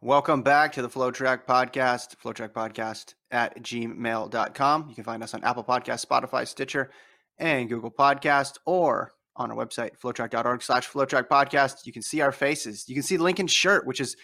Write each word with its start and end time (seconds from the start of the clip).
Welcome 0.00 0.42
back 0.42 0.72
to 0.74 0.82
the 0.82 0.88
FloTrack 0.88 1.44
Podcast, 1.44 2.14
FloTrack 2.22 2.50
Podcast 2.50 3.14
at 3.32 3.60
gmail.com. 3.62 4.86
You 4.88 4.94
can 4.94 5.04
find 5.04 5.22
us 5.22 5.34
on 5.34 5.42
Apple 5.42 5.64
Podcast, 5.64 6.06
Spotify, 6.06 6.46
Stitcher, 6.46 6.90
and 7.38 7.68
Google 7.68 7.90
Podcast, 7.90 8.58
or 8.64 9.12
on 9.34 9.50
our 9.50 9.56
website, 9.56 9.98
flotrack.org 9.98 10.62
slash 10.62 10.88
flotrack 10.88 11.28
podcast. 11.28 11.84
You 11.86 11.92
can 11.92 12.02
see 12.02 12.20
our 12.20 12.32
faces. 12.32 12.88
You 12.88 12.94
can 12.94 13.02
see 13.02 13.18
Lincoln's 13.18 13.52
shirt, 13.52 13.86
which 13.86 14.00
is 14.00 14.16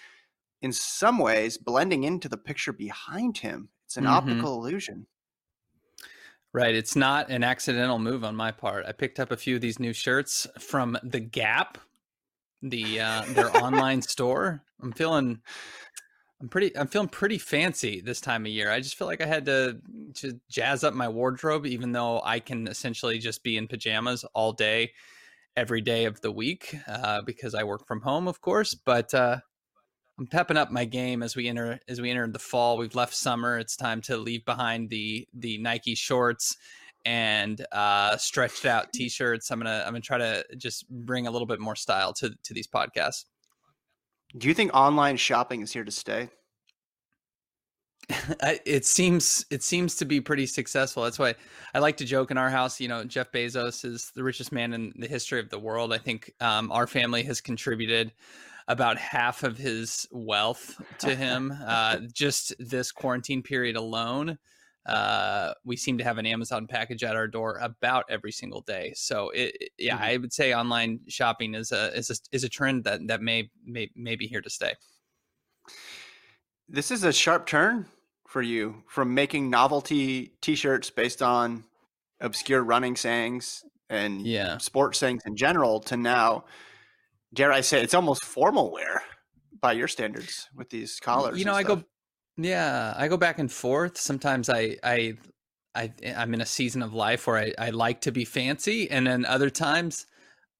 in 0.63 0.73
some 0.73 1.19
ways 1.19 1.59
blending 1.59 2.05
into 2.05 2.29
the 2.29 2.37
picture 2.37 2.73
behind 2.73 3.39
him. 3.39 3.69
It's 3.87 3.97
an 3.97 4.05
Mhm. 4.05 4.11
optical 4.11 4.55
illusion. 4.65 5.07
Right. 6.53 6.75
It's 6.75 6.95
not 6.95 7.31
an 7.31 7.43
accidental 7.43 7.99
move 7.99 8.25
on 8.25 8.37
my 8.37 8.53
part. 8.53 8.87
I 8.87 8.93
picked 8.93 9.19
up 9.19 9.33
a 9.33 9.37
few 9.37 9.57
of 9.57 9.61
these 9.61 9.81
new 9.81 9.93
shirts 9.93 10.47
from 10.61 10.97
The 11.03 11.21
Gap, 11.21 11.79
the 12.63 13.01
uh, 13.01 13.25
their 13.29 13.57
online 13.63 14.03
store. 14.03 14.63
I'm 14.85 14.93
feeling 14.93 15.41
I'm 16.41 16.49
pretty 16.49 16.77
I'm 16.77 16.89
feeling 16.89 17.09
pretty 17.09 17.39
fancy 17.39 18.01
this 18.01 18.21
time 18.21 18.45
of 18.45 18.53
year. 18.53 18.71
I 18.71 18.81
just 18.81 18.97
feel 18.97 19.07
like 19.07 19.23
I 19.23 19.27
had 19.27 19.47
to 19.47 19.79
to 20.17 20.39
jazz 20.51 20.85
up 20.85 20.95
my 20.95 21.09
wardrobe 21.09 21.67
even 21.67 21.93
though 21.93 22.21
I 22.23 22.39
can 22.39 22.69
essentially 22.69 23.19
just 23.19 23.43
be 23.43 23.57
in 23.57 23.67
pajamas 23.67 24.25
all 24.35 24.53
day 24.53 24.93
every 25.57 25.81
day 25.81 26.05
of 26.05 26.21
the 26.21 26.33
week 26.33 26.77
uh, 26.89 27.23
because 27.23 27.55
I 27.55 27.63
work 27.63 27.87
from 27.87 28.01
home, 28.03 28.29
of 28.29 28.41
course, 28.41 28.75
but 28.75 29.13
uh 29.15 29.39
I'm 30.19 30.27
pepping 30.29 30.57
up 30.57 30.71
my 30.71 30.85
game 30.85 31.23
as 31.25 31.35
we 31.35 31.49
enter 31.49 31.81
as 31.89 32.01
we 32.01 32.11
enter 32.11 32.29
the 32.29 32.39
fall. 32.39 32.77
We've 32.77 32.95
left 32.95 33.15
summer. 33.15 33.59
It's 33.59 33.77
time 33.77 34.01
to 34.03 34.17
leave 34.17 34.45
behind 34.45 34.91
the 34.91 35.27
the 35.35 35.59
Nike 35.59 35.97
shorts 35.97 36.57
and 37.05 37.65
uh, 37.73 38.17
stretched 38.17 38.65
out 38.65 38.93
t-shirts. 38.95 39.51
I'm 39.51 39.59
gonna 39.59 39.83
I'm 39.85 39.93
gonna 39.93 40.01
try 40.01 40.19
to 40.19 40.45
just 40.57 40.89
bring 40.89 41.27
a 41.27 41.31
little 41.31 41.47
bit 41.47 41.59
more 41.59 41.75
style 41.75 42.13
to 42.15 42.31
to 42.45 42.55
these 42.55 42.69
podcasts. 42.69 43.25
Do 44.37 44.49
you 44.49 44.55
think 44.55 44.75
online 44.75 45.17
shopping 45.17 45.61
is 45.63 45.73
here 45.73 45.85
to 45.85 45.91
stay? 45.91 46.29
It 48.67 48.85
seems 48.85 49.47
it 49.51 49.63
seems 49.63 49.95
to 49.97 50.05
be 50.05 50.21
pretty 50.21 50.47
successful. 50.47 51.05
That's 51.05 51.19
why 51.19 51.35
I 51.73 51.79
like 51.79 51.97
to 51.99 52.05
joke 52.05 52.31
in 52.31 52.37
our 52.37 52.51
house. 52.51 52.79
You 52.79 52.89
know, 52.89 53.05
Jeff 53.05 53.33
Bezos 53.33 53.85
is 53.85 54.13
the 54.15 54.23
richest 54.23 54.53
man 54.53 54.75
in 54.75 54.93
the 54.97 55.09
history 55.09 55.41
of 55.41 55.49
the 55.49 55.59
world. 55.59 55.93
I 55.93 55.99
think 55.99 56.31
um, 56.41 56.71
our 56.71 56.87
family 56.87 57.23
has 57.23 57.41
contributed 57.41 58.13
about 58.69 58.99
half 58.99 59.43
of 59.43 59.57
his 59.57 60.07
wealth 60.11 60.81
to 60.99 61.15
him 61.15 61.55
uh, 61.67 61.99
just 62.13 62.55
this 62.59 62.93
quarantine 62.93 63.43
period 63.43 63.77
alone. 63.77 64.39
Uh, 64.87 65.55
we 65.65 65.77
seem 65.77 65.97
to 65.99 66.05
have 66.05 66.19
an 66.19 66.27
Amazon 66.27 66.67
package 66.67 67.03
at 67.05 67.17
our 67.17 67.27
door 67.27 67.59
about 67.63 68.05
every 68.11 68.31
single 68.33 68.61
day. 68.61 68.93
So, 68.95 69.31
it, 69.31 69.57
yeah, 69.79 69.97
Mhm. 69.97 70.03
I 70.03 70.17
would 70.19 70.33
say 70.33 70.53
online 70.55 71.01
shopping 71.09 71.55
is 71.55 71.73
a 71.73 71.97
is 71.97 72.11
a, 72.11 72.15
is 72.33 72.45
a 72.45 72.49
trend 72.49 72.85
that 72.85 73.01
that 73.07 73.23
may 73.23 73.51
may 73.65 73.91
may 73.97 74.15
be 74.17 74.27
here 74.27 74.43
to 74.43 74.51
stay. 74.51 74.75
This 76.69 76.91
is 76.91 77.05
a 77.05 77.13
sharp 77.13 77.47
turn 77.47 77.87
for 78.29 78.43
you 78.43 78.83
from 78.89 79.15
making 79.15 79.49
novelty 79.51 80.35
t-shirts 80.41 80.91
based 80.91 81.23
on 81.23 81.65
obscure 82.21 82.63
running 82.65 82.97
sayings 82.97 83.65
and 83.91 84.27
Yeah. 84.27 84.59
sports 84.59 84.99
sayings 84.99 85.23
in 85.27 85.37
general 85.37 85.81
to 85.81 85.97
now 85.97 86.45
dare 87.33 87.53
I 87.53 87.61
say 87.61 87.83
it's 87.83 87.95
almost 87.95 88.25
formal 88.25 88.71
wear 88.73 89.03
by 89.61 89.73
your 89.73 89.89
standards 89.89 90.49
with 90.55 90.71
these 90.71 91.01
collars. 91.01 91.39
you 91.39 91.45
know 91.45 91.55
i 91.55 91.63
go. 91.63 91.83
Yeah 92.37 92.95
i 92.97 93.09
go 93.09 93.17
back 93.17 93.39
and 93.39 93.51
forth 93.53 93.97
sometimes 93.99 94.49
i 94.49 94.77
i 94.83 95.15
I, 95.77 95.93
I'm 96.17 96.35
in 96.35 96.41
a 96.41 96.47
season 96.47 96.83
of 96.83 96.95
life 96.95 97.27
where 97.27 97.37
I, 97.37 97.53
I 97.59 97.71
like 97.71 98.03
to 98.03 98.13
be 98.13 98.25
fancy, 98.25 98.91
and 98.91 99.07
then 99.07 99.27
other 99.27 99.51
times, 99.51 100.07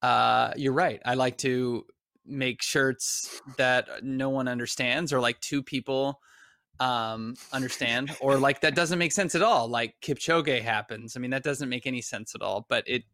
uh, 0.03 0.53
you're 0.57 0.73
right. 0.73 1.01
I 1.05 1.15
like 1.15 1.39
to 1.39 1.87
make 2.27 2.63
shirts 2.63 3.33
that 3.57 3.89
no 4.03 4.31
one 4.31 4.49
understands, 4.49 5.13
or 5.13 5.21
like 5.21 5.41
two 5.41 5.63
people 5.63 6.21
um, 6.81 7.39
understand, 7.53 8.15
or 8.21 8.39
like 8.41 8.61
that 8.63 8.75
doesn't 8.75 8.99
make 8.99 9.13
sense 9.13 9.35
at 9.35 9.43
all. 9.43 9.69
Like 9.69 9.95
Kipchoge 10.03 10.63
happens. 10.63 11.17
I 11.17 11.21
mean, 11.21 11.31
that 11.33 11.45
doesn't 11.45 11.69
make 11.69 11.87
any 11.87 12.03
sense 12.03 12.35
at 12.35 12.43
all, 12.43 12.67
but 12.69 12.85
it 12.89 13.05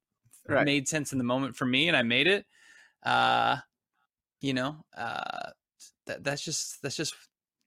Right. 0.48 0.64
made 0.64 0.88
sense 0.88 1.12
in 1.12 1.18
the 1.18 1.24
moment 1.24 1.56
for 1.56 1.66
me, 1.66 1.88
and 1.88 1.96
I 1.96 2.02
made 2.02 2.26
it. 2.26 2.46
Uh, 3.04 3.58
you 4.40 4.54
know, 4.54 4.84
uh, 4.96 5.50
that, 6.06 6.24
that's 6.24 6.42
just 6.44 6.82
that's 6.82 6.96
just 6.96 7.14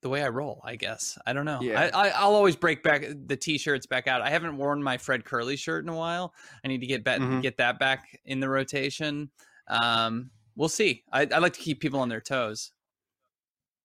the 0.04 0.10
way 0.10 0.22
I 0.22 0.28
roll, 0.30 0.62
I 0.64 0.76
guess. 0.76 1.18
I 1.26 1.34
don't 1.34 1.46
know. 1.46 1.60
Yeah. 1.62 1.90
I, 1.94 2.08
I 2.08 2.10
I'll 2.10 2.36
always 2.36 2.56
break 2.56 2.84
back 2.84 3.06
the 3.26 3.36
t-shirts 3.36 3.88
back 3.88 4.08
out. 4.08 4.22
I 4.22 4.30
haven't 4.30 4.58
worn 4.58 4.84
my 4.84 4.98
Fred 4.98 5.24
Kerley 5.24 5.58
shirt 5.58 5.84
in 5.84 5.90
a 5.90 5.96
while. 5.96 6.34
I 6.64 6.68
need 6.68 6.82
to 6.82 6.88
get 6.88 7.04
back 7.04 7.20
Mhm. 7.20 7.42
get 7.42 7.58
that 7.58 7.80
back 7.80 8.20
in 8.26 8.40
the 8.40 8.50
rotation. 8.50 9.32
Um, 9.68 10.30
we'll 10.56 10.70
see. 10.70 11.04
I, 11.12 11.22
I 11.34 11.40
like 11.40 11.54
to 11.54 11.60
keep 11.62 11.80
people 11.80 12.00
on 12.00 12.10
their 12.10 12.22
toes. 12.22 12.72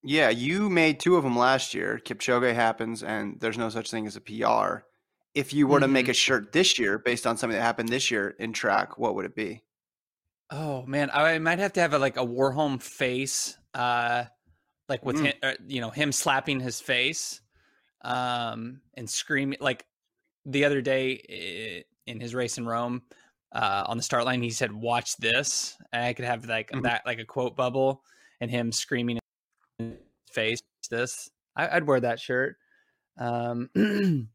Yeah, 0.03 0.29
you 0.31 0.69
made 0.69 1.01
two 1.01 1.17
of 1.17 1.25
them 1.25 1.37
last 1.37 1.75
year. 1.75 2.01
Kipchoge 2.05 2.55
happens, 2.55 3.03
and 3.03 3.39
there's 3.41 3.59
no 3.59 3.69
such 3.69 3.91
thing 3.91 4.06
as 4.06 4.17
a 4.17 4.21
PR. 4.21 4.85
If 5.35 5.53
you 5.53 5.67
were 5.67 5.81
to 5.81 5.87
Mm-hmm. 5.87 5.93
make 5.93 6.09
a 6.09 6.12
shirt 6.15 6.53
this 6.53 6.79
year 6.79 6.99
based 6.99 7.27
on 7.27 7.37
something 7.37 7.56
that 7.56 7.62
happened 7.65 7.89
this 7.89 8.11
year 8.11 8.31
in 8.39 8.53
track, 8.53 8.99
what 8.99 9.15
would 9.15 9.25
it 9.25 9.35
be? 9.35 9.62
Oh 10.50 10.87
man, 10.87 11.11
I 11.12 11.39
might 11.39 11.59
have 11.59 11.75
to 11.75 11.81
have 11.81 11.93
a, 11.93 11.99
like 11.99 12.17
a 12.17 12.25
Warholm 12.25 12.81
face, 12.81 13.59
uh, 13.75 14.25
like 14.88 15.04
with 15.04 15.16
Mm. 15.16 15.25
him, 15.25 15.32
uh, 15.43 15.54
you 15.66 15.81
know, 15.81 15.91
him 15.91 16.12
slapping 16.12 16.60
his 16.60 16.81
face, 16.81 17.40
um, 18.02 18.81
and 18.94 19.08
screaming. 19.08 19.58
Like 19.61 19.87
the 20.46 20.64
other 20.64 20.81
day 20.81 21.85
in 22.06 22.20
his 22.20 22.35
race 22.35 22.58
in 22.58 22.67
Rome, 22.67 23.02
uh, 23.52 23.85
on 23.87 23.96
the 23.96 24.02
start 24.02 24.25
line, 24.25 24.43
he 24.43 24.50
said, 24.50 24.73
"Watch 24.73 25.17
this," 25.17 25.76
and 25.93 26.05
I 26.05 26.12
could 26.12 26.25
have 26.25 26.46
like 26.46 26.70
Mhm. 26.70 26.82
that, 26.82 27.05
like 27.06 27.19
a 27.19 27.25
quote 27.25 27.56
bubble, 27.56 28.02
and 28.40 28.50
him 28.50 28.73
screaming 28.73 29.19
in 29.79 29.90
his 29.90 29.99
face. 30.32 30.61
This, 30.90 31.29
I, 31.55 31.69
I'd 31.76 31.87
wear 31.87 32.00
that 32.00 32.19
shirt. 32.19 32.56
Um, 33.19 33.69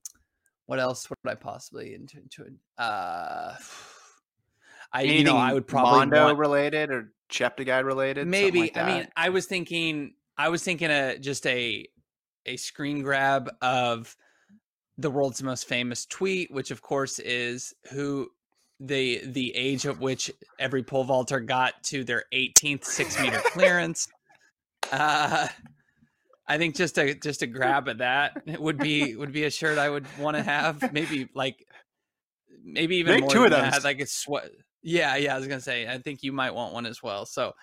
what 0.67 0.79
else 0.79 1.09
would 1.09 1.17
I 1.25 1.33
possibly 1.33 1.95
into, 1.95 2.19
into 2.19 2.44
it? 2.44 2.53
Uh, 2.77 3.55
I, 4.91 5.01
you 5.01 5.23
know, 5.23 5.38
I 5.38 5.51
would 5.53 5.65
probably 5.67 6.01
Mondo 6.01 6.25
want, 6.25 6.38
related 6.38 6.91
or 6.91 7.11
Cheptegei 7.31 7.83
related. 7.83 8.27
maybe 8.27 8.59
like 8.59 8.77
i 8.77 8.85
mean 8.85 9.07
i 9.15 9.29
was 9.29 9.47
thinking 9.47 10.13
i 10.38 10.50
was 10.50 10.63
thinking 10.63 10.89
a 10.89 11.18
just 11.19 11.45
a 11.47 11.85
a 12.45 12.57
screen 12.57 13.01
grab 13.01 13.50
of 13.62 14.15
the 14.97 15.09
world's 15.09 15.41
most 15.41 15.68
famous 15.68 16.06
tweet 16.06 16.51
which 16.51 16.71
of 16.71 16.81
course 16.81 17.19
is 17.19 17.74
who 17.91 18.27
the 18.80 19.21
the 19.25 19.56
age 19.56 19.85
at 19.85 20.00
which 20.00 20.30
every 20.59 20.83
pole 20.83 21.03
vaulter 21.03 21.39
got 21.39 21.81
to 21.83 22.03
their 22.03 22.24
18th 22.33 22.83
six 22.83 23.19
meter 23.21 23.39
clearance 23.45 24.07
uh 24.91 25.47
I 26.45 26.57
think 26.57 26.75
just 26.75 26.97
a 27.00 27.13
just 27.15 27.41
a 27.41 27.47
grab 27.47 27.88
at 27.88 28.00
that 28.00 28.41
would 28.59 28.77
be 28.77 29.15
would 29.15 29.31
be 29.31 29.45
a 29.45 29.50
shirt 29.50 29.77
I 29.77 29.89
would 29.89 30.06
want 30.19 30.36
to 30.36 30.44
have. 30.44 30.91
Maybe 30.94 31.29
like 31.33 31.65
maybe 32.63 32.97
even 32.97 33.13
Make 33.13 33.21
more 33.21 33.29
two 33.29 33.44
of 33.45 33.51
those. 33.51 33.62
that. 33.62 33.83
Like 33.83 34.01
it's 34.01 34.13
sweat. 34.13 34.51
Yeah, 34.81 35.15
yeah. 35.15 35.36
I 35.36 35.38
was 35.39 35.47
gonna 35.47 35.62
say. 35.62 35.88
I 35.88 36.00
think 36.00 36.21
you 36.21 36.33
might 36.33 36.53
want 36.53 36.74
one 36.74 36.86
as 36.86 37.01
well. 37.01 37.25
So 37.25 37.53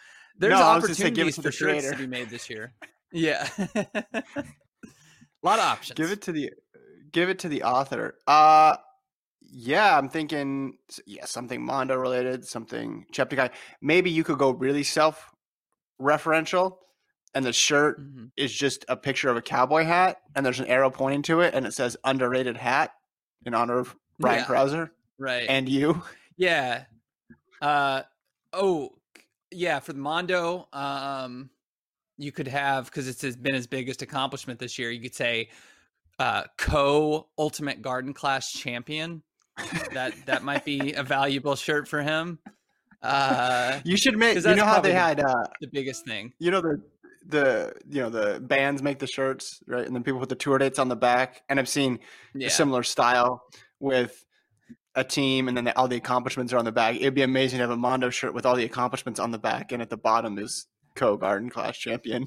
there's 0.41 0.53
No, 0.53 0.63
I 0.63 0.75
was 0.75 0.85
gonna 0.85 0.95
say 0.97 1.11
give 1.11 1.29
it 1.29 1.35
opportunities 1.35 1.37
for 1.37 1.43
the 1.43 1.53
shirts 1.53 1.91
to 1.91 1.97
be 1.97 2.07
made 2.07 2.29
this 2.31 2.51
year. 2.51 2.73
Yeah, 3.13 3.49
a 3.59 4.23
lot 5.43 5.59
of 5.59 5.65
options. 5.65 5.97
Give 5.97 6.13
it 6.13 6.23
to 6.23 6.33
the 6.33 6.53
give 7.13 7.29
it 7.29 7.41
to 7.41 7.49
the 7.49 7.65
author. 7.65 8.15
Uh 8.27 8.77
yeah, 9.43 9.99
I'm 9.99 10.09
thinking 10.09 10.75
yeah, 11.07 11.25
something 11.25 11.61
Mondo 11.65 11.97
related, 11.97 12.45
something 12.45 13.07
Cheptegei. 13.13 13.51
Maybe 13.83 14.11
you 14.11 14.23
could 14.23 14.39
go 14.39 14.51
really 14.53 14.85
self 14.85 15.31
referential 16.01 16.77
and 17.35 17.45
the 17.45 17.53
shirt 17.53 18.01
Mhm. 18.01 18.31
is 18.37 18.53
just 18.53 18.85
a 18.89 18.97
picture 18.97 19.29
of 19.29 19.37
a 19.37 19.43
cowboy 19.43 19.85
hat 19.85 20.19
and 20.37 20.47
there's 20.47 20.61
an 20.61 20.67
arrow 20.67 20.91
pointing 20.91 21.23
to 21.23 21.41
it 21.41 21.53
and 21.55 21.67
it 21.67 21.73
says 21.75 21.97
underrated 22.05 22.57
hat 22.57 22.93
in 23.45 23.55
honor 23.55 23.79
of 23.81 23.97
Brian 24.21 24.39
Yeah. 24.39 24.45
Krauser 24.47 24.91
Right. 25.19 25.47
and 25.49 25.69
you. 25.69 26.03
Yeah. 26.37 26.85
Uh 27.61 28.03
oh 28.53 28.91
yeah, 29.51 29.81
for 29.81 29.93
the 29.93 29.99
Mondo, 29.99 30.69
um 30.73 31.51
you 32.19 32.33
could 32.33 32.49
have 32.49 32.85
because 32.87 33.09
it's 33.09 33.37
been 33.37 33.55
his 33.55 33.67
biggest 33.67 34.03
accomplishment 34.03 34.59
this 34.61 34.79
year, 34.79 34.91
you 34.91 35.01
could 35.01 35.15
say 35.15 35.49
uh 36.19 36.45
co 36.59 37.29
ultimate 37.39 37.83
garden 37.83 38.13
clash 38.13 38.53
champion. 38.53 39.23
That 39.93 40.15
that 40.27 40.43
might 40.43 40.65
be 40.65 40.93
a 40.95 41.03
valuable 41.03 41.57
shirt 41.57 41.89
for 41.89 42.03
him. 42.03 42.39
Uh 43.03 43.81
You 43.85 43.97
should 43.97 44.19
make 44.19 44.37
you 44.37 44.55
know 44.55 44.65
how 44.65 44.81
they 44.81 44.93
had 44.93 45.21
uh 45.21 45.45
the 45.61 45.69
biggest 45.73 46.05
thing. 46.07 46.33
you 46.39 46.51
know 46.51 46.61
the 46.61 46.81
the 47.27 47.73
you 47.89 48.01
know 48.01 48.11
the 48.11 48.41
bands 48.41 48.83
make 48.83 48.99
the 48.99 49.07
shirts 49.07 49.61
right 49.67 49.87
and 49.87 49.95
then 49.95 50.03
people 50.03 50.19
put 50.19 50.29
the 50.31 50.35
tour 50.35 50.57
dates 50.59 50.79
on 50.79 50.89
the 50.89 50.97
back 50.97 51.43
and 51.51 51.61
i've 51.61 51.69
seen 51.69 51.99
Yeah. 52.35 52.47
a 52.47 52.51
similar 52.51 52.83
style 52.83 53.43
with 53.79 54.25
a 55.01 55.05
team 55.05 55.49
and 55.49 55.57
then 55.57 55.65
the, 55.65 55.77
all 55.77 55.89
the 55.89 55.97
accomplishments 55.97 56.53
are 56.53 56.59
on 56.59 56.65
the 56.65 56.73
back 56.73 56.97
it'd 56.97 57.15
be 57.15 57.23
amazing 57.23 57.59
to 57.59 57.63
have 57.63 57.71
a 57.71 57.77
mondo 57.77 58.11
shirt 58.11 58.35
with 58.35 58.47
all 58.47 58.55
the 58.55 58.65
accomplishments 58.65 59.19
on 59.19 59.31
the 59.31 59.39
back 59.39 59.73
and 59.73 59.83
at 59.83 59.91
the 59.91 59.97
bottom 59.97 60.39
is 60.39 60.67
co 60.95 61.17
garden 61.17 61.51
clash 61.51 61.79
champion 61.81 62.27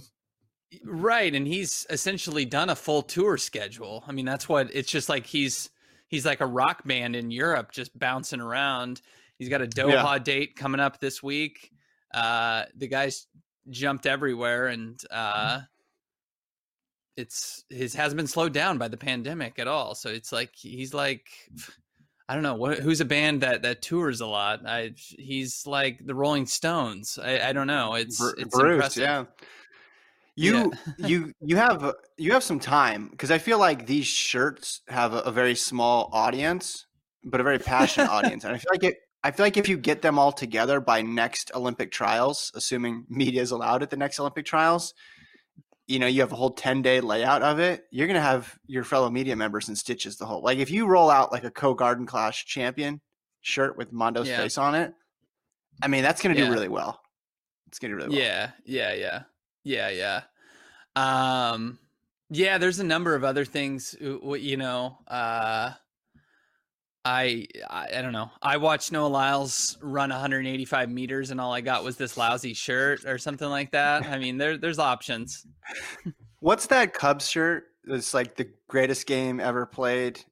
Right, 0.84 1.34
and 1.34 1.48
he's 1.48 1.86
essentially 1.90 2.46
done 2.46 2.70
a 2.70 2.76
full 2.76 3.04
tour 3.04 3.38
schedule. 3.38 4.04
I 4.08 4.12
mean, 4.12 4.26
that's 4.26 4.50
what 4.50 4.74
it's 4.74 4.90
just 4.90 5.10
like 5.10 5.26
he's 5.26 5.70
he's 6.08 6.26
like 6.26 6.42
a 6.42 6.46
rock 6.46 6.86
band 6.86 7.16
in 7.16 7.32
Europe 7.32 7.72
just 7.72 7.98
bouncing 7.98 8.42
around. 8.42 9.02
He's 9.38 9.50
got 9.50 9.62
a 9.62 9.68
Doha 9.68 10.24
date 10.24 10.56
coming 10.56 10.80
up 10.80 11.00
this 11.00 11.22
week. 11.22 11.72
Uh 12.14 12.66
the 12.76 12.88
guy's 12.88 13.28
jumped 13.70 14.06
everywhere 14.06 14.68
and 14.68 15.00
uh 15.12 15.62
it's 17.16 17.64
his 17.70 17.94
hasn't 17.94 18.18
been 18.18 18.28
slowed 18.28 18.54
down 18.54 18.78
by 18.78 18.88
the 18.88 18.98
pandemic 18.98 19.60
at 19.60 19.68
all. 19.68 19.96
So 19.96 20.10
it's 20.10 20.32
like 20.32 20.52
he's 20.56 20.94
like 20.94 21.28
I 22.30 22.34
don't 22.36 22.44
know 22.44 22.56
what 22.56 22.80
who's 22.80 23.02
a 23.02 23.06
band 23.06 23.42
that 23.42 23.64
that 23.64 23.82
tours 23.82 24.22
a 24.22 24.28
lot. 24.28 24.66
I 24.66 24.94
he's 24.96 25.68
like 25.68 26.06
the 26.06 26.16
Rolling 26.16 26.46
Stones. 26.46 27.20
I, 27.22 27.50
I 27.50 27.54
don't 27.54 27.68
know. 27.68 27.96
It's 27.96 28.18
Bru- 28.18 28.34
it's 28.38 28.56
Bruce, 28.56 28.74
impressive. 28.74 29.04
yeah 29.04 29.26
you 30.36 30.72
you 30.98 31.34
you 31.42 31.56
have 31.56 31.94
you 32.18 32.32
have 32.32 32.44
some 32.44 32.60
time 32.60 33.08
because 33.10 33.32
i 33.32 33.38
feel 33.38 33.60
like 33.60 33.86
these 33.86 34.08
shirts 34.08 34.82
have 34.88 35.14
a, 35.14 35.20
a 35.20 35.32
very 35.32 35.56
small 35.56 36.10
audience 36.12 36.88
but 37.24 37.40
a 37.40 37.44
very 37.44 37.60
passionate 37.60 38.10
audience 38.10 38.44
and 38.44 38.54
i 38.54 38.58
feel 38.58 38.72
like 38.72 38.84
it 38.84 38.96
i 39.24 39.32
feel 39.32 39.46
like 39.46 39.58
if 39.58 39.70
you 39.70 39.78
get 39.78 40.02
them 40.02 40.18
all 40.18 40.32
together 40.32 40.80
by 40.80 41.02
next 41.02 41.52
olympic 41.56 41.92
trials 41.92 42.52
assuming 42.56 43.06
media 43.10 43.42
is 43.42 43.52
allowed 43.52 43.84
at 43.84 43.90
the 43.90 43.98
next 43.98 44.20
olympic 44.20 44.46
trials 44.46 44.94
you 45.88 46.00
know 46.00 46.08
you 46.08 46.22
have 46.22 46.32
a 46.32 46.36
whole 46.36 46.52
10 46.52 46.82
day 46.82 47.02
layout 47.02 47.42
of 47.44 47.60
it 47.60 47.86
you're 47.92 48.08
going 48.08 48.16
to 48.16 48.22
have 48.22 48.58
your 48.68 48.84
fellow 48.84 49.10
media 49.10 49.36
members 49.36 49.68
in 49.70 49.76
stitches 49.76 50.18
the 50.18 50.26
whole 50.26 50.42
like 50.42 50.58
if 50.60 50.72
you 50.72 50.88
roll 50.88 51.10
out 51.10 51.32
like 51.32 51.44
a 51.44 51.52
co-garden 51.52 52.06
clash 52.06 52.46
champion 52.46 53.02
shirt 53.42 53.78
with 53.78 53.92
mondo's 53.92 54.28
Yeah. 54.28 54.38
face 54.38 54.58
on 54.58 54.76
it 54.76 54.94
i 55.82 55.88
mean 55.88 56.02
that's 56.04 56.22
going 56.22 56.34
to 56.36 56.42
Yeah. 56.42 56.48
do 56.48 56.54
really 56.54 56.70
well 56.70 57.02
it's 57.68 57.80
going 57.80 57.92
to 57.92 57.98
do 57.98 58.04
really 58.06 58.16
well 58.18 58.26
Yeah, 58.26 58.52
yeah, 58.66 58.94
yeah, 58.94 59.24
yeah, 59.64 59.90
yeah. 59.90 60.22
Um, 60.96 61.80
yeah. 62.30 62.58
There's 62.58 62.80
a 62.80 62.84
number 62.84 63.16
of 63.16 63.24
other 63.24 63.46
things. 63.46 63.96
uh, 64.02 64.34
You 64.34 64.58
know, 64.58 65.00
uh, 65.08 65.72
I, 67.06 67.48
I 67.70 67.90
I 67.98 68.02
don't 68.02 68.14
know. 68.14 68.32
I 68.42 68.58
watched 68.58 68.92
Noah 68.92 69.08
Lyles 69.08 69.78
run 69.82 70.10
185 70.10 70.90
meters, 70.90 71.32
and 71.32 71.42
all 71.42 71.52
I 71.54 71.62
got 71.62 71.84
was 71.84 71.98
this 71.98 72.16
lousy 72.18 72.54
shirt 72.54 73.06
or 73.06 73.18
something 73.18 73.50
like 73.50 73.72
that. 73.72 74.06
I 74.06 74.18
mean, 74.18 74.38
there 74.38 74.58
there's 74.58 74.80
options. 74.80 75.46
What's 76.40 76.68
that 76.68 76.94
Cubs 76.94 77.28
shirt? 77.28 77.66
It's 77.88 78.14
like 78.14 78.36
the 78.36 78.50
greatest 78.70 79.06
game 79.06 79.40
ever 79.40 79.66
played. 79.66 80.24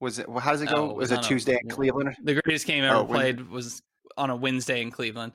Was 0.00 0.18
it? 0.18 0.26
How 0.38 0.52
does 0.52 0.62
it 0.62 0.68
go? 0.68 0.76
Oh, 0.76 0.90
it 0.90 0.96
was 0.96 1.10
was 1.10 1.12
it 1.12 1.18
on 1.18 1.24
a- 1.24 1.26
Tuesday 1.28 1.58
in 1.60 1.68
Cleveland? 1.70 2.16
The 2.22 2.40
greatest 2.40 2.66
game 2.66 2.84
ever 2.84 2.96
Oh, 2.96 3.02
when- 3.02 3.18
played 3.18 3.48
was 3.50 3.82
on 4.16 4.30
a 4.30 4.36
Wednesday 4.36 4.82
in 4.82 4.90
Cleveland. 4.92 5.32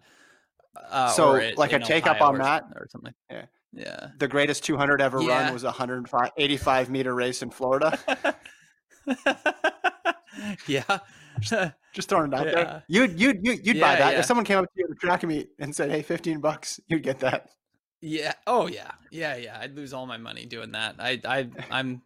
Uh, 0.89 1.09
So, 1.09 1.35
at- 1.35 1.57
like 1.57 1.73
a 1.73 1.79
take 1.79 2.07
up 2.07 2.21
on 2.21 2.35
or, 2.35 2.37
that? 2.39 2.63
or 2.75 2.87
something. 2.89 3.13
Yeah. 3.29 3.45
Yeah. 3.73 4.07
The 4.19 4.27
greatest 4.27 4.63
200 4.63 5.01
ever 5.01 5.21
Yeah. 5.21 5.43
run 5.45 5.53
was 5.53 5.63
a 5.63 5.67
185 5.71 6.89
meter 6.89 7.13
race 7.13 7.41
in 7.41 7.49
Florida. 7.49 7.99
yeah. 10.67 10.99
Just 11.93 12.09
throwing 12.09 12.31
it 12.31 12.39
out 12.39 12.45
Yeah. 12.45 12.51
there. 12.53 12.83
You'd 12.87 13.19
you'd 13.19 13.45
you'd, 13.45 13.65
you'd 13.65 13.79
buy 13.79 13.95
that 13.95 14.13
yeah. 14.13 14.19
if 14.19 14.25
someone 14.25 14.45
came 14.45 14.59
up 14.59 14.65
to 14.65 14.71
you 14.75 14.85
at 14.85 14.91
a 14.91 14.95
track 14.95 15.23
meet 15.23 15.49
and 15.59 15.75
said, 15.75 15.89
"Hey, 15.91 16.01
15 16.01 16.39
bucks," 16.39 16.79
you'd 16.87 17.03
get 17.03 17.19
that. 17.19 17.49
Yeah. 18.01 18.33
Oh 18.47 18.67
yeah. 18.67 18.91
Yeah, 19.11 19.35
yeah. 19.35 19.57
I'd 19.59 19.75
lose 19.75 19.93
all 19.93 20.05
my 20.05 20.17
money 20.17 20.45
doing 20.45 20.71
that. 20.71 20.95
I 20.99 21.19
I 21.25 21.49
I'm 21.69 22.01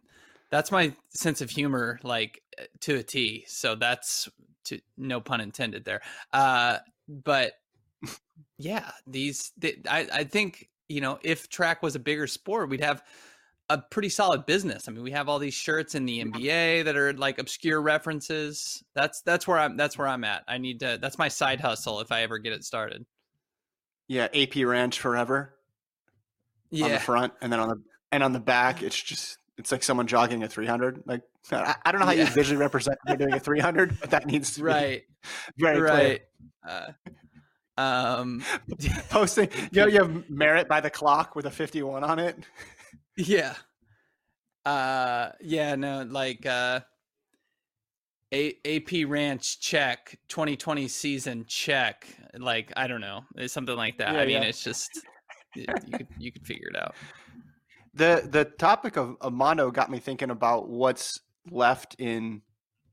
that's 0.50 0.70
my 0.70 0.92
sense 1.10 1.40
of 1.40 1.50
humor 1.50 1.98
like 2.02 2.42
to 2.80 2.96
a 2.96 3.02
T. 3.02 3.44
So 3.48 3.74
that's 3.74 4.28
to 4.64 4.80
no 4.96 5.20
pun 5.20 5.40
intended 5.40 5.84
there. 5.84 6.02
Uh 6.32 6.78
but 7.08 7.52
yeah, 8.58 8.90
these 9.06 9.52
th- 9.60 9.80
I 9.88 10.06
I 10.12 10.24
think, 10.24 10.68
you 10.88 11.00
know, 11.00 11.18
if 11.22 11.48
track 11.48 11.82
was 11.82 11.94
a 11.94 12.00
bigger 12.00 12.26
sport, 12.26 12.68
we'd 12.68 12.80
have 12.80 13.02
a 13.68 13.78
pretty 13.78 14.08
solid 14.08 14.46
business. 14.46 14.88
I 14.88 14.92
mean, 14.92 15.02
we 15.02 15.10
have 15.10 15.28
all 15.28 15.38
these 15.38 15.54
shirts 15.54 15.94
in 15.94 16.06
the 16.06 16.24
NBA 16.24 16.84
that 16.84 16.96
are 16.96 17.12
like 17.14 17.38
obscure 17.38 17.82
references. 17.82 18.82
That's 18.94 19.22
that's 19.22 19.46
where 19.48 19.58
I'm 19.58 19.76
that's 19.76 19.98
where 19.98 20.06
I'm 20.06 20.24
at. 20.24 20.44
I 20.46 20.58
need 20.58 20.80
to 20.80 20.98
that's 21.00 21.18
my 21.18 21.28
side 21.28 21.60
hustle 21.60 22.00
if 22.00 22.12
I 22.12 22.22
ever 22.22 22.38
get 22.38 22.52
it 22.52 22.64
started. 22.64 23.04
Yeah, 24.08 24.28
AP 24.32 24.56
Ranch 24.64 25.00
forever 25.00 25.54
Yeah. 26.70 26.84
on 26.86 26.90
the 26.92 27.00
front, 27.00 27.32
and 27.40 27.52
then 27.52 27.58
on 27.58 27.68
the 27.68 27.82
and 28.12 28.22
on 28.22 28.32
the 28.32 28.40
back, 28.40 28.82
it's 28.82 29.00
just 29.00 29.38
it's 29.58 29.72
like 29.72 29.82
someone 29.82 30.06
jogging 30.06 30.42
a 30.44 30.48
300. 30.48 31.02
Like 31.06 31.22
I, 31.50 31.74
I 31.84 31.90
don't 31.92 32.00
know 32.00 32.06
how 32.06 32.12
you 32.12 32.26
visually 32.26 32.58
represent 32.60 32.98
they're 33.04 33.16
doing 33.16 33.34
a 33.34 33.40
300, 33.40 33.98
but 34.00 34.10
that 34.10 34.26
needs 34.26 34.54
to 34.54 34.60
be 34.60 34.64
right. 34.66 35.02
very 35.58 35.76
clear. 35.78 35.84
right. 35.84 36.20
Uh, 36.68 36.92
um, 37.78 38.44
posting. 39.10 39.48
You 39.72 39.82
know, 39.82 39.86
you 39.86 39.98
have 40.02 40.30
merit 40.30 40.68
by 40.68 40.80
the 40.80 40.90
clock 40.90 41.34
with 41.34 41.46
a 41.46 41.50
51 41.50 42.04
on 42.04 42.18
it. 42.18 42.36
Yeah. 43.16 43.54
Uh, 44.64 45.30
yeah, 45.40 45.74
no, 45.76 46.02
like, 46.02 46.44
uh, 46.44 46.80
a- 48.32 48.58
AP 48.64 49.08
Ranch 49.08 49.60
check, 49.60 50.18
2020 50.28 50.88
season 50.88 51.44
check. 51.46 52.06
Like, 52.36 52.72
I 52.76 52.86
don't 52.86 53.00
know, 53.00 53.22
it's 53.36 53.52
something 53.52 53.76
like 53.76 53.98
that. 53.98 54.14
Yeah, 54.14 54.20
I 54.20 54.26
mean, 54.26 54.42
yeah. 54.42 54.48
it's 54.48 54.62
just, 54.62 54.90
you 55.54 55.66
could, 55.66 56.08
you 56.18 56.32
could 56.32 56.46
figure 56.46 56.68
it 56.68 56.76
out. 56.76 56.94
The 57.94 58.28
the 58.30 58.44
topic 58.44 58.96
of, 58.98 59.16
Mondo 59.32 59.70
got 59.70 59.90
me 59.90 59.98
thinking 59.98 60.30
about 60.30 60.68
what's 60.68 61.18
left 61.50 61.96
in 61.98 62.42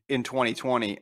in 0.07 0.23
2020, 0.23 0.97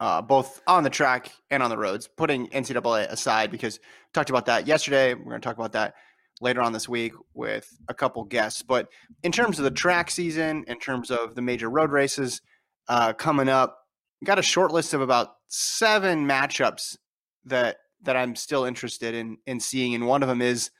uh, 0.00 0.22
both 0.22 0.62
on 0.66 0.84
the 0.84 0.90
track 0.90 1.30
and 1.50 1.62
on 1.62 1.68
the 1.68 1.76
roads. 1.76 2.08
Putting 2.08 2.46
NCAA 2.48 3.10
aside 3.10 3.50
because 3.50 3.78
we 3.78 4.12
talked 4.14 4.30
about 4.30 4.46
that 4.46 4.66
yesterday. 4.66 5.12
We're 5.12 5.24
going 5.24 5.40
to 5.40 5.46
talk 5.46 5.58
about 5.58 5.72
that 5.72 5.94
later 6.40 6.60
on 6.60 6.72
this 6.72 6.88
week 6.88 7.12
with 7.34 7.68
a 7.88 7.94
couple 7.94 8.24
guests. 8.24 8.62
But 8.62 8.88
in 9.22 9.32
terms 9.32 9.58
of 9.58 9.64
the 9.64 9.70
track 9.70 10.10
season, 10.10 10.64
in 10.66 10.78
terms 10.78 11.10
of 11.10 11.34
the 11.34 11.42
major 11.42 11.70
road 11.70 11.90
races 11.90 12.40
uh, 12.88 13.12
coming 13.12 13.48
up, 13.48 13.78
got 14.24 14.38
a 14.38 14.42
short 14.42 14.72
list 14.72 14.94
of 14.94 15.00
about 15.00 15.34
seven 15.48 16.26
matchups 16.26 16.96
that 17.44 17.76
that 18.02 18.16
I'm 18.16 18.34
still 18.34 18.64
interested 18.64 19.14
in 19.14 19.38
in 19.46 19.60
seeing, 19.60 19.94
and 19.94 20.06
one 20.06 20.22
of 20.22 20.28
them 20.28 20.42
is 20.42 20.70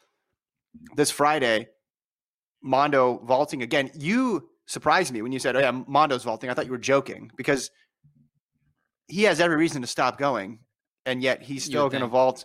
this 0.97 1.11
Friday. 1.11 1.69
Mondo 2.65 3.21
vaulting 3.25 3.63
again. 3.63 3.91
You 3.95 4.49
surprised 4.67 5.13
me 5.13 5.23
when 5.23 5.33
you 5.33 5.39
said, 5.39 5.57
"Oh 5.57 5.61
yeah, 5.61 5.71
Mondo's 5.71 6.25
vaulting." 6.25 6.51
I 6.51 6.55
thought 6.55 6.67
you 6.67 6.73
were 6.73 6.79
joking 6.79 7.31
because 7.37 7.71
he 9.09 9.25
has 9.25 9.41
every 9.41 9.57
reason 9.57 9.83
to 9.83 9.89
stop 9.89 10.19
going, 10.19 10.61
and 11.05 11.23
yet 11.23 11.43
he's 11.43 11.65
still 11.65 11.89
going 11.89 12.03
to 12.03 12.07
vault 12.07 12.45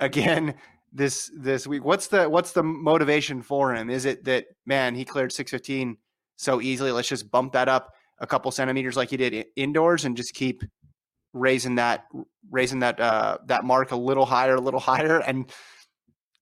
again 0.00 0.54
this 0.96 1.30
this 1.36 1.66
week. 1.66 1.84
What's 1.84 2.08
the 2.08 2.28
what's 2.28 2.52
the 2.52 2.62
motivation 2.62 3.42
for 3.42 3.74
him? 3.74 3.90
Is 3.90 4.04
it 4.04 4.24
that 4.24 4.46
man 4.64 4.94
he 4.94 5.04
cleared 5.04 5.32
six 5.32 5.50
fifteen 5.50 5.98
so 6.36 6.60
easily? 6.60 6.92
Let's 6.92 7.08
just 7.08 7.30
bump 7.30 7.52
that 7.52 7.68
up 7.68 7.92
a 8.18 8.26
couple 8.26 8.50
centimeters 8.50 8.96
like 8.96 9.10
he 9.10 9.16
did 9.16 9.46
indoors 9.56 10.04
and 10.04 10.16
just 10.16 10.34
keep 10.34 10.62
raising 11.32 11.74
that 11.74 12.04
raising 12.50 12.80
that 12.80 12.98
uh, 12.98 13.38
that 13.46 13.64
mark 13.64 13.90
a 13.92 13.96
little 13.96 14.26
higher, 14.26 14.54
a 14.54 14.60
little 14.60 14.80
higher, 14.80 15.20
and 15.20 15.52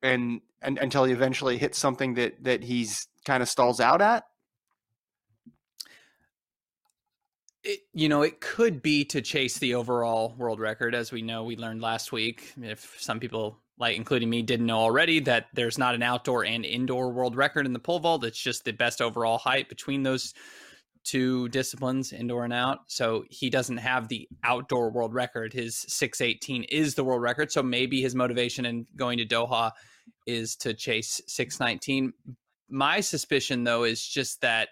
and, 0.03 0.41
and 0.63 0.79
until 0.79 1.05
he 1.05 1.13
eventually 1.13 1.59
hits 1.59 1.79
something 1.79 2.15
that 2.15 2.43
that 2.45 2.63
he's 2.63 3.09
kind 3.25 3.43
of 3.43 3.49
stalls 3.49 3.81
out 3.81 4.01
at? 4.01 4.25
It, 7.65 7.81
you 7.95 8.11
know, 8.11 8.21
it 8.21 8.41
could 8.41 8.83
be 8.83 9.07
to 9.07 9.23
chase 9.23 9.59
the 9.59 9.75
overall 9.75 10.35
world 10.37 10.61
record, 10.61 10.95
as 10.95 11.11
we 11.11 11.23
know. 11.23 11.45
We 11.45 11.57
learned 11.57 11.81
last 11.81 12.13
week. 12.13 12.53
If 12.61 12.97
some 13.01 13.19
people, 13.19 13.59
like 13.79 13.97
including 13.97 14.31
me, 14.31 14.43
didn't 14.43 14.67
know 14.67 14.79
already, 14.79 15.21
that 15.21 15.47
there's 15.53 15.79
not 15.79 15.95
an 15.95 16.03
outdoor 16.03 16.45
and 16.45 16.65
indoor 16.65 17.13
world 17.13 17.37
record 17.37 17.67
in 17.67 17.73
the 17.73 17.79
pole 17.79 17.99
vault. 17.99 18.25
It's 18.25 18.39
just 18.39 18.65
the 18.65 18.73
best 18.73 19.01
overall 19.01 19.39
height 19.39 19.69
between 19.69 20.03
those 20.03 20.33
two 21.05 21.49
disciplines, 21.51 22.13
indoor 22.13 22.45
and 22.45 22.53
out. 22.53 22.79
So 22.87 23.25
he 23.29 23.51
doesn't 23.51 23.77
have 23.77 24.09
the 24.09 24.29
outdoor 24.43 24.91
world 24.91 25.13
record. 25.13 25.53
His 25.53 25.85
618 25.89 26.65
is 26.65 26.95
the 26.95 27.05
world 27.05 27.23
record. 27.23 27.53
So 27.53 27.63
maybe 27.63 28.01
his 28.01 28.15
motivation 28.15 28.65
in 28.65 28.87
going 28.97 29.19
to 29.19 29.27
Doha 29.27 29.73
is 30.27 30.57
to 30.57 30.73
chase 30.73 31.21
619. 31.27 32.13
My 32.71 33.01
suspicion, 33.01 33.65
though, 33.65 33.85
is 33.85 34.07
just 34.07 34.41
that 34.41 34.69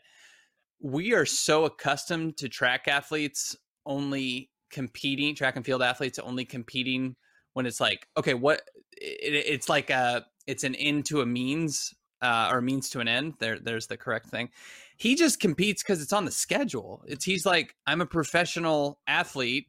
we 0.80 1.12
are 1.12 1.26
so 1.26 1.64
accustomed 1.64 2.38
to 2.38 2.49
track 2.49 2.88
athletes 2.88 3.54
only 3.85 4.50
competing, 4.71 5.35
track 5.35 5.56
and 5.56 5.64
field 5.64 5.82
athletes 5.82 6.18
only 6.18 6.44
competing 6.44 7.14
when 7.54 7.66
it's 7.66 7.80
like, 7.80 8.06
okay, 8.16 8.35
what 8.35 8.62
it, 9.00 9.44
it's 9.47 9.68
like 9.68 9.90
a 9.90 10.26
it's 10.47 10.64
an 10.64 10.75
end 10.75 11.06
to 11.06 11.21
a 11.21 11.26
means 11.26 11.94
uh, 12.21 12.50
or 12.52 12.61
means 12.61 12.90
to 12.90 13.00
an 13.00 13.09
end. 13.09 13.35
There, 13.38 13.59
there's 13.59 13.87
the 13.87 13.97
correct 13.97 14.28
thing. 14.28 14.50
He 14.97 15.14
just 15.14 15.40
competes 15.40 15.82
because 15.82 16.00
it's 16.00 16.12
on 16.12 16.25
the 16.25 16.30
schedule. 16.30 17.02
It's 17.06 17.25
he's 17.25 17.44
like, 17.44 17.75
I'm 17.87 18.00
a 18.00 18.06
professional 18.06 19.00
athlete. 19.06 19.66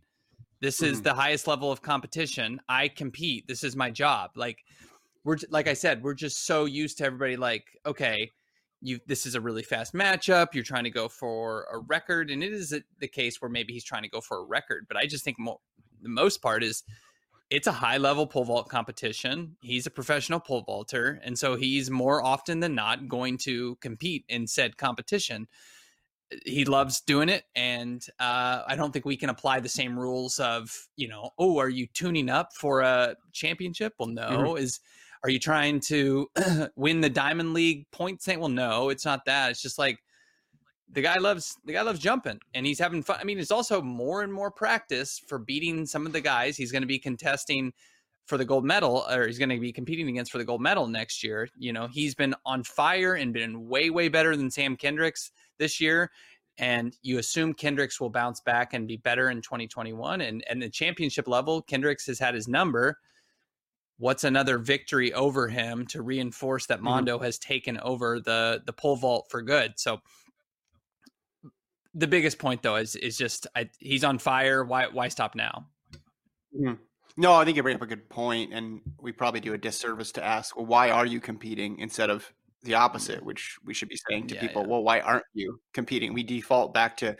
This 0.61 0.81
is 0.81 1.01
mm. 1.01 1.03
the 1.03 1.13
highest 1.13 1.47
level 1.47 1.71
of 1.71 1.81
competition. 1.81 2.61
I 2.69 2.87
compete. 2.87 3.47
This 3.47 3.63
is 3.63 3.75
my 3.75 3.89
job. 3.89 4.31
Like 4.35 4.63
we're 5.23 5.37
like 5.49 5.67
I 5.67 5.73
said, 5.73 6.03
we're 6.03 6.13
just 6.13 6.45
so 6.45 6.65
used 6.65 6.99
to 6.99 7.05
everybody 7.05 7.37
like, 7.37 7.65
okay, 7.85 8.29
you 8.83 8.99
this 9.07 9.25
is 9.25 9.33
a 9.33 9.41
really 9.41 9.63
fast 9.63 9.93
matchup 9.93 10.47
you're 10.53 10.63
trying 10.63 10.83
to 10.83 10.89
go 10.89 11.07
for 11.07 11.65
a 11.71 11.79
record 11.79 12.29
and 12.29 12.43
it 12.43 12.51
is 12.51 12.75
the 12.99 13.07
case 13.07 13.41
where 13.41 13.49
maybe 13.49 13.71
he's 13.73 13.83
trying 13.83 14.03
to 14.03 14.09
go 14.09 14.19
for 14.19 14.39
a 14.39 14.43
record 14.43 14.85
but 14.89 14.97
i 14.97 15.05
just 15.05 15.23
think 15.23 15.39
mo- 15.39 15.61
the 16.01 16.09
most 16.09 16.41
part 16.41 16.63
is 16.63 16.83
it's 17.53 17.67
a 17.67 17.71
high 17.71 17.97
level 17.97 18.25
pole 18.25 18.43
vault 18.43 18.67
competition 18.67 19.55
he's 19.61 19.85
a 19.85 19.91
professional 19.91 20.39
pole 20.39 20.63
vaulter 20.65 21.21
and 21.23 21.37
so 21.37 21.55
he's 21.55 21.91
more 21.91 22.23
often 22.23 22.59
than 22.59 22.73
not 22.73 23.07
going 23.07 23.37
to 23.37 23.75
compete 23.75 24.25
in 24.27 24.47
said 24.47 24.75
competition 24.75 25.47
he 26.47 26.65
loves 26.65 27.01
doing 27.01 27.29
it 27.29 27.43
and 27.55 28.07
uh, 28.19 28.63
i 28.67 28.75
don't 28.75 28.91
think 28.91 29.05
we 29.05 29.15
can 29.15 29.29
apply 29.29 29.59
the 29.59 29.69
same 29.69 29.97
rules 29.97 30.39
of 30.39 30.87
you 30.95 31.07
know 31.07 31.29
oh 31.37 31.59
are 31.59 31.69
you 31.69 31.85
tuning 31.93 32.27
up 32.27 32.49
for 32.53 32.81
a 32.81 33.15
championship 33.33 33.93
well 33.99 34.09
no 34.09 34.29
mm-hmm. 34.29 34.57
is 34.57 34.79
are 35.23 35.29
you 35.29 35.39
trying 35.39 35.79
to 35.79 36.29
win 36.75 36.99
the 36.99 37.09
Diamond 37.09 37.53
League 37.53 37.89
point? 37.91 38.21
points? 38.21 38.27
Well, 38.37 38.49
no, 38.49 38.89
it's 38.89 39.05
not 39.05 39.23
that. 39.23 39.51
It's 39.51 39.61
just 39.61 39.79
like 39.79 39.99
the 40.91 41.01
guy 41.01 41.17
loves 41.17 41.57
the 41.65 41.73
guy 41.73 41.81
loves 41.81 41.99
jumping 41.99 42.39
and 42.53 42.65
he's 42.65 42.79
having 42.79 43.03
fun. 43.03 43.17
I 43.19 43.23
mean, 43.23 43.39
it's 43.39 43.51
also 43.51 43.81
more 43.81 44.21
and 44.21 44.31
more 44.31 44.51
practice 44.51 45.21
for 45.27 45.39
beating 45.39 45.85
some 45.85 46.05
of 46.05 46.13
the 46.13 46.21
guys 46.21 46.57
he's 46.57 46.71
going 46.71 46.83
to 46.83 46.87
be 46.87 46.99
contesting 46.99 47.73
for 48.25 48.37
the 48.37 48.45
gold 48.45 48.63
medal 48.63 49.05
or 49.09 49.27
he's 49.27 49.39
going 49.39 49.49
to 49.49 49.59
be 49.59 49.73
competing 49.73 50.07
against 50.07 50.31
for 50.31 50.37
the 50.37 50.45
gold 50.45 50.61
medal 50.61 50.87
next 50.87 51.23
year. 51.23 51.47
You 51.57 51.73
know, 51.73 51.87
he's 51.87 52.15
been 52.15 52.35
on 52.45 52.63
fire 52.63 53.15
and 53.15 53.33
been 53.33 53.67
way 53.67 53.89
way 53.89 54.07
better 54.09 54.35
than 54.35 54.51
Sam 54.51 54.75
Kendricks 54.75 55.31
this 55.57 55.81
year 55.81 56.11
and 56.59 56.95
you 57.01 57.17
assume 57.17 57.53
Kendricks 57.53 57.99
will 57.99 58.11
bounce 58.11 58.39
back 58.39 58.73
and 58.73 58.87
be 58.87 58.97
better 58.97 59.29
in 59.29 59.41
2021 59.41 60.21
and 60.21 60.43
and 60.49 60.61
the 60.61 60.69
championship 60.69 61.27
level 61.27 61.61
Kendricks 61.61 62.05
has 62.05 62.19
had 62.19 62.35
his 62.35 62.47
number 62.47 62.97
what's 63.97 64.23
another 64.23 64.57
victory 64.57 65.13
over 65.13 65.47
him 65.47 65.85
to 65.87 66.01
reinforce 66.01 66.65
that 66.67 66.77
mm-hmm. 66.77 66.85
Mondo 66.85 67.15
mm-hmm. 67.15 67.25
has 67.25 67.39
taken 67.39 67.79
over 67.79 68.19
the 68.19 68.61
the 68.65 68.73
pole 68.73 68.95
vault 68.95 69.27
for 69.29 69.41
good. 69.41 69.73
So 69.77 70.01
the 71.93 72.07
biggest 72.07 72.39
point 72.39 72.61
though 72.61 72.75
is 72.75 72.95
is 72.95 73.17
just 73.17 73.47
I, 73.55 73.69
he's 73.79 74.03
on 74.03 74.19
fire. 74.19 74.63
Why 74.63 74.87
why 74.87 75.07
stop 75.07 75.35
now? 75.35 75.67
Mm-hmm. 76.55 76.73
No, 77.15 77.33
I 77.33 77.45
think 77.45 77.57
you 77.57 77.63
bring 77.63 77.75
up 77.75 77.81
a 77.81 77.87
good 77.87 78.09
point, 78.09 78.53
and 78.53 78.81
we 78.99 79.11
probably 79.11 79.39
do 79.39 79.53
a 79.53 79.57
disservice 79.57 80.11
to 80.13 80.23
ask, 80.23 80.55
well, 80.55 80.65
why 80.65 80.89
are 80.89 81.05
you 81.05 81.19
competing 81.19 81.77
instead 81.77 82.09
of 82.09 82.31
the 82.63 82.73
opposite, 82.73 83.23
which 83.23 83.57
we 83.63 83.73
should 83.73 83.89
be 83.89 83.99
saying 84.09 84.27
to 84.27 84.35
yeah, 84.35 84.41
people, 84.41 84.63
yeah. 84.63 84.69
well, 84.69 84.83
why 84.83 84.99
aren't 84.99 85.25
you 85.33 85.59
competing? 85.73 86.13
We 86.13 86.23
default 86.23 86.73
back 86.73 86.97
to 86.97 87.15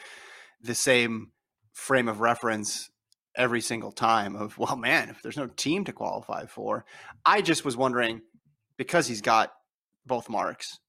the 0.62 0.74
same 0.74 1.32
frame 1.74 2.08
of 2.08 2.22
reference 2.22 2.90
every 3.36 3.62
single 3.62 3.92
time 3.92 4.36
of 4.36 4.58
well 4.60 4.76
man 4.76 5.10
if 5.10 5.22
there's 5.22 5.38
no 5.38 5.48
team 5.48 5.84
to 5.84 5.92
qualify 5.92 6.46
for 6.46 6.86
i 7.26 7.42
just 7.42 7.66
was 7.66 7.76
wondering 7.76 8.22
because 8.78 9.08
he's 9.08 9.22
got 9.22 9.52
both 10.06 10.30
marks 10.30 10.80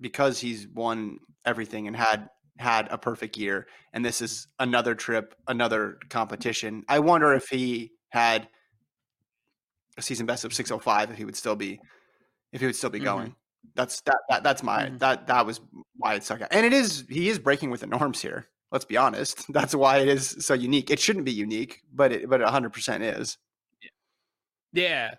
because 0.00 0.38
he's 0.38 0.68
won 0.68 1.18
everything 1.46 1.86
and 1.86 1.96
had 1.96 2.28
had 2.58 2.88
a 2.90 2.98
perfect 2.98 3.36
year 3.36 3.66
and 3.92 4.04
this 4.04 4.20
is 4.20 4.46
another 4.60 4.94
trip 4.94 5.34
another 5.48 5.98
competition 6.08 6.84
i 6.88 6.98
wonder 6.98 7.32
if 7.34 7.48
he 7.48 7.90
had 8.10 8.48
a 9.98 10.02
season 10.02 10.26
best 10.26 10.44
of 10.44 10.54
605 10.54 11.10
if 11.10 11.16
he 11.16 11.24
would 11.24 11.36
still 11.36 11.56
be 11.56 11.80
if 12.52 12.60
he 12.60 12.66
would 12.66 12.76
still 12.76 12.90
be 12.90 12.98
mm-hmm. 12.98 13.06
going 13.06 13.34
that's 13.74 14.00
that, 14.02 14.18
that 14.28 14.42
that's 14.44 14.62
my 14.62 14.84
mm-hmm. 14.84 14.98
that 14.98 15.26
that 15.26 15.44
was 15.44 15.60
why 15.96 16.14
it 16.14 16.22
stuck 16.22 16.42
out 16.42 16.48
and 16.52 16.64
it 16.64 16.72
is 16.72 17.04
he 17.08 17.28
is 17.28 17.38
breaking 17.38 17.70
with 17.70 17.80
the 17.80 17.86
norms 17.86 18.22
here 18.22 18.48
let's 18.74 18.84
be 18.84 18.96
honest. 18.98 19.46
That's 19.52 19.74
why 19.74 19.98
it 19.98 20.08
is 20.08 20.36
so 20.40 20.52
unique. 20.52 20.90
It 20.90 21.00
shouldn't 21.00 21.24
be 21.24 21.32
unique, 21.32 21.80
but 21.94 22.12
it 22.12 22.28
but 22.28 22.42
it 22.42 22.46
100% 22.46 23.18
is. 23.18 23.38
Yeah. 24.74 25.12
Uh, 25.12 25.16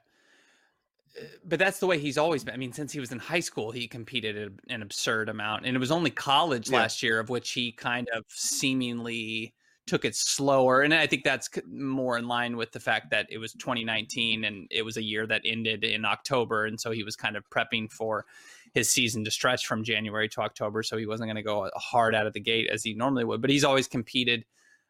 but 1.45 1.60
that's 1.60 1.79
the 1.79 1.88
way 1.88 2.00
he's 2.00 2.17
always 2.17 2.43
been. 2.43 2.53
I 2.53 2.57
mean, 2.57 2.74
since 2.74 2.91
he 2.91 3.00
was 3.00 3.12
in 3.12 3.19
high 3.19 3.39
school, 3.39 3.72
he 3.72 3.88
competed 3.88 4.60
an 4.69 4.81
absurd 4.81 5.29
amount, 5.29 5.65
and 5.65 5.75
it 5.75 5.79
was 5.79 5.91
only 5.91 6.10
college 6.10 6.69
yeah. 6.69 6.79
last 6.79 7.01
year 7.03 7.19
of 7.19 7.29
which 7.29 7.51
he 7.51 7.72
kind 7.72 8.07
of 8.13 8.24
seemingly 8.27 9.53
took 9.88 10.03
it 10.03 10.15
slower. 10.15 10.81
And 10.81 10.93
I 10.93 11.05
think 11.05 11.24
that's 11.24 11.50
more 11.67 12.17
in 12.17 12.27
line 12.27 12.57
with 12.57 12.72
the 12.72 12.79
fact 12.79 13.12
that 13.12 13.27
it 13.29 13.38
was 13.38 13.53
2019 13.53 14.43
and 14.43 14.67
it 14.72 14.81
was 14.81 14.98
a 14.98 15.03
year 15.03 15.27
that 15.27 15.43
ended 15.45 15.84
in 15.84 16.05
October, 16.05 16.65
and 16.65 16.79
so 16.79 16.91
he 16.91 17.03
was 17.03 17.15
kind 17.15 17.36
of 17.36 17.50
prepping 17.50 17.91
for 17.91 18.25
his 18.74 18.91
season 18.91 19.24
to 19.24 19.31
stretch 19.31 19.65
from 19.65 19.84
January 19.84 20.27
to 20.29 20.41
October, 20.41 20.84
so 20.84 20.98
he 20.98 21.05
wasn't 21.05 21.27
going 21.27 21.38
to 21.38 21.43
go 21.43 21.65
uh, 21.65 21.69
hard 21.75 22.13
out 22.13 22.27
of 22.27 22.34
the 22.34 22.41
gate 22.41 22.69
as 22.69 22.84
he 22.84 22.93
normally 22.93 23.24
would. 23.24 23.41
But 23.41 23.50
he's 23.50 23.63
always 23.63 23.88
competed 23.88 24.43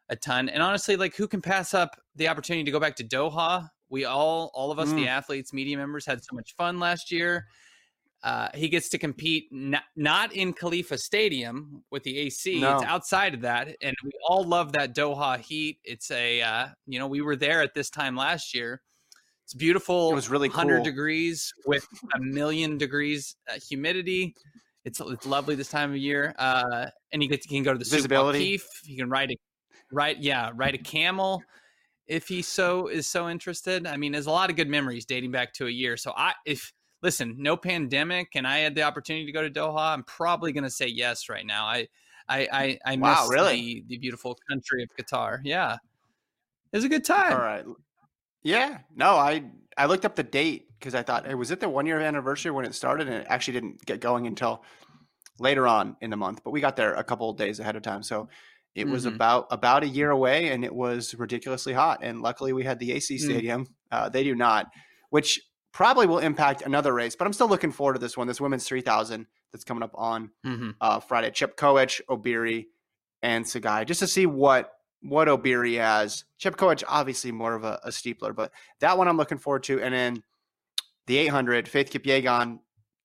a 0.08 0.16
ton, 0.16 0.48
and 0.48 0.62
honestly, 0.62 0.96
like 0.96 1.16
who 1.16 1.26
can 1.26 1.42
pass 1.42 1.74
up 1.74 2.00
the 2.14 2.28
opportunity 2.28 2.64
to 2.64 2.70
go 2.70 2.80
back 2.80 2.96
to 2.96 3.04
Doha? 3.04 3.68
We 3.88 4.04
all, 4.04 4.50
all 4.54 4.72
of 4.72 4.78
us, 4.78 4.88
mm. 4.88 4.96
the 4.96 5.08
athletes, 5.08 5.52
media 5.52 5.76
members, 5.76 6.04
had 6.06 6.22
so 6.22 6.34
much 6.34 6.54
fun 6.56 6.80
last 6.80 7.12
year. 7.12 7.46
Uh, 8.22 8.48
he 8.54 8.68
gets 8.68 8.88
to 8.88 8.98
compete 8.98 9.46
not, 9.52 9.84
not 9.94 10.32
in 10.32 10.52
Khalifa 10.52 10.98
Stadium 10.98 11.84
with 11.90 12.02
the 12.02 12.18
AC. 12.18 12.60
No. 12.60 12.76
It's 12.76 12.84
outside 12.84 13.34
of 13.34 13.42
that, 13.42 13.76
and 13.80 13.94
we 14.02 14.10
all 14.28 14.42
love 14.42 14.72
that 14.72 14.94
Doha 14.94 15.38
heat. 15.38 15.78
It's 15.84 16.10
a 16.10 16.42
uh, 16.42 16.68
you 16.86 16.98
know 16.98 17.06
we 17.06 17.20
were 17.20 17.36
there 17.36 17.62
at 17.62 17.74
this 17.74 17.90
time 17.90 18.16
last 18.16 18.54
year. 18.54 18.82
It's 19.44 19.54
beautiful. 19.54 20.10
It 20.10 20.14
was 20.14 20.28
really 20.28 20.48
100 20.48 20.76
cool. 20.76 20.84
degrees 20.84 21.52
with 21.66 21.86
a 22.16 22.18
million 22.18 22.78
degrees 22.78 23.36
uh, 23.48 23.60
humidity. 23.68 24.34
It's 24.84 25.00
it's 25.00 25.26
lovely 25.26 25.54
this 25.54 25.68
time 25.68 25.90
of 25.90 25.96
year. 25.96 26.34
Uh, 26.36 26.86
and 27.12 27.22
he, 27.22 27.28
gets, 27.28 27.46
he 27.46 27.54
can 27.54 27.62
go 27.62 27.72
to 27.72 27.78
the 27.78 27.84
Visibility. 27.84 28.60
He 28.84 28.96
can 28.96 29.08
ride 29.08 29.30
a 29.30 29.36
ride 29.92 30.18
yeah 30.20 30.50
ride 30.54 30.74
a 30.74 30.78
camel 30.78 31.42
if 32.06 32.28
he 32.28 32.42
so 32.42 32.88
is 32.88 33.06
so 33.06 33.28
interested. 33.28 33.86
I 33.86 33.96
mean, 33.96 34.12
there's 34.12 34.26
a 34.26 34.30
lot 34.30 34.50
of 34.50 34.56
good 34.56 34.68
memories 34.68 35.04
dating 35.04 35.32
back 35.32 35.52
to 35.54 35.66
a 35.66 35.70
year. 35.70 35.96
So 35.96 36.12
I 36.16 36.34
if 36.44 36.72
listen, 37.02 37.36
no 37.38 37.56
pandemic, 37.56 38.28
and 38.34 38.46
I 38.46 38.58
had 38.58 38.74
the 38.74 38.82
opportunity 38.82 39.26
to 39.26 39.32
go 39.32 39.42
to 39.42 39.50
Doha, 39.50 39.92
I'm 39.92 40.04
probably 40.04 40.52
going 40.52 40.64
to 40.64 40.70
say 40.70 40.86
yes 40.86 41.28
right 41.28 41.46
now. 41.46 41.66
I 41.66 41.88
I 42.28 42.48
I, 42.52 42.78
I 42.84 42.96
wow, 42.96 43.22
miss 43.22 43.30
really? 43.30 43.56
the, 43.56 43.84
the 43.88 43.98
beautiful 43.98 44.36
country 44.48 44.82
of 44.82 44.88
Qatar. 44.98 45.40
Yeah, 45.44 45.74
it 46.72 46.76
was 46.76 46.84
a 46.84 46.88
good 46.88 47.04
time. 47.04 47.32
All 47.32 47.38
right, 47.38 47.64
yeah, 48.42 48.78
no, 48.94 49.16
I 49.16 49.44
I 49.76 49.86
looked 49.86 50.04
up 50.04 50.14
the 50.14 50.22
date 50.22 50.68
because 50.78 50.94
I 50.94 51.02
thought, 51.02 51.26
hey, 51.26 51.34
was 51.34 51.50
it 51.50 51.60
the 51.60 51.68
one 51.68 51.86
year 51.86 52.00
anniversary 52.00 52.52
when 52.52 52.64
it 52.64 52.74
started, 52.74 53.08
and 53.08 53.16
it 53.16 53.26
actually 53.28 53.54
didn't 53.54 53.84
get 53.84 54.00
going 54.00 54.26
until 54.26 54.62
later 55.38 55.66
on 55.66 55.96
in 56.00 56.10
the 56.10 56.16
month. 56.16 56.42
But 56.44 56.52
we 56.52 56.60
got 56.60 56.76
there 56.76 56.94
a 56.94 57.04
couple 57.04 57.30
of 57.30 57.36
days 57.36 57.60
ahead 57.60 57.76
of 57.76 57.82
time, 57.82 58.02
so 58.02 58.28
it 58.76 58.84
mm-hmm. 58.84 58.92
was 58.92 59.06
about 59.06 59.46
about 59.50 59.82
a 59.82 59.88
year 59.88 60.10
away, 60.10 60.50
and 60.50 60.64
it 60.64 60.74
was 60.74 61.14
ridiculously 61.14 61.72
hot. 61.72 62.00
And 62.02 62.20
luckily, 62.20 62.52
we 62.52 62.62
had 62.62 62.78
the 62.78 62.92
AC 62.92 63.16
mm. 63.16 63.20
Stadium. 63.20 63.64
Mm. 63.64 63.68
Uh, 63.90 64.08
they 64.10 64.22
do 64.22 64.34
not, 64.34 64.66
which 65.10 65.40
probably 65.72 66.06
will 66.06 66.18
impact 66.18 66.62
another 66.62 66.92
race. 66.92 67.16
But 67.16 67.26
I'm 67.26 67.32
still 67.32 67.48
looking 67.48 67.72
forward 67.72 67.94
to 67.94 67.98
this 67.98 68.16
one, 68.16 68.26
this 68.26 68.40
women's 68.40 68.66
3000 68.66 69.26
that's 69.50 69.64
coming 69.64 69.82
up 69.82 69.92
on 69.94 70.30
mm-hmm. 70.44 70.70
uh, 70.80 71.00
Friday. 71.00 71.30
Chepkoech, 71.30 72.02
Obiri, 72.08 72.66
and 73.22 73.44
Sagai, 73.44 73.86
just 73.86 74.00
to 74.00 74.06
see 74.06 74.26
what 74.26 74.72
what 75.00 75.28
Obiri 75.28 75.78
has. 75.78 76.24
Chepkoech, 76.38 76.82
obviously 76.86 77.32
more 77.32 77.54
of 77.54 77.64
a, 77.64 77.80
a, 77.84 77.88
steepler, 77.90 78.34
but 78.34 78.52
that 78.80 78.98
one 78.98 79.08
I'm 79.08 79.16
looking 79.16 79.38
forward 79.38 79.62
to. 79.64 79.80
And 79.80 79.94
then 79.94 80.22
the 81.06 81.18
800, 81.18 81.68
Faith 81.68 81.90
Kipyegon 81.90 82.58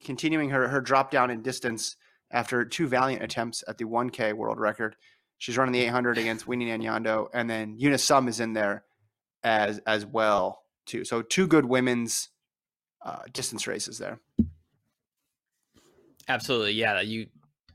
continuing 0.03 0.49
her, 0.49 0.67
her 0.67 0.81
drop 0.81 1.11
down 1.11 1.29
in 1.29 1.41
distance 1.41 1.95
after 2.31 2.65
two 2.65 2.87
valiant 2.87 3.23
attempts 3.23 3.63
at 3.67 3.77
the 3.77 3.85
1K 3.85 4.33
world 4.33 4.59
record. 4.59 4.95
She's 5.41 5.57
running 5.57 5.71
the 5.71 5.79
800 5.79 6.19
against 6.19 6.45
Winnie 6.45 6.67
Nanyondo, 6.67 7.27
and 7.33 7.49
then 7.49 7.75
Eunice 7.79 8.03
Sum 8.03 8.27
is 8.27 8.39
in 8.39 8.53
there 8.53 8.83
as 9.43 9.79
as 9.87 10.05
well 10.05 10.61
too. 10.85 11.03
So 11.03 11.23
two 11.23 11.47
good 11.47 11.65
women's 11.65 12.29
uh, 13.03 13.23
distance 13.33 13.65
races 13.65 13.97
there. 13.97 14.19
Absolutely, 16.27 16.73
yeah. 16.73 17.01
You 17.01 17.25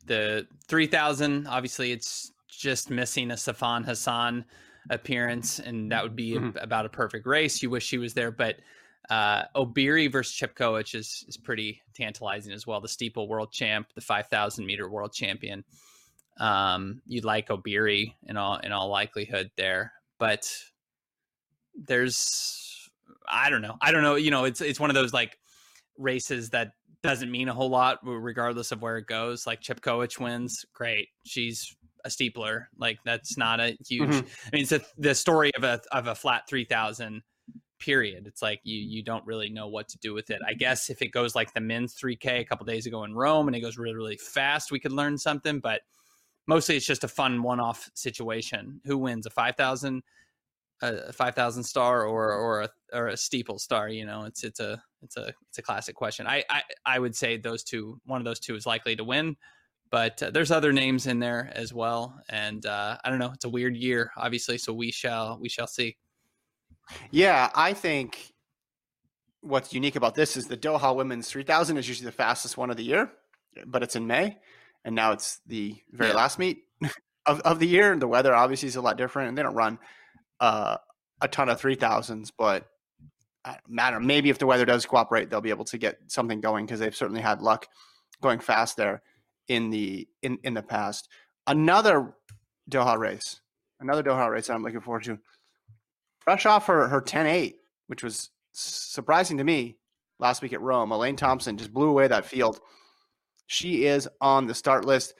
the 0.04 0.46
three 0.68 0.86
thousand. 0.86 1.48
Obviously, 1.48 1.90
it's 1.90 2.30
just 2.48 2.88
missing 2.88 3.32
a 3.32 3.34
Sifan 3.34 3.84
Hassan 3.84 4.44
appearance, 4.88 5.58
and 5.58 5.90
that 5.90 6.04
would 6.04 6.14
be 6.14 6.34
mm-hmm. 6.34 6.56
a, 6.56 6.62
about 6.62 6.86
a 6.86 6.88
perfect 6.88 7.26
race. 7.26 7.60
You 7.64 7.70
wish 7.70 7.84
she 7.84 7.98
was 7.98 8.14
there, 8.14 8.30
but 8.30 8.60
uh, 9.10 9.42
Obiri 9.56 10.10
versus 10.12 10.36
Chepkoech 10.36 10.94
is 10.94 11.24
is 11.26 11.36
pretty 11.36 11.82
tantalizing 11.94 12.52
as 12.52 12.64
well. 12.64 12.80
The 12.80 12.86
steeple 12.86 13.26
world 13.26 13.50
champ, 13.50 13.88
the 13.96 14.00
five 14.00 14.28
thousand 14.28 14.66
meter 14.66 14.88
world 14.88 15.12
champion. 15.12 15.64
Um, 16.38 17.00
you'd 17.06 17.24
like 17.24 17.48
Obiri 17.48 18.14
in 18.24 18.36
all 18.36 18.56
in 18.58 18.72
all 18.72 18.88
likelihood 18.88 19.50
there, 19.56 19.92
but 20.18 20.52
there's 21.74 22.90
I 23.28 23.50
don't 23.50 23.62
know. 23.62 23.76
I 23.80 23.92
don't 23.92 24.02
know. 24.02 24.16
You 24.16 24.30
know, 24.30 24.44
it's 24.44 24.60
it's 24.60 24.80
one 24.80 24.90
of 24.90 24.94
those 24.94 25.12
like 25.12 25.38
races 25.98 26.50
that 26.50 26.72
doesn't 27.02 27.30
mean 27.30 27.48
a 27.48 27.54
whole 27.54 27.70
lot 27.70 27.98
regardless 28.02 28.72
of 28.72 28.82
where 28.82 28.98
it 28.98 29.06
goes. 29.06 29.46
Like 29.46 29.60
Chepkoech 29.60 30.18
wins, 30.18 30.64
great. 30.72 31.08
She's 31.24 31.74
a 32.04 32.08
steepler. 32.08 32.66
Like 32.78 32.98
that's 33.04 33.36
not 33.36 33.60
a 33.60 33.76
huge. 33.86 34.10
Mm-hmm. 34.10 34.26
I 34.46 34.50
mean, 34.52 34.62
it's 34.62 34.72
a, 34.72 34.80
the 34.98 35.14
story 35.14 35.50
of 35.56 35.64
a 35.64 35.80
of 35.92 36.06
a 36.06 36.14
flat 36.14 36.42
three 36.48 36.64
thousand. 36.64 37.22
Period. 37.78 38.26
It's 38.26 38.40
like 38.40 38.60
you 38.64 38.78
you 38.78 39.02
don't 39.02 39.26
really 39.26 39.50
know 39.50 39.68
what 39.68 39.88
to 39.88 39.98
do 39.98 40.14
with 40.14 40.30
it. 40.30 40.40
I 40.46 40.54
guess 40.54 40.88
if 40.88 41.02
it 41.02 41.08
goes 41.08 41.34
like 41.34 41.52
the 41.52 41.60
men's 41.60 41.92
three 41.92 42.16
k 42.16 42.40
a 42.40 42.44
couple 42.44 42.64
days 42.64 42.86
ago 42.86 43.04
in 43.04 43.14
Rome 43.14 43.48
and 43.48 43.56
it 43.56 43.60
goes 43.60 43.76
really 43.76 43.94
really 43.94 44.16
fast, 44.16 44.72
we 44.72 44.80
could 44.80 44.92
learn 44.92 45.18
something. 45.18 45.60
But 45.60 45.82
mostly 46.46 46.76
it's 46.76 46.86
just 46.86 47.04
a 47.04 47.08
fun 47.08 47.42
one 47.42 47.60
off 47.60 47.90
situation. 47.94 48.80
Who 48.84 48.98
wins 48.98 49.26
a 49.26 49.30
five 49.30 49.56
thousand? 49.56 50.02
a 50.82 51.12
five 51.12 51.34
thousand 51.34 51.62
star 51.62 52.04
or 52.04 52.32
or 52.32 52.62
a 52.62 52.68
or 52.92 53.08
a 53.08 53.16
steeple 53.16 53.58
star. 53.58 53.88
You 53.88 54.04
know, 54.04 54.24
it's 54.24 54.44
it's 54.44 54.60
a 54.60 54.82
it's 55.02 55.16
a 55.16 55.32
it's 55.48 55.58
a 55.58 55.62
classic 55.62 55.94
question. 55.94 56.26
I 56.26 56.44
I, 56.50 56.62
I 56.84 56.98
would 56.98 57.16
say 57.16 57.36
those 57.36 57.64
two, 57.64 58.00
one 58.04 58.20
of 58.20 58.24
those 58.24 58.40
two 58.40 58.54
is 58.54 58.66
likely 58.66 58.96
to 58.96 59.04
win, 59.04 59.36
but 59.90 60.22
uh, 60.22 60.30
there's 60.30 60.50
other 60.50 60.72
names 60.72 61.06
in 61.06 61.18
there 61.18 61.50
as 61.54 61.72
well. 61.72 62.20
And 62.28 62.64
uh, 62.66 62.98
I 63.02 63.10
don't 63.10 63.18
know. 63.18 63.32
It's 63.32 63.44
a 63.44 63.50
weird 63.50 63.76
year, 63.76 64.10
obviously. 64.16 64.58
So 64.58 64.72
we 64.72 64.90
shall 64.90 65.38
we 65.40 65.48
shall 65.48 65.66
see. 65.66 65.96
Yeah, 67.10 67.50
I 67.54 67.72
think 67.72 68.32
what's 69.40 69.72
unique 69.72 69.96
about 69.96 70.14
this 70.14 70.36
is 70.36 70.46
the 70.46 70.56
Doha 70.56 70.94
Women's 70.94 71.28
3000 71.28 71.76
is 71.78 71.88
usually 71.88 72.06
the 72.06 72.12
fastest 72.12 72.56
one 72.56 72.70
of 72.70 72.76
the 72.76 72.84
year, 72.84 73.10
but 73.66 73.82
it's 73.82 73.96
in 73.96 74.06
May, 74.06 74.38
and 74.86 74.94
now 74.94 75.12
it's 75.12 75.40
the 75.46 75.74
very 75.92 76.10
yeah. 76.10 76.16
last 76.16 76.38
meet 76.38 76.62
of, 77.26 77.40
of 77.40 77.58
the 77.58 77.66
year. 77.66 77.92
and 77.92 78.00
The 78.00 78.08
weather 78.08 78.34
obviously 78.34 78.68
is 78.68 78.76
a 78.76 78.80
lot 78.80 78.96
different, 78.96 79.28
and 79.28 79.36
they 79.36 79.42
don't 79.42 79.54
run 79.54 79.78
uh, 80.40 80.78
a 81.20 81.28
ton 81.28 81.50
of 81.50 81.60
3000s, 81.60 82.30
but 82.38 82.66
matter. 83.68 84.00
Maybe 84.00 84.30
if 84.30 84.38
the 84.38 84.46
weather 84.46 84.64
does 84.64 84.86
cooperate, 84.86 85.28
they'll 85.28 85.40
be 85.40 85.50
able 85.50 85.64
to 85.66 85.78
get 85.78 85.98
something 86.06 86.40
going 86.40 86.66
because 86.66 86.80
they've 86.80 86.96
certainly 86.96 87.20
had 87.20 87.42
luck 87.42 87.66
going 88.22 88.38
fast 88.38 88.76
there 88.76 89.02
in 89.48 89.70
the 89.70 90.08
in 90.22 90.38
in 90.42 90.54
the 90.54 90.62
past. 90.62 91.08
Another 91.46 92.14
Doha 92.70 92.96
race, 92.96 93.40
another 93.80 94.02
Doha 94.02 94.30
race 94.30 94.46
that 94.46 94.54
I'm 94.54 94.62
looking 94.62 94.80
forward 94.80 95.04
to. 95.04 95.18
Fresh 96.20 96.46
off 96.46 96.66
her 96.66 96.88
her 96.88 97.00
10-8, 97.00 97.54
which 97.86 98.02
was 98.02 98.30
surprising 98.52 99.36
to 99.38 99.44
me 99.44 99.76
last 100.18 100.42
week 100.42 100.52
at 100.52 100.60
Rome. 100.60 100.90
Elaine 100.90 101.14
Thompson 101.14 101.56
just 101.56 101.72
blew 101.72 101.88
away 101.88 102.08
that 102.08 102.26
field. 102.26 102.60
She 103.46 103.86
is 103.86 104.08
on 104.20 104.46
the 104.46 104.54
start 104.54 104.84
list. 104.84 105.14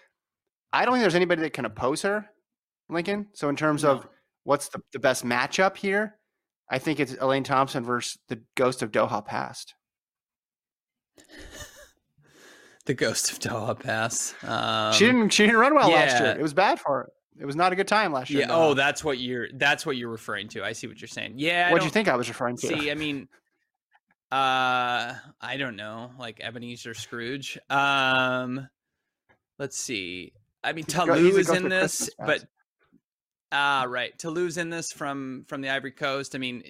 I 0.72 0.84
don't 0.84 0.94
think 0.94 1.02
there's 1.02 1.14
anybody 1.14 1.42
that 1.42 1.52
can 1.52 1.64
oppose 1.64 2.02
her, 2.02 2.26
Lincoln. 2.88 3.28
So 3.32 3.48
in 3.48 3.56
terms 3.56 3.84
no. 3.84 3.92
of 3.92 4.08
what's 4.44 4.68
the, 4.68 4.80
the 4.92 4.98
best 4.98 5.24
matchup 5.24 5.76
here? 5.76 6.18
I 6.68 6.78
think 6.78 6.98
it's 6.98 7.14
Elaine 7.20 7.44
Thompson 7.44 7.84
versus 7.84 8.18
the 8.28 8.40
Ghost 8.56 8.82
of 8.82 8.90
Doha 8.90 9.24
Past. 9.24 9.74
the 12.86 12.94
Ghost 12.94 13.30
of 13.30 13.38
Doha 13.38 13.78
Pass. 13.78 14.34
Um, 14.42 14.92
she 14.92 15.06
didn't. 15.06 15.30
She 15.30 15.44
didn't 15.44 15.60
run 15.60 15.74
well 15.74 15.90
yeah. 15.90 15.96
last 15.96 16.20
year. 16.20 16.32
It 16.32 16.42
was 16.42 16.54
bad 16.54 16.80
for 16.80 16.92
her. 16.92 17.12
It 17.38 17.44
was 17.44 17.56
not 17.56 17.72
a 17.72 17.76
good 17.76 17.88
time 17.88 18.12
last 18.12 18.30
year. 18.30 18.40
Yeah. 18.40 18.46
Oh, 18.50 18.74
that's 18.74 19.04
what 19.04 19.18
you're. 19.18 19.48
That's 19.54 19.86
what 19.86 19.96
you're 19.96 20.10
referring 20.10 20.48
to. 20.48 20.64
I 20.64 20.72
see 20.72 20.86
what 20.86 21.00
you're 21.00 21.08
saying. 21.08 21.34
Yeah. 21.36 21.70
What 21.70 21.80
do 21.80 21.84
you 21.84 21.90
think 21.90 22.08
I 22.08 22.16
was 22.16 22.28
referring 22.28 22.56
to? 22.58 22.66
See, 22.66 22.90
I 22.90 22.94
mean, 22.94 23.28
uh, 24.32 25.14
I 25.40 25.56
don't 25.58 25.76
know, 25.76 26.10
like 26.18 26.40
Ebenezer 26.40 26.94
Scrooge. 26.94 27.58
Um, 27.70 28.68
let's 29.58 29.78
see. 29.78 30.32
I 30.64 30.72
mean, 30.72 30.84
Ta 30.84 31.04
Lou 31.04 31.36
is 31.36 31.50
in 31.50 31.68
this, 31.68 32.10
but 32.18 32.44
Ah, 33.52 33.86
right. 33.88 34.16
Ta 34.18 34.28
Lou's 34.28 34.58
in 34.58 34.70
this 34.70 34.92
from 34.92 35.44
from 35.48 35.60
the 35.60 35.70
Ivory 35.70 35.92
Coast. 35.92 36.34
I 36.34 36.38
mean, 36.38 36.62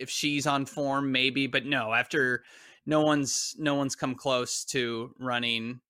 if 0.00 0.10
she's 0.10 0.46
on 0.46 0.66
form, 0.66 1.12
maybe, 1.12 1.46
but 1.46 1.64
no. 1.64 1.92
After 1.92 2.42
no 2.86 3.02
one's 3.02 3.54
no 3.58 3.76
one's 3.76 3.94
come 3.94 4.14
close 4.14 4.64
to 4.66 5.14
running 5.18 5.80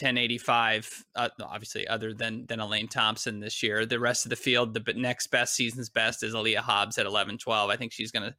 1085. 0.00 1.04
Uh, 1.14 1.28
obviously, 1.42 1.86
other 1.86 2.14
than 2.14 2.46
than 2.46 2.60
Elaine 2.60 2.88
Thompson 2.88 3.40
this 3.40 3.62
year, 3.62 3.84
the 3.84 4.00
rest 4.00 4.24
of 4.24 4.30
the 4.30 4.36
field, 4.36 4.72
the 4.72 4.94
next 4.94 5.26
best 5.26 5.54
season's 5.54 5.90
best 5.90 6.22
is 6.22 6.34
Aleia 6.34 6.58
Hobbs 6.58 6.96
at 6.96 7.04
1112. 7.04 7.70
I 7.70 7.76
think 7.76 7.92
she's 7.92 8.10
going 8.10 8.30
to 8.30 8.36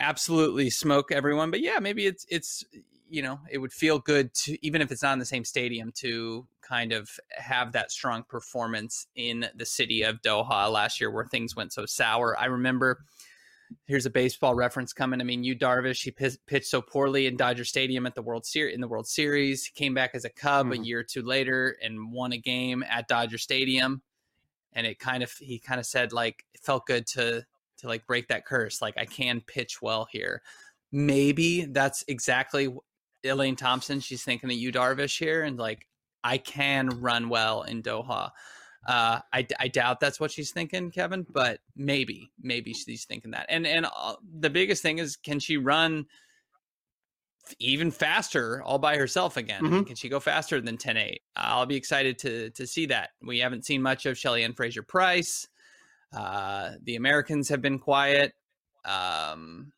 absolutely 0.00 0.70
smoke 0.70 1.12
everyone. 1.12 1.50
But 1.50 1.60
yeah, 1.60 1.78
maybe 1.78 2.06
it's 2.06 2.26
it's 2.28 2.64
you 3.08 3.22
know 3.22 3.40
it 3.50 3.58
would 3.58 3.72
feel 3.72 3.98
good 3.98 4.32
to 4.34 4.66
even 4.66 4.82
if 4.82 4.90
it's 4.90 5.02
not 5.02 5.12
in 5.12 5.18
the 5.18 5.24
same 5.24 5.44
stadium 5.44 5.92
to 5.96 6.46
kind 6.62 6.92
of 6.92 7.10
have 7.30 7.72
that 7.72 7.90
strong 7.90 8.24
performance 8.28 9.06
in 9.14 9.46
the 9.54 9.66
city 9.66 10.02
of 10.02 10.22
Doha 10.22 10.70
last 10.70 11.00
year 11.00 11.10
where 11.10 11.26
things 11.26 11.54
went 11.54 11.72
so 11.72 11.86
sour. 11.86 12.38
I 12.38 12.46
remember 12.46 13.04
here's 13.86 14.06
a 14.06 14.10
baseball 14.10 14.54
reference 14.54 14.92
coming. 14.92 15.20
I 15.20 15.24
mean, 15.24 15.44
Yu 15.44 15.56
Darvish, 15.56 16.02
he 16.02 16.10
p- 16.10 16.38
pitched 16.46 16.66
so 16.66 16.80
poorly 16.80 17.26
in 17.26 17.36
Dodger 17.36 17.64
Stadium 17.64 18.06
at 18.06 18.14
the 18.14 18.22
World 18.22 18.46
Series 18.46 18.74
in 18.74 18.80
the 18.80 18.88
World 18.88 19.06
Series. 19.06 19.64
He 19.64 19.72
came 19.72 19.94
back 19.94 20.10
as 20.14 20.24
a 20.24 20.30
Cub 20.30 20.68
mm. 20.68 20.80
a 20.80 20.84
year 20.84 21.00
or 21.00 21.04
two 21.04 21.22
later 21.22 21.76
and 21.82 22.12
won 22.12 22.32
a 22.32 22.38
game 22.38 22.84
at 22.88 23.08
Dodger 23.08 23.38
Stadium. 23.38 24.02
And 24.72 24.86
it 24.86 24.98
kind 24.98 25.22
of 25.22 25.32
he 25.32 25.58
kind 25.58 25.80
of 25.80 25.86
said 25.86 26.12
like 26.12 26.44
it 26.54 26.60
felt 26.60 26.86
good 26.86 27.06
to 27.08 27.44
to 27.80 27.88
like 27.88 28.06
break 28.06 28.28
that 28.28 28.46
curse. 28.46 28.80
Like 28.80 28.94
I 28.96 29.04
can 29.04 29.40
pitch 29.40 29.82
well 29.82 30.06
here. 30.10 30.42
Maybe 30.92 31.66
that's 31.66 32.04
exactly 32.08 32.74
Elaine 33.24 33.56
Thompson. 33.56 34.00
She's 34.00 34.24
thinking 34.24 34.50
of 34.50 34.56
Yu 34.56 34.72
Darvish 34.72 35.18
here, 35.18 35.42
and 35.42 35.58
like 35.58 35.86
I 36.24 36.38
can 36.38 36.88
run 37.00 37.28
well 37.28 37.62
in 37.62 37.82
Doha. 37.82 38.30
Uh, 38.86 39.20
I, 39.32 39.46
I 39.58 39.68
doubt 39.68 40.00
that's 40.00 40.18
what 40.18 40.30
she's 40.30 40.52
thinking, 40.52 40.90
Kevin, 40.90 41.26
but 41.30 41.60
maybe, 41.76 42.32
maybe 42.40 42.72
she's 42.72 43.04
thinking 43.04 43.30
that. 43.32 43.46
And 43.48 43.66
and 43.66 43.86
uh, 43.86 44.14
the 44.38 44.50
biggest 44.50 44.82
thing 44.82 44.98
is, 44.98 45.16
can 45.16 45.38
she 45.38 45.58
run 45.58 46.06
even 47.58 47.90
faster 47.90 48.62
all 48.62 48.78
by 48.78 48.96
herself 48.96 49.36
again? 49.36 49.62
Mm-hmm. 49.62 49.82
can 49.82 49.96
she 49.96 50.08
go 50.08 50.20
faster 50.20 50.60
than 50.60 50.76
10-8? 50.76 51.16
I'll 51.36 51.66
be 51.66 51.76
excited 51.76 52.18
to 52.20 52.50
to 52.50 52.66
see 52.66 52.86
that. 52.86 53.10
We 53.22 53.38
haven't 53.38 53.66
seen 53.66 53.82
much 53.82 54.06
of 54.06 54.16
Shelly-Ann 54.16 54.54
Fraser 54.54 54.82
Pryce. 54.82 55.46
Uh, 56.12 56.72
the 56.82 56.96
Americans 56.96 57.48
have 57.48 57.62
been 57.62 57.78
quiet. 57.78 58.34
Um, 58.84 59.72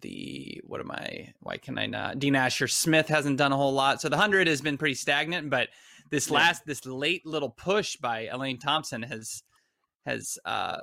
the 0.00 0.60
what 0.64 0.80
am 0.80 0.90
I? 0.90 1.32
Why 1.40 1.56
can 1.56 1.78
I 1.78 1.86
not? 1.86 2.18
Dina 2.18 2.38
Asher 2.38 2.68
Smith 2.68 3.08
hasn't 3.08 3.38
done 3.38 3.52
a 3.52 3.56
whole 3.56 3.72
lot, 3.72 4.00
so 4.00 4.08
the 4.08 4.16
hundred 4.16 4.46
has 4.46 4.60
been 4.60 4.78
pretty 4.78 4.94
stagnant. 4.94 5.50
But 5.50 5.68
this 6.10 6.28
yeah. 6.28 6.36
last, 6.36 6.64
this 6.66 6.86
late 6.86 7.26
little 7.26 7.50
push 7.50 7.96
by 7.96 8.26
Elaine 8.26 8.58
Thompson 8.58 9.02
has 9.02 9.42
has 10.06 10.38
uh, 10.44 10.78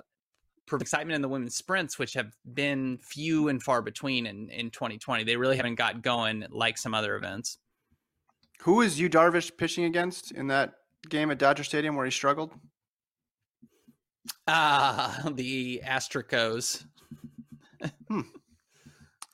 excitement 0.80 1.16
in 1.16 1.22
the 1.22 1.28
women's 1.30 1.56
sprints, 1.56 1.98
which 1.98 2.14
have 2.14 2.36
been 2.54 3.00
few 3.02 3.48
and 3.48 3.62
far 3.64 3.82
between 3.82 4.26
in 4.26 4.50
in 4.50 4.70
2020. 4.70 5.24
They 5.24 5.38
really 5.38 5.58
haven't 5.58 5.76
got 5.76 6.02
going 6.02 6.46
like 6.50 6.78
some 6.78 6.94
other 6.94 7.16
events. 7.16 7.58
Who 8.62 8.82
is 8.82 9.00
Yu 9.00 9.10
Darvish 9.10 9.56
pitching 9.56 9.86
against 9.86 10.32
in 10.32 10.48
that 10.48 10.74
game 11.08 11.32
at 11.32 11.38
Dodger 11.38 11.64
Stadium 11.64 11.96
where 11.96 12.06
he 12.06 12.12
struggled? 12.12 12.52
Ah, 14.48 15.26
uh, 15.26 15.30
the 15.34 15.82
Astricos. 15.86 16.86
hmm. 18.08 18.22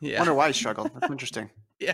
Yeah. 0.02 0.20
Wonder 0.20 0.34
why 0.34 0.48
he 0.48 0.54
struggled. 0.54 0.92
That's 0.94 1.10
interesting. 1.10 1.50
yeah. 1.80 1.94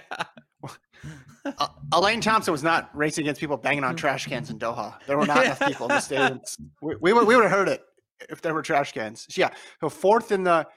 Uh, 1.46 1.68
Elaine 1.94 2.20
Thompson 2.20 2.52
was 2.52 2.64
not 2.64 2.90
racing 2.96 3.24
against 3.24 3.40
people 3.40 3.58
banging 3.58 3.84
on 3.84 3.96
trash 3.96 4.26
cans 4.28 4.50
in 4.50 4.60
Doha. 4.60 4.96
There 5.06 5.18
were 5.18 5.28
not 5.28 5.46
enough 5.46 5.60
people 5.60 5.86
in 5.88 5.96
the 5.96 6.02
stadiums. 6.02 6.60
We, 6.82 6.96
we, 7.00 7.14
would, 7.14 7.28
we 7.28 7.36
would 7.36 7.44
have 7.44 7.52
heard 7.52 7.70
it 7.70 7.82
if 8.30 8.42
there 8.42 8.54
were 8.54 8.64
trash 8.64 8.92
cans. 8.92 9.28
Yeah. 9.38 9.52
So 9.80 9.88
fourth 9.88 10.32
in 10.32 10.44
the 10.44 10.68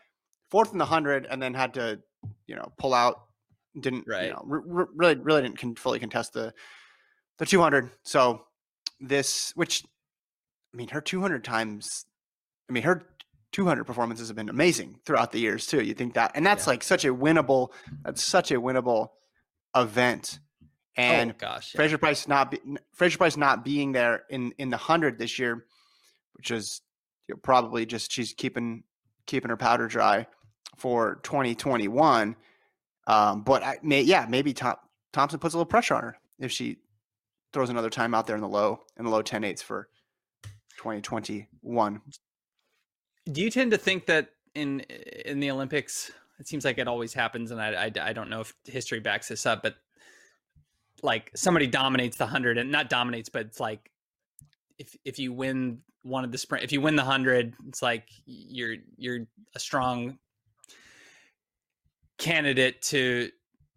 fourth 0.50 0.72
in 0.72 0.78
the 0.78 0.84
hundred, 0.84 1.26
and 1.28 1.42
then 1.42 1.54
had 1.54 1.74
to 1.74 2.00
you 2.46 2.54
know 2.56 2.72
pull 2.78 2.94
out. 2.94 3.22
Didn't 3.80 4.04
right. 4.06 4.26
you 4.26 4.30
know 4.30 4.46
r- 4.48 4.88
really 4.94 5.16
really 5.16 5.42
didn't 5.42 5.58
con- 5.58 5.74
fully 5.74 5.98
contest 5.98 6.34
the 6.34 6.52
the 7.38 7.46
two 7.46 7.60
hundred. 7.60 7.90
So 8.04 8.42
this, 9.00 9.52
which 9.56 9.82
I 10.72 10.76
mean, 10.76 10.88
her 10.88 11.00
two 11.00 11.20
hundred 11.20 11.42
times. 11.42 12.06
I 12.68 12.72
mean, 12.72 12.82
her 12.82 13.02
200 13.52 13.84
performances 13.84 14.28
have 14.28 14.36
been 14.36 14.48
amazing 14.48 14.98
throughout 15.04 15.32
the 15.32 15.38
years 15.38 15.66
too. 15.66 15.82
You 15.82 15.94
think 15.94 16.14
that, 16.14 16.32
and 16.34 16.44
that's 16.44 16.66
yeah. 16.66 16.70
like 16.70 16.82
such 16.82 17.04
a 17.04 17.14
winnable. 17.14 17.72
That's 18.04 18.22
such 18.22 18.50
a 18.50 18.60
winnable 18.60 19.10
event. 19.76 20.40
And 20.96 21.32
oh, 21.32 21.34
gosh, 21.38 21.74
yeah. 21.74 21.78
Fraser 21.78 21.98
Pryce 21.98 22.28
not 22.28 22.50
be, 22.50 22.60
Fraser 22.92 23.18
Pryce 23.18 23.36
not 23.36 23.64
being 23.64 23.92
there 23.92 24.24
in 24.30 24.52
in 24.58 24.70
the 24.70 24.76
hundred 24.76 25.18
this 25.18 25.38
year, 25.38 25.66
which 26.34 26.50
is 26.50 26.80
you 27.28 27.34
know, 27.34 27.40
probably 27.42 27.86
just 27.86 28.12
she's 28.12 28.32
keeping 28.32 28.84
keeping 29.26 29.50
her 29.50 29.56
powder 29.56 29.86
dry 29.86 30.26
for 30.76 31.20
2021. 31.22 32.36
Um, 33.06 33.42
but 33.42 33.62
I 33.62 33.78
may, 33.82 34.02
yeah, 34.02 34.26
maybe 34.28 34.54
Tom, 34.54 34.76
Thompson 35.12 35.38
puts 35.38 35.54
a 35.54 35.58
little 35.58 35.68
pressure 35.68 35.94
on 35.94 36.02
her 36.02 36.16
if 36.38 36.50
she 36.50 36.78
throws 37.52 37.70
another 37.70 37.90
time 37.90 38.14
out 38.14 38.26
there 38.26 38.36
in 38.36 38.42
the 38.42 38.48
low 38.48 38.80
in 38.98 39.04
the 39.04 39.10
low 39.10 39.22
10 39.22 39.44
eights 39.44 39.62
for 39.62 39.88
2021. 40.78 42.00
Do 43.30 43.40
you 43.40 43.50
tend 43.50 43.70
to 43.70 43.78
think 43.78 44.06
that 44.06 44.30
in 44.54 44.80
in 44.80 45.40
the 45.40 45.50
Olympics, 45.50 46.12
it 46.38 46.46
seems 46.46 46.64
like 46.64 46.78
it 46.78 46.88
always 46.88 47.14
happens, 47.14 47.50
and 47.50 47.60
I 47.60 47.84
I, 47.84 47.92
I 48.00 48.12
don't 48.12 48.30
know 48.30 48.40
if 48.40 48.54
history 48.64 49.00
backs 49.00 49.28
this 49.28 49.46
up, 49.46 49.62
but 49.62 49.76
like 51.02 51.30
somebody 51.34 51.66
dominates 51.66 52.16
the 52.16 52.26
hundred 52.26 52.58
and 52.58 52.70
not 52.70 52.88
dominates, 52.88 53.28
but 53.28 53.46
it's 53.46 53.60
like 53.60 53.90
if 54.78 54.96
if 55.04 55.18
you 55.18 55.32
win 55.32 55.80
one 56.02 56.24
of 56.24 56.32
the 56.32 56.38
sprint, 56.38 56.64
if 56.64 56.72
you 56.72 56.80
win 56.80 56.96
the 56.96 57.04
hundred, 57.04 57.54
it's 57.68 57.82
like 57.82 58.08
you're 58.26 58.76
you're 58.96 59.26
a 59.54 59.58
strong 59.58 60.18
candidate 62.18 62.80
to 62.82 63.30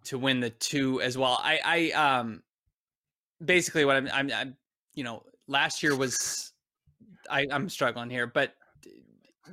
to 0.06 0.18
win 0.18 0.40
the 0.40 0.50
two 0.50 1.02
as 1.02 1.18
well. 1.18 1.40
I 1.44 1.60
I 1.66 2.20
um 2.20 2.44
basically 3.44 3.86
what 3.86 3.96
I'm 3.96 4.10
I'm, 4.14 4.32
I'm 4.32 4.58
you 4.94 5.04
know 5.04 5.24
last 5.48 5.84
year 5.84 5.96
was 5.96 6.52
I 7.30 7.48
I'm 7.52 7.70
struggling 7.70 8.10
here, 8.10 8.28
but 8.28 8.54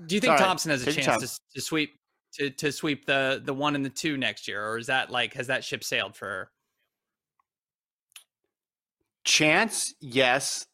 do 0.07 0.15
you 0.15 0.21
think 0.21 0.37
Thompson 0.37 0.71
has 0.71 0.83
a 0.83 0.93
Take 0.93 1.05
chance 1.05 1.39
to, 1.39 1.41
to 1.55 1.61
sweep 1.61 1.99
to 2.35 2.51
to 2.51 2.73
sweep 2.73 3.07
the 3.07 3.41
the 3.45 3.55
one 3.55 3.75
and 3.75 3.85
the 3.85 3.91
two 3.91 4.17
next 4.17 4.49
year, 4.49 4.67
or 4.67 4.79
is 4.79 4.87
that 4.87 5.11
like 5.11 5.35
has 5.35 5.47
that 5.47 5.65
ship 5.65 5.85
sailed 5.85 6.17
for 6.17 6.27
her? 6.27 6.51
Chance, 9.25 9.95
yes. 10.01 10.67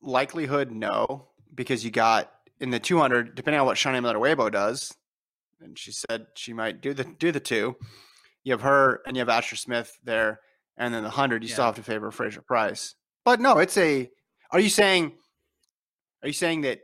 Likelihood, 0.00 0.70
no, 0.70 1.28
because 1.54 1.84
you 1.84 1.90
got 1.90 2.32
in 2.58 2.70
the 2.70 2.80
200, 2.80 3.34
depending 3.34 3.60
on 3.60 3.66
what 3.66 3.76
Shaunae 3.76 4.02
Miller-Uibo 4.02 4.50
does, 4.50 4.92
and 5.60 5.78
she 5.78 5.92
said 5.92 6.26
she 6.34 6.52
might 6.52 6.80
do 6.80 6.94
the 6.94 7.04
do 7.04 7.30
the 7.30 7.40
two. 7.40 7.76
You 8.44 8.52
have 8.52 8.62
her 8.62 9.00
and 9.06 9.16
you 9.16 9.20
have 9.20 9.28
Asher 9.28 9.56
Smith 9.56 9.96
there, 10.02 10.40
and 10.76 10.92
then 10.92 11.02
the 11.02 11.10
hundred 11.10 11.42
you 11.42 11.48
yeah. 11.48 11.54
still 11.54 11.64
have 11.66 11.76
to 11.76 11.82
favor 11.82 12.10
Fraser 12.10 12.42
Pryce. 12.42 12.94
But 13.24 13.40
no, 13.40 13.58
it's 13.58 13.76
a. 13.76 14.10
Are 14.50 14.60
you 14.60 14.68
saying? 14.68 15.12
Are 16.22 16.28
you 16.28 16.34
saying 16.34 16.62
that 16.62 16.80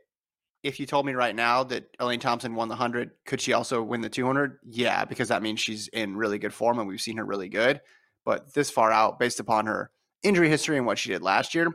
if 0.68 0.78
you 0.78 0.86
told 0.86 1.06
me 1.06 1.14
right 1.14 1.34
now 1.34 1.64
that 1.64 1.96
Elaine 1.98 2.20
Thompson 2.20 2.54
won 2.54 2.68
the 2.68 2.74
100, 2.74 3.10
could 3.24 3.40
she 3.40 3.54
also 3.54 3.82
win 3.82 4.02
the 4.02 4.08
200? 4.08 4.58
Yeah, 4.64 5.04
because 5.06 5.28
that 5.28 5.42
means 5.42 5.60
she's 5.60 5.88
in 5.88 6.14
really 6.14 6.38
good 6.38 6.52
form 6.52 6.78
and 6.78 6.86
we've 6.86 7.00
seen 7.00 7.16
her 7.16 7.24
really 7.24 7.48
good. 7.48 7.80
But 8.24 8.52
this 8.52 8.70
far 8.70 8.92
out, 8.92 9.18
based 9.18 9.40
upon 9.40 9.66
her 9.66 9.90
injury 10.22 10.50
history 10.50 10.76
and 10.76 10.84
what 10.84 10.98
she 10.98 11.08
did 11.08 11.22
last 11.22 11.54
year, 11.54 11.72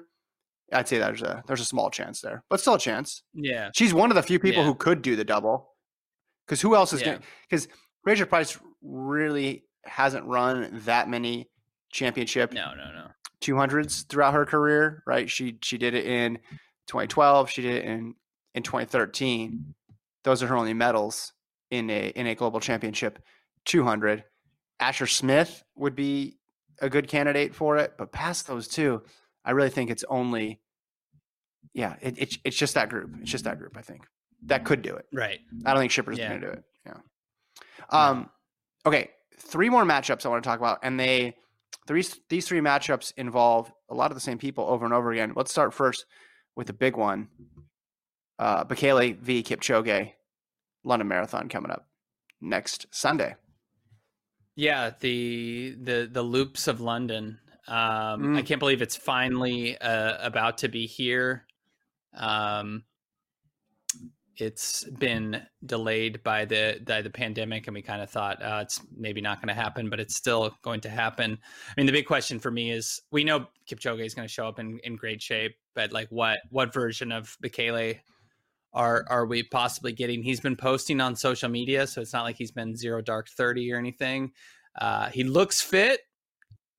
I'd 0.72 0.88
say 0.88 1.00
there's 1.00 1.24
a 1.24 1.44
there's 1.48 1.62
a 1.62 1.66
small 1.66 1.90
chance 1.90 2.22
there, 2.22 2.44
but 2.50 2.60
still 2.60 2.76
a 2.76 2.80
chance. 2.80 3.24
Yeah, 3.34 3.70
she's 3.76 3.94
one 3.94 4.12
of 4.12 4.16
the 4.16 4.24
few 4.24 4.40
people 4.40 4.62
yeah. 4.62 4.70
who 4.70 4.76
could 4.76 5.02
do 5.02 5.16
the 5.16 5.24
double. 5.24 5.70
Because 6.46 6.62
who 6.62 6.76
else 6.76 6.94
is 6.94 7.02
yeah. 7.02 7.08
going? 7.08 7.20
Because 7.50 7.68
Fraser 8.04 8.26
Pryce 8.26 8.58
really 8.82 9.66
hasn't 9.86 10.26
run 10.26 10.82
that 10.86 11.10
many 11.10 11.50
championship 11.92 12.54
no 12.54 12.74
no 12.76 12.92
no 12.92 13.08
200s 13.44 14.08
throughout 14.08 14.34
her 14.34 14.46
career, 14.46 15.04
right? 15.06 15.30
She 15.30 15.58
she 15.62 15.78
did 15.78 15.94
it 15.94 16.06
in 16.06 16.38
2012. 16.88 17.50
She 17.50 17.62
did 17.62 17.76
it 17.76 17.86
in 17.86 18.16
in 18.56 18.64
2013. 18.64 19.74
Those 20.24 20.44
are 20.44 20.48
her 20.48 20.58
only 20.58 20.74
medals 20.74 21.34
in 21.70 21.90
a 21.90 22.10
in 22.10 22.28
a 22.28 22.36
global 22.36 22.60
championship 22.60 23.20
200. 23.66 24.24
Asher 24.80 25.08
Smith 25.08 25.64
would 25.76 25.96
be 25.96 26.38
a 26.80 26.90
good 26.90 27.08
candidate 27.08 27.54
for 27.56 27.78
it, 27.78 27.94
but 27.98 28.12
past 28.12 28.48
those 28.48 28.68
two, 28.68 29.02
I 29.46 29.52
really 29.52 29.70
think 29.70 29.90
it's 29.90 30.04
only 30.10 30.60
yeah, 31.74 31.96
it, 32.02 32.18
it, 32.20 32.38
it's 32.44 32.58
just 32.58 32.76
that 32.76 32.90
group. 32.90 33.12
It's 33.22 33.32
just 33.32 33.46
that 33.46 33.58
group. 33.58 33.78
I 33.78 33.82
think 33.82 34.06
that 34.46 34.66
could 34.66 34.82
do 34.82 34.96
it. 34.96 35.06
Right. 35.12 35.40
I 35.66 35.74
don't 35.74 35.80
think 35.80 35.92
Schippers 35.92 36.18
yeah. 36.18 36.30
going 36.30 36.42
to 36.42 36.48
do 36.48 36.54
it. 36.54 36.64
Yeah. 36.86 36.98
Um. 37.90 38.30
Okay. 38.86 39.10
Three 39.40 39.70
more 39.70 39.84
matchups 39.84 40.26
I 40.26 40.30
want 40.30 40.44
to 40.44 40.48
talk 40.48 40.60
about, 40.60 40.80
and 40.84 41.00
they 41.00 41.36
three 41.88 42.06
these 42.30 42.48
three 42.48 42.60
matchups 42.60 43.14
involve 43.18 43.72
a 43.90 43.96
lot 43.96 44.12
of 44.12 44.16
the 44.16 44.22
same 44.22 44.38
people 44.38 44.66
over 44.66 44.86
and 44.86 44.94
over 44.94 45.12
again. 45.12 45.34
Let's 45.36 45.52
start 45.52 45.74
first 45.74 46.06
with 46.56 46.68
the 46.68 46.74
big 46.74 46.96
one 46.96 47.30
uh, 48.40 48.64
Bekele 48.66 49.18
v. 49.18 49.44
Kipchoge 49.44 50.12
London 50.84 51.08
Marathon 51.08 51.50
coming 51.50 51.72
up 51.72 51.88
next 52.42 52.88
Sunday. 52.92 53.36
Yeah, 54.56 54.92
the 55.00 55.76
the 55.82 56.10
the 56.12 56.22
loops 56.22 56.68
of 56.68 56.82
London. 56.82 57.40
Um, 57.68 57.76
mm. 57.76 58.38
I 58.38 58.42
can't 58.42 58.60
believe 58.60 58.82
it's 58.82 58.96
finally 58.96 59.78
uh, 59.78 60.18
about 60.26 60.60
to 60.60 60.68
be 60.68 60.86
here. 60.86 61.46
Um, 62.16 62.84
it's 64.38 64.84
been 64.84 65.44
delayed 65.66 66.24
by 66.24 66.46
the 66.46 66.82
by 66.86 67.02
the 67.02 67.10
pandemic, 67.10 67.68
and 67.68 67.74
we 67.74 67.82
kind 67.82 68.02
of 68.02 68.10
thought 68.10 68.42
uh, 68.44 68.60
it's 68.62 68.82
maybe 68.96 69.22
not 69.22 69.42
going 69.42 69.56
to 69.56 69.60
happen, 69.60 69.90
but 69.90 70.00
it's 70.00 70.16
still 70.16 70.56
going 70.62 70.82
to 70.82 70.90
happen. 70.90 71.38
I 71.70 71.74
mean, 71.78 71.86
the 71.86 71.92
big 71.92 72.06
question 72.06 72.40
for 72.40 72.52
me 72.52 72.72
is: 72.72 73.02
we 73.12 73.24
know 73.24 73.48
Kipchoge 73.70 74.06
is 74.06 74.14
going 74.14 74.28
to 74.28 74.34
show 74.34 74.48
up 74.48 74.60
in, 74.60 74.80
in 74.84 74.96
great 74.96 75.22
shape, 75.22 75.56
but 75.76 75.92
like, 75.92 76.10
what 76.10 76.40
what 76.50 76.74
version 76.74 77.12
of 77.12 77.38
Bekele 77.44 78.00
are 78.74 79.06
are 79.10 79.26
we 79.26 79.44
possibly 79.44 79.92
getting? 79.92 80.24
He's 80.24 80.40
been 80.40 80.56
posting 80.56 81.00
on 81.00 81.16
social 81.16 81.50
media, 81.50 81.86
so 81.88 82.02
it's 82.02 82.14
not 82.14 82.24
like 82.24 82.36
he's 82.36 82.52
been 82.52 82.76
zero 82.76 83.02
dark 83.02 83.30
thirty 83.30 83.72
or 83.72 83.78
anything. 83.78 84.32
Uh, 84.80 85.10
he 85.10 85.24
looks 85.24 85.62
fit. 85.62 86.02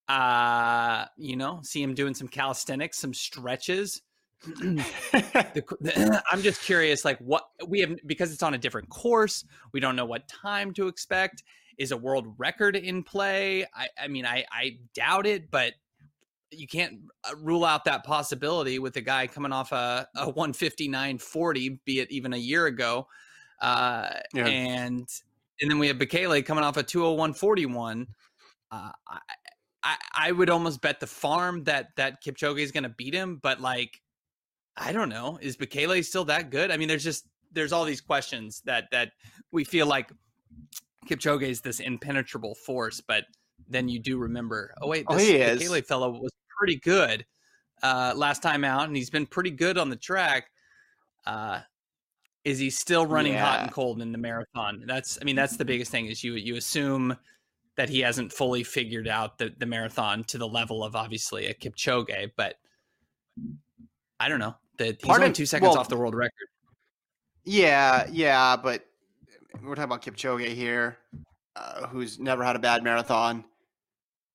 Uh, 0.09 1.07
you 1.17 1.37
know, 1.37 1.61
see 1.63 1.83
him 1.83 1.95
doing 1.95 2.15
some 2.15 2.29
calisthenics, 2.29 2.99
some 2.99 3.15
stretches. 3.15 4.03
the, 4.45 5.65
the, 5.81 6.23
I'm 6.33 6.43
just 6.43 6.61
curious, 6.63 7.05
like 7.05 7.19
what 7.19 7.45
we 7.67 7.81
have 7.81 7.97
because 8.05 8.33
it's 8.33 8.43
on 8.43 8.55
a 8.55 8.59
different 8.59 8.89
course. 8.91 9.45
We 9.73 9.81
don't 9.81 9.97
know 9.97 10.05
what 10.05 10.29
time 10.29 10.73
to 10.75 10.89
expect. 10.89 11.43
Is 11.77 11.91
a 11.91 11.97
world 11.97 12.35
record 12.39 12.77
in 12.77 13.03
play? 13.03 13.65
I, 13.75 13.89
I 14.01 14.09
mean, 14.09 14.25
I, 14.25 14.45
I 14.53 14.79
doubt 14.95 15.27
it, 15.27 15.51
but 15.51 15.73
you 16.59 16.67
can't 16.67 17.01
uh, 17.29 17.35
rule 17.37 17.65
out 17.65 17.85
that 17.85 18.05
possibility 18.05 18.79
with 18.79 18.97
a 18.97 19.01
guy 19.01 19.27
coming 19.27 19.53
off 19.53 19.73
a, 19.73 20.07
a 20.17 20.33
159.40, 20.33 21.79
be 21.85 22.01
it 22.01 22.11
even 22.11 22.33
a 22.33 22.39
year 22.39 22.67
ago. 22.67 23.07
Uh, 23.61 24.11
yeah. 24.33 24.47
And 24.47 25.09
and 25.61 25.71
then 25.71 25.79
we 25.79 25.89
have 25.89 25.99
Bekele 25.99 26.45
coming 26.45 26.65
off 26.65 26.77
a 26.77 26.83
201.41. 26.83 28.07
Uh, 28.71 28.91
I, 29.09 29.19
I, 29.83 29.97
I 30.15 30.33
would 30.33 30.51
almost 30.51 30.81
bet 30.81 31.01
the 31.01 31.07
farm 31.07 31.65
that 31.65 31.95
that 31.97 32.23
Kipchoge 32.23 32.61
is 32.61 32.73
going 32.73 32.83
to 32.83 32.89
beat 32.89 33.15
him, 33.15 33.39
but 33.43 33.61
like 33.61 34.01
I 34.77 34.93
don't 34.93 35.09
know, 35.09 35.39
is 35.41 35.57
Bekele 35.57 36.05
still 36.05 36.25
that 36.27 36.51
good? 36.51 36.71
I 36.71 36.77
mean, 36.77 36.89
there's 36.89 37.05
just 37.05 37.27
there's 37.53 37.73
all 37.73 37.85
these 37.85 38.01
questions 38.01 38.63
that 38.65 38.91
that 38.91 39.13
we 39.53 39.65
feel 39.65 39.87
like 39.87 40.11
Kipchoge 41.09 41.43
is 41.43 41.61
this 41.61 41.81
impenetrable 41.81 42.55
force, 42.55 43.01
but 43.01 43.25
then 43.69 43.89
you 43.89 43.99
do 43.99 44.19
remember, 44.19 44.75
oh 44.83 44.89
wait, 44.89 45.07
this 45.09 45.23
oh, 45.23 45.25
he 45.25 45.39
Bekele 45.39 45.85
fellow 45.85 46.11
was 46.11 46.33
pretty 46.57 46.77
good 46.77 47.25
uh, 47.83 48.15
last 48.17 48.43
time 48.43 48.65
out, 48.65 48.87
and 48.87 48.97
he's 48.97 49.11
been 49.11 49.27
pretty 49.27 49.51
good 49.51 49.79
on 49.79 49.91
the 49.91 49.97
track. 49.97 50.51
Uh, 51.27 51.61
is 52.45 52.59
he 52.59 52.71
still 52.71 53.07
running 53.07 53.33
yeah. 53.33 53.45
hot 53.45 53.61
and 53.63 53.73
cold 53.73 54.03
in 54.03 54.13
the 54.13 54.19
marathon? 54.19 54.85
That's, 54.87 55.19
I 55.21 55.25
mean, 55.25 55.37
that's 55.37 55.57
the 55.57 55.65
biggest 55.65 55.91
thing. 55.91 56.07
Is 56.07 56.23
you 56.23 56.35
you 56.35 56.57
assume 56.57 57.17
that 57.77 57.89
he 57.89 58.01
hasn't 58.01 58.33
fully 58.33 58.63
figured 58.63 59.09
out 59.09 59.39
the 59.39 59.53
the 59.59 59.67
marathon 59.67 60.25
to 60.25 60.39
the 60.39 60.47
level 60.47 60.85
of 60.85 60.95
obviously 60.95 61.47
a 61.47 61.55
Kipchoge, 61.55 62.33
but 62.37 62.57
I 64.21 64.29
don't 64.29 64.39
know. 64.41 64.55
That 64.79 65.01
he's 65.03 65.17
only 65.17 65.33
two 65.33 65.47
seconds 65.47 65.71
well, 65.71 65.79
off 65.79 65.89
the 65.89 65.97
world 65.97 66.15
record. 66.15 66.49
Yeah, 67.45 68.07
yeah, 68.11 68.57
but 68.57 68.85
we're 69.63 69.75
talking 69.75 69.85
about 69.85 70.03
Kipchoge 70.03 70.55
here, 70.55 70.99
uh, 71.57 71.87
who's 71.87 72.19
never 72.19 72.43
had 72.43 72.57
a 72.57 72.59
bad 72.59 72.83
marathon. 72.83 73.45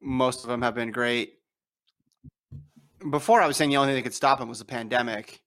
Most 0.01 0.43
of 0.43 0.49
them 0.49 0.61
have 0.61 0.75
been 0.75 0.91
great 0.91 1.38
before 3.11 3.41
I 3.41 3.47
was 3.47 3.57
saying 3.57 3.69
the 3.69 3.77
only 3.77 3.89
thing 3.89 3.95
that 3.95 4.03
could 4.03 4.13
stop 4.13 4.39
him 4.39 4.49
was 4.49 4.59
the 4.59 4.65
pandemic, 4.65 5.41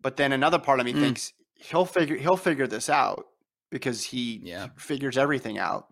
but 0.00 0.16
then 0.16 0.32
another 0.32 0.58
part 0.58 0.80
of 0.80 0.86
me 0.86 0.92
mm. 0.92 1.00
thinks 1.00 1.32
he'll 1.54 1.84
figure 1.84 2.16
he'll 2.16 2.36
figure 2.36 2.66
this 2.66 2.88
out 2.88 3.26
because 3.70 4.04
he 4.04 4.40
yeah. 4.44 4.68
figures 4.76 5.18
everything 5.18 5.58
out, 5.58 5.86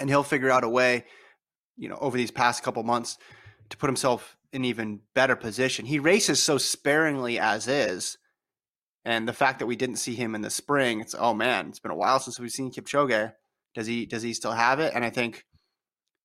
and 0.00 0.08
he'll 0.08 0.22
figure 0.22 0.50
out 0.50 0.64
a 0.64 0.68
way, 0.68 1.04
you 1.76 1.88
know, 1.88 1.98
over 2.00 2.16
these 2.16 2.30
past 2.30 2.62
couple 2.62 2.82
months 2.82 3.18
to 3.70 3.76
put 3.76 3.88
himself 3.88 4.36
in 4.52 4.64
even 4.64 5.00
better 5.14 5.36
position. 5.36 5.84
He 5.84 5.98
races 5.98 6.42
so 6.42 6.58
sparingly 6.58 7.38
as 7.38 7.68
is, 7.68 8.16
and 9.04 9.28
the 9.28 9.32
fact 9.32 9.58
that 9.58 9.66
we 9.66 9.76
didn't 9.76 9.96
see 9.96 10.14
him 10.14 10.34
in 10.34 10.42
the 10.42 10.50
spring, 10.50 11.00
it's 11.00 11.14
oh 11.18 11.34
man, 11.34 11.68
it's 11.68 11.80
been 11.80 11.90
a 11.90 11.96
while 11.96 12.20
since 12.20 12.38
we've 12.38 12.50
seen 12.50 12.70
Kipchoge. 12.70 13.32
Does 13.74 13.86
he 13.86 14.06
does 14.06 14.22
he 14.22 14.32
still 14.32 14.52
have 14.52 14.80
it? 14.80 14.94
And 14.94 15.04
I 15.04 15.10
think 15.10 15.44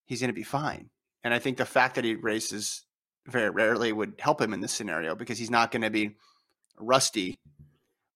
he's 0.05 0.21
going 0.21 0.29
to 0.29 0.33
be 0.33 0.43
fine. 0.43 0.89
And 1.23 1.33
I 1.33 1.39
think 1.39 1.57
the 1.57 1.65
fact 1.65 1.95
that 1.95 2.05
he 2.05 2.15
races 2.15 2.85
very 3.27 3.49
rarely 3.49 3.91
would 3.91 4.13
help 4.19 4.41
him 4.41 4.53
in 4.53 4.61
this 4.61 4.71
scenario 4.71 5.15
because 5.15 5.37
he's 5.37 5.51
not 5.51 5.71
going 5.71 5.83
to 5.83 5.89
be 5.89 6.15
rusty 6.79 7.39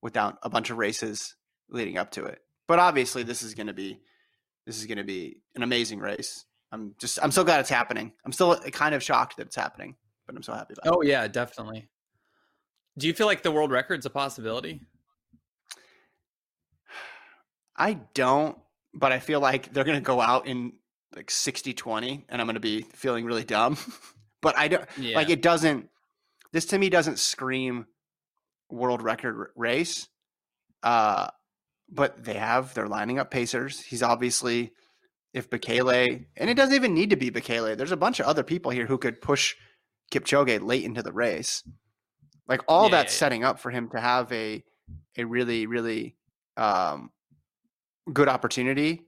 without 0.02 0.38
a 0.44 0.50
bunch 0.50 0.70
of 0.70 0.78
races 0.78 1.36
leading 1.70 1.98
up 1.98 2.12
to 2.12 2.26
it. 2.26 2.40
But 2.68 2.80
obviously, 2.80 3.24
this 3.24 3.44
is 3.44 3.54
going 3.54 3.68
to 3.68 3.74
be 3.74 4.00
this 4.66 4.80
is 4.80 4.86
going 4.86 4.98
to 4.98 5.04
be 5.04 5.38
an 5.56 5.64
amazing 5.64 6.00
race. 6.00 6.46
I'm 6.72 6.96
just 6.98 7.20
I'm 7.22 7.32
so 7.32 7.44
glad 7.44 7.60
it's 7.60 7.70
happening. 7.70 8.12
I'm 8.26 8.32
still 8.32 8.52
uh, 8.52 8.60
kind 8.72 8.96
of 8.96 9.04
shocked 9.04 9.38
that 9.38 9.48
it's 9.48 9.56
happening, 9.56 9.96
but 10.26 10.36
I'm 10.36 10.44
so 10.44 10.54
happy 10.54 10.74
about 10.74 10.88
oh, 10.88 11.02
it. 11.02 11.06
Oh 11.06 11.08
yeah, 11.08 11.28
definitely. 11.28 11.88
Do 12.98 13.08
you 13.08 13.14
feel 13.14 13.28
like 13.28 13.44
the 13.44 13.52
world 13.52 13.72
record's 13.72 14.06
a 14.06 14.10
possibility? 14.10 14.82
I 17.78 18.00
don't, 18.14 18.58
but 18.94 19.12
I 19.12 19.20
feel 19.20 19.42
like 19.42 19.74
they're 19.74 19.84
going 19.84 19.98
to 19.98 20.02
go 20.02 20.22
out 20.22 20.48
in 20.48 20.74
like 21.16 21.30
60 21.30 21.74
20 21.74 22.26
and 22.30 22.42
I'm 22.42 22.48
going 22.48 22.56
to 22.56 22.62
be 22.62 22.84
feeling 22.94 23.26
really 23.26 23.44
dumb. 23.44 23.78
but 24.46 24.56
I 24.58 24.68
don't 24.70 24.86
Yeah. 24.98 25.16
like 25.18 25.30
it 25.32 25.42
doesn't 25.42 25.90
this 26.54 26.66
to 26.68 26.78
me 26.78 26.90
doesn't 26.90 27.18
scream 27.20 27.86
world 28.70 29.02
record 29.02 29.50
race. 29.56 30.08
Uh 30.84 31.28
but 31.90 32.24
they 32.24 32.36
have 32.36 32.74
they're 32.76 32.88
lining 32.88 33.18
up 33.20 33.32
pacers. 33.32 33.82
He's 33.82 34.04
obviously 34.04 34.72
if 35.34 35.50
Bekele 35.50 36.26
and 36.38 36.50
it 36.50 36.54
doesn't 36.54 36.76
even 36.76 36.94
need 36.94 37.10
to 37.10 37.16
be 37.16 37.32
Bekele. 37.32 37.76
There's 37.76 37.92
a 37.92 37.98
bunch 37.98 38.20
of 38.20 38.28
other 38.28 38.44
people 38.44 38.72
here 38.72 38.86
who 38.86 38.98
could 39.00 39.20
push 39.22 39.56
Kipchoge 40.12 40.62
late 40.62 40.84
into 40.84 41.02
the 41.02 41.12
race. 41.12 41.64
Like 42.48 42.62
all 42.68 42.86
Yeah, 42.86 42.92
that's 42.98 43.14
yeah. 43.16 43.20
setting 43.20 43.44
up 43.44 43.60
for 43.60 43.72
him 43.72 43.90
to 43.90 44.00
have 44.00 44.32
a 44.32 44.64
a 45.18 45.24
really 45.24 45.66
really 45.66 46.16
um 46.58 47.10
good 48.14 48.30
opportunity 48.30 49.02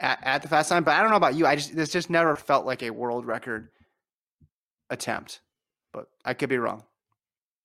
at, 0.00 0.18
at 0.22 0.42
the 0.42 0.48
fast 0.48 0.70
time. 0.70 0.82
But 0.82 0.94
I 0.96 1.02
don't 1.02 1.10
know 1.10 1.16
about 1.16 1.34
you. 1.34 1.46
I 1.46 1.56
just 1.56 1.76
this 1.76 1.90
just 1.92 2.08
never 2.10 2.34
felt 2.36 2.64
like 2.66 2.82
a 2.82 2.90
world 2.90 3.26
record 3.26 3.68
attempt. 4.90 5.40
But 5.92 6.06
I 6.24 6.34
could 6.34 6.48
be 6.48 6.58
wrong. 6.58 6.84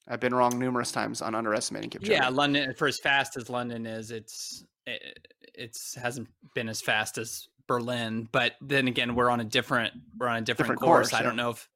I've 0.08 0.20
been 0.20 0.34
wrong 0.34 0.58
numerous 0.58 0.92
times 0.92 1.22
on 1.22 1.36
underestimating 1.36 1.92
Kipchoge. 1.92 2.10
Yeah, 2.10 2.30
London 2.30 2.74
for 2.74 2.88
as 2.88 3.00
fast 3.00 3.38
as 3.38 3.50
London 3.50 3.86
is, 3.86 4.12
it's 4.12 4.64
it, 4.88 5.30
it's 5.54 5.96
hasn't 5.96 6.28
been 6.56 6.68
as 6.68 6.82
fast 6.82 7.18
as 7.18 7.48
Berlin. 7.68 8.28
But 8.32 8.54
then 8.60 8.88
again, 8.88 9.14
we're 9.14 9.30
on 9.30 9.40
a 9.40 9.44
different 9.44 9.94
we're 10.18 10.28
on 10.28 10.38
a 10.38 10.42
different, 10.42 10.70
Different 10.70 10.82
course. 10.82 11.10
course, 11.12 11.20
I 11.20 11.24
don't 11.24 11.36
know 11.36 11.52
if 11.52 11.70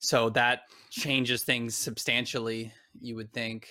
so 0.00 0.30
that 0.30 0.62
changes 0.90 1.44
things 1.44 1.74
substantially. 1.74 2.72
You 3.00 3.16
would 3.16 3.32
think. 3.32 3.68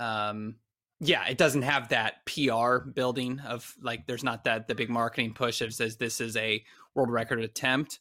Um, 0.00 0.56
yeah, 1.00 1.24
it 1.26 1.38
doesn't 1.38 1.62
have 1.62 1.88
that 1.90 2.26
PR 2.26 2.78
building 2.78 3.40
of 3.40 3.72
like 3.80 4.06
there's 4.06 4.24
not 4.24 4.44
that 4.44 4.66
the 4.66 4.74
big 4.74 4.90
marketing 4.90 5.34
push 5.34 5.60
that 5.60 5.72
says 5.72 5.96
this 5.96 6.20
is 6.20 6.36
a 6.36 6.62
world 6.94 7.10
record 7.10 7.40
attempt. 7.40 8.00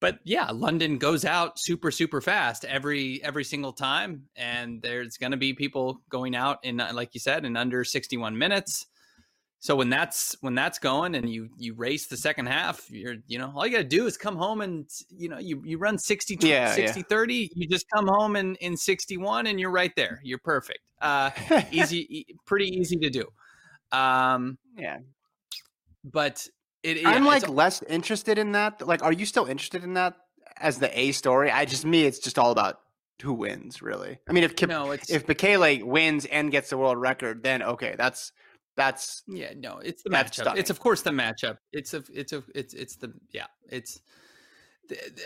But 0.00 0.18
yeah, 0.24 0.50
London 0.50 0.98
goes 0.98 1.24
out 1.24 1.58
super 1.58 1.90
super 1.90 2.20
fast 2.20 2.64
every 2.64 3.22
every 3.24 3.44
single 3.44 3.72
time 3.72 4.28
and 4.36 4.82
there's 4.82 5.16
going 5.16 5.32
to 5.32 5.38
be 5.38 5.54
people 5.54 6.02
going 6.10 6.36
out 6.36 6.58
in 6.62 6.80
uh, 6.80 6.92
like 6.94 7.14
you 7.14 7.20
said 7.20 7.44
in 7.44 7.56
under 7.56 7.82
61 7.84 8.36
minutes. 8.36 8.86
So 9.58 9.74
when 9.74 9.88
that's 9.88 10.36
when 10.42 10.54
that's 10.54 10.78
going 10.78 11.14
and 11.14 11.28
you 11.30 11.48
you 11.58 11.74
race 11.74 12.06
the 12.06 12.16
second 12.16 12.46
half, 12.46 12.90
you're 12.90 13.16
you 13.26 13.38
know, 13.38 13.52
all 13.56 13.66
you 13.66 13.72
got 13.72 13.78
to 13.78 13.84
do 13.84 14.06
is 14.06 14.16
come 14.16 14.36
home 14.36 14.60
and 14.60 14.88
you 15.08 15.28
know, 15.28 15.38
you 15.38 15.62
you 15.64 15.78
run 15.78 15.98
60 15.98 16.36
Yeah, 16.40 16.68
yeah. 16.76 16.86
60 16.92 17.02
30, 17.04 17.50
you 17.54 17.66
just 17.66 17.86
come 17.92 18.06
home 18.06 18.36
in 18.36 18.54
in 18.56 18.76
61 18.76 19.46
and 19.46 19.58
you're 19.58 19.70
right 19.70 19.92
there. 19.96 20.20
You're 20.22 20.38
perfect. 20.38 20.80
Uh 21.00 21.30
easy 21.72 22.26
pretty 22.44 22.66
easy 22.68 22.96
to 22.96 23.10
do. 23.10 23.26
Um 23.92 24.58
yeah. 24.76 24.98
but 26.04 26.46
it 26.86 27.02
yeah, 27.02 27.10
I'm 27.10 27.24
like 27.24 27.48
less 27.48 27.82
interested 27.82 28.38
in 28.38 28.52
that. 28.52 28.86
Like, 28.86 29.02
are 29.02 29.12
you 29.12 29.26
still 29.26 29.46
interested 29.46 29.82
in 29.82 29.94
that 29.94 30.14
as 30.58 30.78
the 30.78 30.98
A 30.98 31.12
story? 31.12 31.50
I 31.50 31.64
just 31.64 31.84
me, 31.84 32.04
it's 32.04 32.18
just 32.18 32.38
all 32.38 32.52
about 32.52 32.80
who 33.22 33.32
wins, 33.32 33.82
really. 33.82 34.18
I 34.28 34.32
mean, 34.32 34.44
if 34.44 34.54
Kip, 34.54 34.68
no, 34.68 34.92
it's 34.92 35.10
if 35.10 35.26
Bekele 35.26 35.82
wins 35.82 36.26
and 36.26 36.50
gets 36.50 36.70
the 36.70 36.78
world 36.78 36.98
record, 36.98 37.42
then 37.42 37.62
okay, 37.62 37.94
that's 37.98 38.32
that's 38.76 39.22
Yeah, 39.26 39.52
no, 39.56 39.78
it's 39.78 40.02
the 40.02 40.10
matchup. 40.10 40.34
stunning. 40.34 40.60
It's 40.60 40.70
of 40.70 40.78
course 40.78 41.02
the 41.02 41.10
matchup. 41.10 41.58
It's 41.72 41.92
a, 41.92 42.04
it's 42.12 42.32
a, 42.32 42.44
it's 42.54 42.72
it's 42.74 42.96
the 42.96 43.12
yeah. 43.32 43.46
It's 43.68 44.00
the, 44.88 44.94
the, 44.94 45.22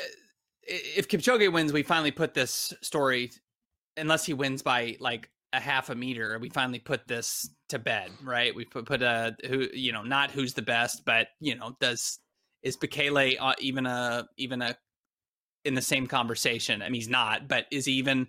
if 0.66 1.09
Kipchoge 1.09 1.53
wins, 1.53 1.73
we 1.73 1.83
finally 1.83 2.12
put 2.12 2.33
this 2.33 2.73
story. 2.81 3.33
Unless 3.96 4.25
he 4.25 4.33
wins 4.33 4.62
by 4.62 4.96
like 5.01 5.29
a 5.52 5.60
half 5.60 5.90
a 5.90 5.94
meter, 5.94 6.38
we 6.40 6.48
finally 6.48 6.78
put 6.78 7.06
this 7.08 7.50
to 7.68 7.78
bed, 7.78 8.10
right? 8.22 8.54
We 8.54 8.64
put 8.64 8.86
put 8.86 9.02
a 9.02 9.36
who 9.46 9.68
you 9.72 9.92
know 9.92 10.02
not 10.02 10.30
who's 10.30 10.54
the 10.54 10.62
best, 10.62 11.04
but 11.04 11.28
you 11.40 11.54
know 11.54 11.76
does 11.80 12.18
is 12.62 12.76
Bekele 12.76 13.36
uh, 13.40 13.54
even 13.58 13.86
a 13.86 14.26
even 14.36 14.62
a 14.62 14.76
in 15.64 15.74
the 15.74 15.82
same 15.82 16.06
conversation? 16.06 16.82
I 16.82 16.86
mean, 16.86 16.94
he's 16.94 17.08
not, 17.08 17.48
but 17.48 17.66
is 17.70 17.86
he 17.86 17.92
even 17.94 18.28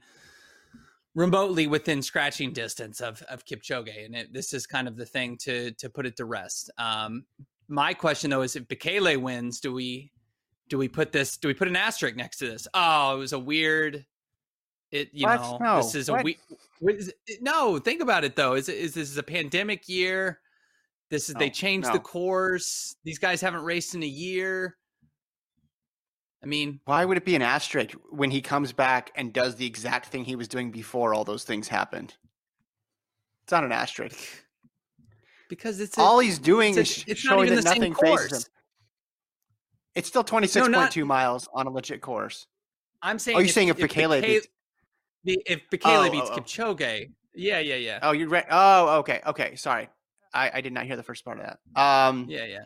remotely 1.14 1.68
within 1.68 2.02
scratching 2.02 2.54
distance 2.54 3.02
of 3.02 3.22
of 3.24 3.46
Kipchoge, 3.46 4.06
and 4.06 4.16
it, 4.16 4.34
this 4.34 4.54
is 4.54 4.66
kind 4.66 4.88
of 4.88 4.98
the 4.98 5.06
thing 5.06 5.38
to 5.42 5.72
to 5.72 5.90
put 5.90 6.06
it 6.06 6.16
to 6.18 6.26
rest. 6.26 6.72
Um, 6.78 7.26
my 7.68 7.94
question 7.94 8.30
though 8.30 8.42
is, 8.42 8.56
if 8.56 8.68
Bekele 8.68 9.22
wins, 9.22 9.60
do 9.60 9.74
we 9.74 10.12
do 10.70 10.78
we 10.78 10.88
put 10.88 11.12
this? 11.12 11.38
Do 11.38 11.48
we 11.48 11.54
put 11.54 11.68
an 11.68 11.76
asterisk 11.76 12.16
next 12.16 12.38
to 12.38 12.48
this? 12.48 12.68
Oh, 12.74 13.16
it 13.16 13.20
was 13.20 13.34
a 13.34 13.40
weird. 13.40 14.06
It 14.92 15.10
you 15.14 15.26
What? 15.26 15.42
know 15.42 15.58
No. 15.62 15.78
this 15.78 15.96
is 15.96 16.10
a 16.10 16.14
What? 16.14 16.26
we. 16.26 16.38
No, 17.40 17.80
think 17.80 18.02
about 18.02 18.24
it 18.24 18.36
though. 18.36 18.54
Is 18.54 18.68
is 18.70 18.94
this 18.94 19.10
is 19.10 19.18
a 19.18 19.24
pandemic 19.24 19.88
year? 19.88 20.40
This 21.10 21.30
is 21.30 21.36
they 21.36 21.50
changed 21.50 21.88
no. 21.88 21.94
the 21.94 22.00
course. 22.00 22.96
These 23.04 23.20
guys 23.20 23.42
haven't 23.42 23.64
raced 23.64 23.96
in 23.96 24.04
a 24.04 24.08
year. 24.08 24.78
I 26.44 26.48
mean, 26.48 26.80
why 26.86 27.06
would 27.06 27.18
it 27.18 27.26
be 27.26 27.36
an 27.36 27.42
asterisk 27.42 27.92
when 28.10 28.32
he 28.32 28.42
comes 28.42 28.74
back 28.74 29.12
and 29.16 29.32
does 29.32 29.56
the 29.56 29.66
exact 29.66 30.08
thing 30.08 30.26
he 30.26 30.36
was 30.36 30.48
doing 30.48 30.72
before 30.72 31.14
all 31.14 31.24
those 31.24 31.44
things 31.44 31.68
happened? 31.68 32.16
It's 33.44 33.52
not 33.52 33.64
an 33.64 33.72
asterisk. 33.72 34.18
because 35.50 35.80
it's 35.80 35.98
a, 35.98 36.02
all 36.02 36.20
he's 36.20 36.40
doing 36.40 36.76
is 36.78 37.04
a- 37.06 37.10
not 37.10 37.18
showing 37.18 37.50
that 37.50 37.56
the 37.58 37.62
nothing 37.62 37.94
phases 37.94 38.46
him. 38.46 38.52
It's 39.96 40.08
still 40.08 40.24
twenty 40.24 40.48
six 40.48 40.68
point 40.68 40.92
two 40.92 41.06
miles 41.06 41.48
on 41.54 41.68
a 41.68 41.70
legit 41.70 42.02
course. 42.02 42.48
I'm 43.02 43.16
oh, 43.16 43.20
saying. 43.20 43.38
Oh, 43.38 43.40
you're 43.42 43.50
saying 43.50 43.68
if 43.68 43.78
Bekele 43.78 44.22
Bekele- 44.22 44.48
the 45.24 45.42
if 45.46 45.62
Bekele 45.72 46.08
Oh, 46.08 46.12
beats 46.12 46.30
oh, 46.30 46.34
oh. 46.36 46.40
Kipchoge, 46.40 47.12
yeah, 47.36 47.60
yeah, 47.60 47.76
yeah, 47.76 48.00
Oh, 48.02 48.12
you're 48.12 48.28
right. 48.30 48.46
Oh, 48.50 49.00
okay, 49.00 49.22
okay. 49.28 49.56
Sorry, 49.56 49.90
I, 50.34 50.52
I 50.56 50.62
did 50.62 50.74
not 50.74 50.86
hear 50.86 50.96
the 50.98 51.04
first 51.04 51.24
part 51.26 51.40
of 51.40 51.46
that. 51.46 51.82
Um, 51.82 52.26
yeah, 52.30 52.46
yeah. 52.46 52.64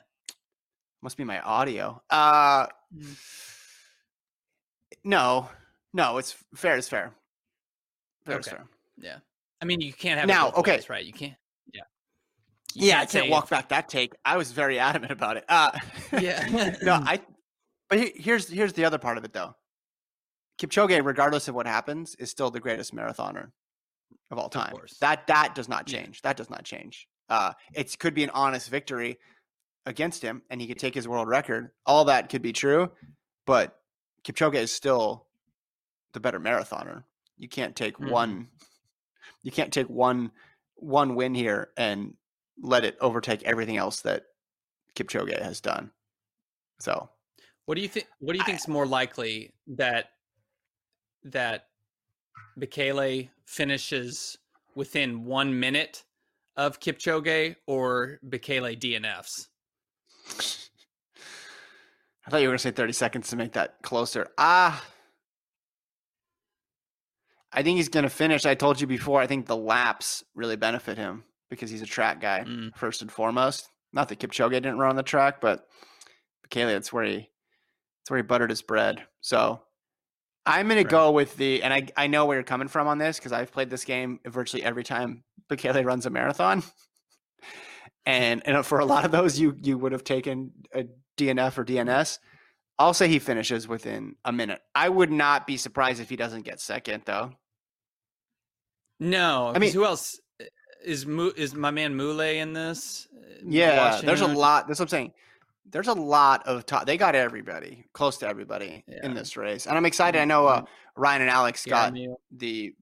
must 1.02 1.18
be 1.18 1.24
my 1.24 1.40
audio. 1.42 2.02
Uh, 2.10 2.68
Mm. 2.96 3.18
no, 5.04 5.50
no, 5.94 6.18
it's 6.18 6.36
fair. 6.56 6.78
It's 6.78 6.88
fair. 6.88 7.12
Fair 8.26 8.40
is 8.40 8.48
Okay. 8.48 8.58
fair. 8.58 8.66
Yeah. 8.98 9.18
I 9.62 9.66
mean, 9.66 9.82
you 9.82 9.94
can't 9.94 10.20
have 10.20 10.28
Now, 10.28 10.52
okay. 10.52 10.74
ways, 10.78 10.90
right? 10.90 11.04
You 11.06 11.14
can't. 11.14 11.34
Yeah. 11.74 11.82
You 12.74 12.88
Yeah, 12.90 13.00
I 13.02 13.06
can't 13.06 13.30
walk 13.30 13.50
back 13.50 13.70
that 13.70 13.90
take. 13.90 14.14
I 14.24 14.38
was 14.38 14.52
very 14.52 14.80
adamant 14.90 15.12
about 15.12 15.38
it. 15.38 15.46
Uh, 15.50 15.72
Yeah. 16.20 16.76
no, 16.84 16.94
I. 17.06 17.20
But 17.90 18.00
he- 18.00 18.14
here's 18.16 18.48
here's 18.50 18.74
the 18.74 18.86
other 18.86 18.98
part 18.98 19.18
of 19.18 19.24
it 19.26 19.34
though. 19.34 19.56
Kipchoge, 20.60 21.04
regardless 21.04 21.48
of 21.48 21.56
what 21.56 21.68
happens, 21.68 22.16
is 22.16 22.30
still 22.30 22.50
the 22.52 22.60
greatest 22.60 22.96
marathoner 22.96 23.52
of 24.32 24.38
all 24.40 24.50
time. 24.50 24.72
course. 24.72 24.98
That 25.00 25.28
that 25.28 25.54
does 25.56 25.68
not 25.68 25.86
change. 25.86 26.22
That 26.22 26.38
does 26.38 26.50
not 26.50 26.64
change. 26.64 27.08
Uh, 27.30 27.54
it 27.74 27.98
could 28.00 28.14
be 28.14 28.24
an 28.24 28.30
honest 28.32 28.70
victory 28.70 29.18
against 29.86 30.22
him, 30.22 30.42
and 30.50 30.62
he 30.62 30.68
could 30.68 30.80
take 30.80 30.94
his 30.96 31.08
world 31.08 31.28
record. 31.28 31.72
All 31.86 32.06
that 32.06 32.30
could 32.30 32.42
be 32.42 32.54
true, 32.54 32.92
but 33.46 33.80
Kipchoge 34.24 34.56
is 34.56 34.72
still 34.72 35.28
the 36.14 36.20
better 36.20 36.40
marathoner. 36.40 37.04
You 37.38 37.48
can't 37.50 37.76
take 37.76 37.98
Mhm. 37.98 38.10
one. 38.12 38.50
You 39.44 39.52
can't 39.52 39.74
take 39.74 39.90
one 39.90 40.32
one 40.78 41.16
win 41.16 41.34
here 41.34 41.72
and 41.78 42.16
let 42.62 42.84
it 42.84 42.98
overtake 43.00 43.42
everything 43.44 43.78
else 43.78 44.02
that 44.02 44.24
Kipchoge 44.96 45.42
has 45.42 45.62
done. 45.62 45.92
So 46.80 47.10
What 47.66 47.76
do 47.76 47.82
you 47.82 47.88
think? 47.88 48.08
What 48.20 48.34
do 48.34 48.38
you 48.38 48.44
I- 48.44 48.46
think's 48.46 48.68
more 48.68 48.86
likely 48.86 49.54
that 49.68 50.12
that 51.26 51.68
Bekele 52.60 53.30
finishes 53.46 54.38
within 54.76 55.26
one 55.26 55.60
minute 55.60 56.04
of 56.58 56.80
Kipchoge 56.80 57.56
or 57.68 58.20
Bekele 58.28 58.80
DNFs? 58.80 59.48
I 62.28 62.32
thought 62.32 62.38
you 62.42 62.48
were 62.48 62.52
going 62.52 62.58
to 62.58 62.64
say 62.64 62.72
30 62.72 62.94
seconds 62.94 63.30
to 63.30 63.36
make 63.36 63.54
that 63.54 63.82
closer. 63.84 64.28
Ah. 64.38 64.84
I 67.52 67.64
think 67.64 67.78
he's 67.78 67.90
going 67.90 68.04
to 68.04 68.10
finish. 68.10 68.46
I 68.46 68.56
told 68.56 68.82
you 68.82 68.88
before, 68.88 69.22
I 69.22 69.28
think 69.28 69.46
the 69.46 69.56
laps 69.56 70.24
really 70.34 70.56
benefit 70.56 70.98
him 70.98 71.24
because 71.50 71.70
he's 71.70 71.82
a 71.82 71.86
track 71.88 72.20
guy, 72.20 72.44
Mm. 72.46 72.76
first 72.76 73.02
and 73.02 73.12
foremost. 73.12 73.70
Not 73.94 74.10
that 74.10 74.20
Kipchoge 74.20 74.52
didn't 74.52 74.78
run 74.78 74.90
on 74.90 74.96
the 74.98 75.04
track, 75.04 75.40
but 75.40 75.68
Bekele, 76.48 76.68
that's 76.74 76.92
where 76.92 77.06
he 77.06 77.30
that's 78.00 78.10
where 78.12 78.18
he 78.18 78.24
buttered 78.24 78.50
his 78.50 78.62
bread. 78.62 79.04
So 79.22 79.62
I'm 80.46 80.68
going 80.68 80.84
to 80.84 80.90
go 80.90 81.12
with 81.12 81.36
the, 81.38 81.64
and 81.64 81.74
I, 81.74 81.88
I 81.98 82.08
know 82.08 82.26
where 82.26 82.38
you're 82.38 82.44
coming 82.44 82.68
from 82.68 82.88
on 82.88 82.98
this 82.98 83.18
because 83.18 83.32
I've 83.32 83.52
played 83.52 83.70
this 83.70 83.84
game 83.84 84.20
virtually 84.26 84.64
every 84.64 84.84
time 84.84 85.24
Bekele 85.50 85.84
runs 85.84 86.06
a 86.06 86.10
marathon. 86.10 86.64
And, 88.08 88.48
and 88.48 88.64
for 88.64 88.78
a 88.78 88.86
lot 88.86 89.04
of 89.04 89.10
those, 89.12 89.40
you 89.40 89.58
you 89.64 89.80
would 89.80 89.92
have 89.92 90.04
taken 90.04 90.52
a 90.72 90.86
DNF 91.18 91.58
or 91.58 91.66
DNS. 91.66 92.20
I'll 92.78 92.94
say 92.94 93.08
he 93.08 93.18
finishes 93.18 93.68
within 93.68 94.16
a 94.24 94.32
minute. 94.32 94.62
I 94.76 94.90
would 94.90 95.12
not 95.12 95.48
be 95.48 95.58
surprised 95.58 96.00
if 96.00 96.08
he 96.10 96.16
doesn't 96.16 96.44
get 96.44 96.60
second, 96.60 97.02
though. 97.06 97.32
No, 99.00 99.52
I 99.56 99.58
mean- 99.58 99.74
who 99.74 99.86
else 99.86 100.20
is 100.84 101.06
is 101.36 101.56
my 101.56 101.72
man 101.72 101.98
Mule 101.98 102.20
in 102.20 102.54
this? 102.54 103.08
Uh, 103.12 103.42
Yeah, 103.44 104.02
there's 104.02 104.22
a 104.22 104.28
lot. 104.28 104.68
That's 104.68 104.80
what 104.80 104.86
I'm 104.86 104.90
saying. 104.90 105.14
There's 105.70 105.88
a 105.88 105.94
lot 105.94 106.46
of 106.48 106.66
top. 106.66 106.86
They 106.86 106.98
got 106.98 107.16
everybody, 107.16 107.86
close 107.94 108.18
to 108.20 108.28
everybody 108.28 108.84
in 109.04 109.14
this 109.14 109.36
race, 109.36 109.66
and 109.68 109.76
I'm 109.78 109.86
excited. 109.86 110.20
I 110.22 110.26
know 110.26 110.46
uh, 110.48 110.64
Ryan 110.96 111.22
and 111.22 111.30
Alex 111.32 111.66
got 111.66 111.94
the 112.32 112.74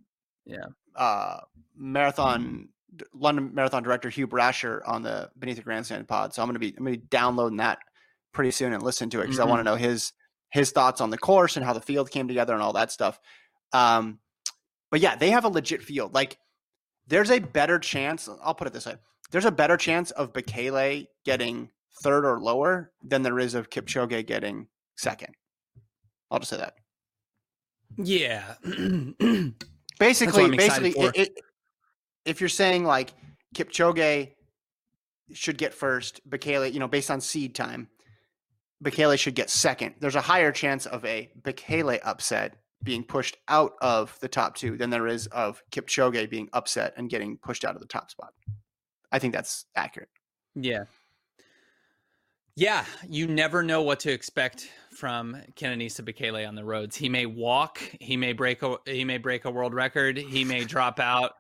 Yeah. 0.46 0.66
uh, 0.96 1.40
marathon 1.76 2.70
London 3.14 3.52
Marathon 3.56 3.82
director 3.84 4.10
Hugh 4.10 4.28
Brasher 4.28 4.82
on 4.86 5.02
the 5.02 5.32
Beneath 5.40 5.56
the 5.58 5.64
Grandstand 5.64 6.08
pod. 6.08 6.34
So 6.34 6.42
I'm 6.44 6.48
gonna 6.48 6.60
be 6.60 6.70
I'm 6.78 6.84
gonna 6.84 6.92
be 6.92 7.04
downloading 7.10 7.58
that 7.58 7.80
pretty 8.34 8.52
soon 8.52 8.74
and 8.74 8.84
listen 8.84 9.10
to 9.12 9.20
it 9.20 9.24
because 9.24 9.38
Mhm. 9.40 9.44
I 9.44 9.46
want 9.46 9.60
to 9.62 9.64
know 9.64 9.76
his 9.76 10.14
his 10.52 10.72
thoughts 10.72 11.02
on 11.02 11.10
the 11.10 11.18
course 11.18 11.56
and 11.58 11.66
how 11.66 11.74
the 11.74 11.82
field 11.82 12.12
came 12.12 12.28
together 12.28 12.54
and 12.54 12.62
all 12.62 12.74
that 12.74 12.92
stuff. 12.92 13.20
Um, 13.72 14.20
but 14.92 15.00
yeah, 15.00 15.16
they 15.16 15.32
have 15.32 15.46
a 15.46 15.50
legit 15.50 15.82
field. 15.82 16.14
Like, 16.14 16.38
there's 17.08 17.32
a 17.32 17.40
better 17.40 17.80
chance. 17.80 18.30
I'll 18.44 18.54
put 18.54 18.68
it 18.68 18.74
this 18.74 18.86
way: 18.86 18.98
there's 19.32 19.46
a 19.46 19.52
better 19.52 19.78
chance 19.78 20.12
of 20.12 20.32
Bekele 20.34 21.08
getting 21.26 21.72
third 22.02 22.26
or 22.26 22.40
lower 22.40 22.92
than 23.04 23.22
there 23.24 23.40
is 23.40 23.54
of 23.56 23.70
Kipchoge 23.70 24.26
getting 24.26 24.68
second. 24.96 25.34
I'll 26.32 26.40
just 26.40 26.52
say 26.52 26.58
that. 26.58 26.76
Yeah. 27.98 28.56
Basically, 30.00 30.50
basically, 30.58 30.90
it, 30.92 31.16
it, 31.16 31.40
if 32.26 32.42
you're 32.42 32.50
saying 32.50 32.84
like 32.84 33.14
Kipchoge 33.56 34.32
should 35.32 35.58
get 35.58 35.74
first, 35.74 36.28
Bekele, 36.30 36.74
you 36.74 36.80
know, 36.80 36.88
based 36.88 37.12
on 37.12 37.22
seed 37.22 37.54
time, 37.54 37.88
Bekele 38.84 39.18
should 39.18 39.36
get 39.36 39.50
second. 39.50 39.96
There's 40.00 40.16
a 40.16 40.22
higher 40.22 40.52
chance 40.52 40.86
of 40.88 41.06
a 41.06 41.30
Bekele 41.42 42.00
upset 42.04 42.56
being 42.82 43.04
pushed 43.04 43.38
out 43.48 43.74
of 43.82 44.18
the 44.20 44.28
top 44.28 44.56
two 44.56 44.78
than 44.78 44.90
there 44.90 45.08
is 45.08 45.28
of 45.28 45.64
Kipchoge 45.72 46.30
being 46.30 46.50
upset 46.54 46.94
and 46.98 47.10
getting 47.10 47.38
pushed 47.38 47.64
out 47.64 47.76
of 47.76 47.82
the 47.82 47.88
top 47.88 48.12
spot. 48.12 48.34
I 49.12 49.20
think 49.20 49.34
that's 49.34 49.66
accurate. 49.76 50.10
Yeah. 50.56 50.86
Yeah, 52.56 52.86
you 53.10 53.28
never 53.28 53.64
know 53.64 53.82
what 53.82 54.02
to 54.02 54.12
expect 54.12 54.70
from 54.96 55.36
Kenenisa 55.56 56.02
Bekele 56.02 56.48
on 56.48 56.54
the 56.54 56.64
roads. 56.64 56.96
He 56.96 57.10
may 57.10 57.26
walk, 57.26 57.80
he 58.00 58.16
may 58.16 58.34
break 58.34 58.62
a 58.62 58.78
he 58.86 59.06
may 59.06 59.18
break 59.18 59.46
a 59.46 59.52
world 59.52 59.74
record, 59.74 60.18
he 60.18 60.44
may 60.44 60.64
drop 60.64 61.00
out 61.00 61.32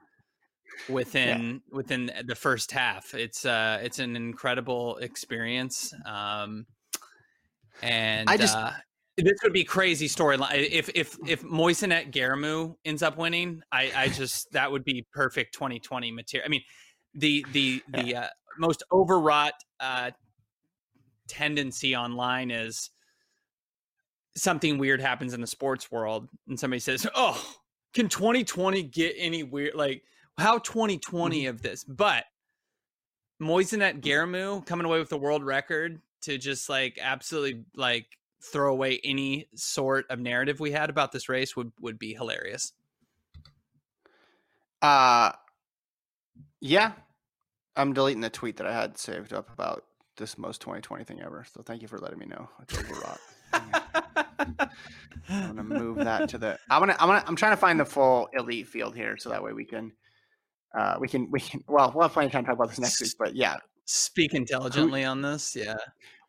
within 0.90 1.62
within 1.72 2.12
the 2.26 2.34
first 2.36 2.72
half. 2.72 3.14
It's 3.14 3.46
uh 3.46 3.80
it's 3.84 4.00
an 4.00 4.16
incredible 4.16 4.98
experience. 4.98 5.94
Um 6.06 6.66
and 7.84 8.30
I 8.30 8.38
just- 8.38 8.58
uh 8.58 8.72
this 9.16 9.38
would 9.44 9.54
be 9.54 9.64
crazy 9.64 10.08
storyline 10.08 10.68
if 10.72 10.90
if 10.96 11.16
if 11.28 11.44
Mosinet 11.44 12.12
Geremew 12.12 12.74
ends 12.84 13.04
up 13.04 13.16
winning. 13.18 13.62
I 13.72 13.92
I 13.96 14.08
just 14.08 14.52
that 14.54 14.72
would 14.72 14.84
be 14.84 15.06
perfect 15.14 15.54
2020 15.54 16.12
material. 16.12 16.48
I 16.48 16.50
mean, 16.50 16.64
the 17.14 17.46
the 17.52 17.84
the 17.90 18.16
uh, 18.24 18.28
most 18.58 18.82
overwrought 18.92 19.54
uh, 19.80 20.10
tendency 21.28 21.96
online 21.96 22.52
is 22.52 22.90
something 24.36 24.78
weird 24.78 25.02
happens 25.02 25.34
in 25.34 25.42
the 25.42 25.48
sports 25.48 25.92
world, 25.92 26.30
and 26.48 26.60
somebody 26.60 26.80
says, 26.80 27.08
"Oh, 27.16 27.56
can 27.94 28.10
2020 28.10 28.84
get 28.84 29.16
any 29.18 29.44
weird? 29.44 29.76
Like 29.76 30.04
how 30.38 30.60
2020 30.60 31.46
of 31.48 31.62
this?" 31.62 31.84
But 31.84 32.26
Mosinet 33.42 34.02
Geremew 34.02 34.66
coming 34.66 34.86
away 34.86 35.00
with 35.00 35.10
the 35.10 35.18
world 35.18 35.44
record 35.44 36.02
to 36.22 36.38
just 36.38 36.70
like 36.70 36.98
absolutely 37.02 37.66
like 37.76 38.08
throw 38.42 38.72
away 38.72 39.00
any 39.04 39.48
sort 39.56 40.06
of 40.10 40.20
narrative 40.20 40.60
we 40.60 40.72
had 40.72 40.90
about 40.90 41.12
this 41.12 41.30
race 41.30 41.56
would 41.56 41.72
would 41.80 42.00
be 42.00 42.14
hilarious. 42.14 42.74
Uh 44.82 45.32
yeah. 46.62 46.94
I'm 47.76 47.94
deleting 47.94 48.22
the 48.22 48.30
tweet 48.30 48.58
that 48.58 48.68
I 48.68 48.74
had 48.74 48.98
saved 48.98 49.34
up 49.34 49.52
about 49.52 49.86
this 50.18 50.38
most 50.38 50.62
2020 50.62 51.04
thing 51.04 51.22
ever. 51.22 51.46
So 51.52 51.62
thank 51.62 51.82
you 51.82 51.88
for 51.88 51.98
letting 51.98 52.20
me 52.20 52.26
know. 52.26 52.50
It's 52.62 52.78
overwrought. 52.78 53.20
I'm 55.30 55.56
gonna 55.56 55.64
move 55.64 55.98
that 55.98 56.30
to 56.30 56.38
the. 56.38 56.58
I'm 56.70 56.82
gonna. 56.82 56.96
I'm 57.00 57.08
gonna. 57.08 57.24
I'm 57.28 57.36
trying 57.36 57.54
to 57.54 57.58
find 57.58 57.80
the 57.80 57.86
full 57.86 58.30
elite 58.34 58.68
field 58.68 58.96
here, 58.96 59.18
so 59.18 59.30
that 59.30 59.44
way 59.44 59.54
we 59.54 59.66
can. 59.66 59.92
Uh, 60.78 60.98
we 61.00 61.08
can. 61.08 61.30
We 61.32 61.40
can. 61.40 61.64
Well, 61.68 61.92
we'll 61.94 62.04
have 62.04 62.14
plenty 62.14 62.28
of 62.28 62.32
time 62.32 62.44
to 62.44 62.48
talk 62.48 62.56
about 62.56 62.70
this 62.70 62.80
next 62.80 63.02
week. 63.02 63.12
But 63.18 63.36
yeah. 63.36 63.58
Speak 63.86 64.34
intelligently 64.34 65.04
on 65.04 65.22
this, 65.22 65.56
yeah. 65.56 65.76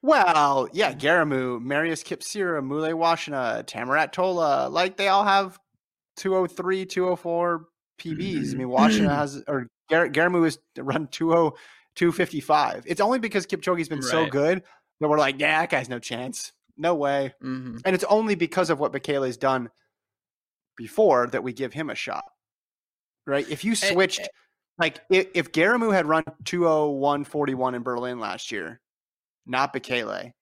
Well, 0.03 0.69
yeah. 0.73 0.93
Geremew, 0.93 1.63
Marius 1.63 2.03
Kipserem, 2.03 2.67
Mule 2.67 2.93
Wasihun, 2.93 3.65
Tamirat 3.65 4.13
Tola, 4.13 4.69
like 4.69 4.97
they 4.97 5.09
all 5.09 5.25
have 5.25 5.59
203, 6.17 6.85
204 6.85 7.67
PBs. 7.99 8.53
I 8.53 8.57
mean, 8.57 8.69
Wasihun 8.69 9.09
has 9.15 9.43
or 9.47 9.69
Gar- 9.89 10.09
Geremew 10.09 10.45
has 10.45 10.59
run 10.79 11.05
oh, 11.05 11.09
20 11.11 11.57
255. 11.97 12.85
It's 12.87 13.01
only 13.01 13.19
because 13.19 13.47
Kipchoge's 13.47 13.89
been 13.89 14.03
so 14.03 14.27
good 14.27 14.63
that 15.01 15.09
we're 15.09 15.19
like, 15.19 15.39
yeah, 15.39 15.61
that 15.61 15.71
guy's 15.71 15.89
no 15.89 15.99
chance. 15.99 16.53
No 16.77 16.95
way. 16.95 17.33
hmm 17.41 17.79
And 17.85 17.95
it's 17.95 18.05
only 18.05 18.35
because 18.35 18.71
of 18.71 18.81
what 18.81 18.93
Bekele's 18.93 19.37
done 19.37 19.71
before 20.77 21.29
that 21.29 21.43
we 21.43 21.53
give 21.53 21.73
him 21.73 21.91
a 21.91 21.95
shot. 21.95 22.25
Right? 23.27 23.49
If 23.49 23.65
you 23.65 23.73
Eh, 23.73 23.93
switched, 23.93 24.21
eh. 24.21 24.27
like 24.79 25.01
if, 25.09 25.29
if 25.35 25.53
Geremew 25.53 25.93
had 25.95 26.07
run 26.07 26.25
201.41 26.45 27.75
in 27.77 27.83
Berlin 27.83 28.19
last 28.21 28.51
year, 28.53 28.81
not 29.47 29.73
Bekele, 29.73 30.33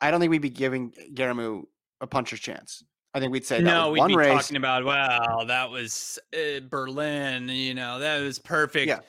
I 0.00 0.10
don't 0.10 0.20
think 0.20 0.30
we'd 0.30 0.42
be 0.42 0.50
giving 0.50 0.92
Geremew 1.14 1.64
a 2.00 2.06
puncher's 2.06 2.40
chance. 2.40 2.82
I 3.12 3.20
think 3.20 3.32
we'd 3.32 3.44
say 3.46 3.58
that 3.58 3.62
No, 3.62 3.92
we'd 3.92 4.06
be 4.08 4.16
race. 4.16 4.32
talking 4.32 4.56
about 4.56 4.84
wow, 4.84 5.44
that 5.46 5.70
was 5.70 6.18
uh, 6.34 6.60
Berlin. 6.68 7.48
You 7.48 7.74
know, 7.74 8.00
that 8.00 8.18
was 8.20 8.38
perfect. 8.40 8.88
Yeah. 8.88 9.00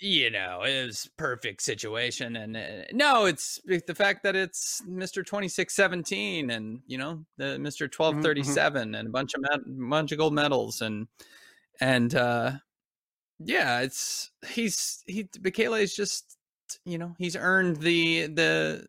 You 0.00 0.30
know, 0.30 0.62
it 0.62 0.86
was 0.86 1.10
perfect 1.16 1.60
situation, 1.60 2.36
and 2.36 2.56
uh, 2.56 2.84
no, 2.92 3.24
it's 3.24 3.60
the 3.64 3.94
fact 3.96 4.22
that 4.22 4.36
it's 4.36 4.80
Mister 4.86 5.24
Twenty 5.24 5.48
Six 5.48 5.74
Seventeen, 5.74 6.50
and 6.50 6.80
you 6.86 6.98
know 6.98 7.24
the 7.36 7.58
Mister 7.58 7.88
Twelve 7.88 8.22
Thirty 8.22 8.44
Seven, 8.44 8.94
and 8.94 9.08
a 9.08 9.10
bunch 9.10 9.34
of 9.34 9.40
med- 9.40 9.90
bunch 9.90 10.12
of 10.12 10.18
gold 10.18 10.34
medals, 10.34 10.82
and 10.82 11.08
and 11.80 12.14
uh 12.14 12.52
yeah, 13.40 13.80
it's 13.80 14.30
he's 14.48 15.02
he 15.06 15.24
Bekele 15.24 15.80
is 15.82 15.96
just 15.96 16.38
you 16.84 16.98
know 16.98 17.16
he's 17.18 17.34
earned 17.34 17.78
the 17.78 18.28
the 18.28 18.86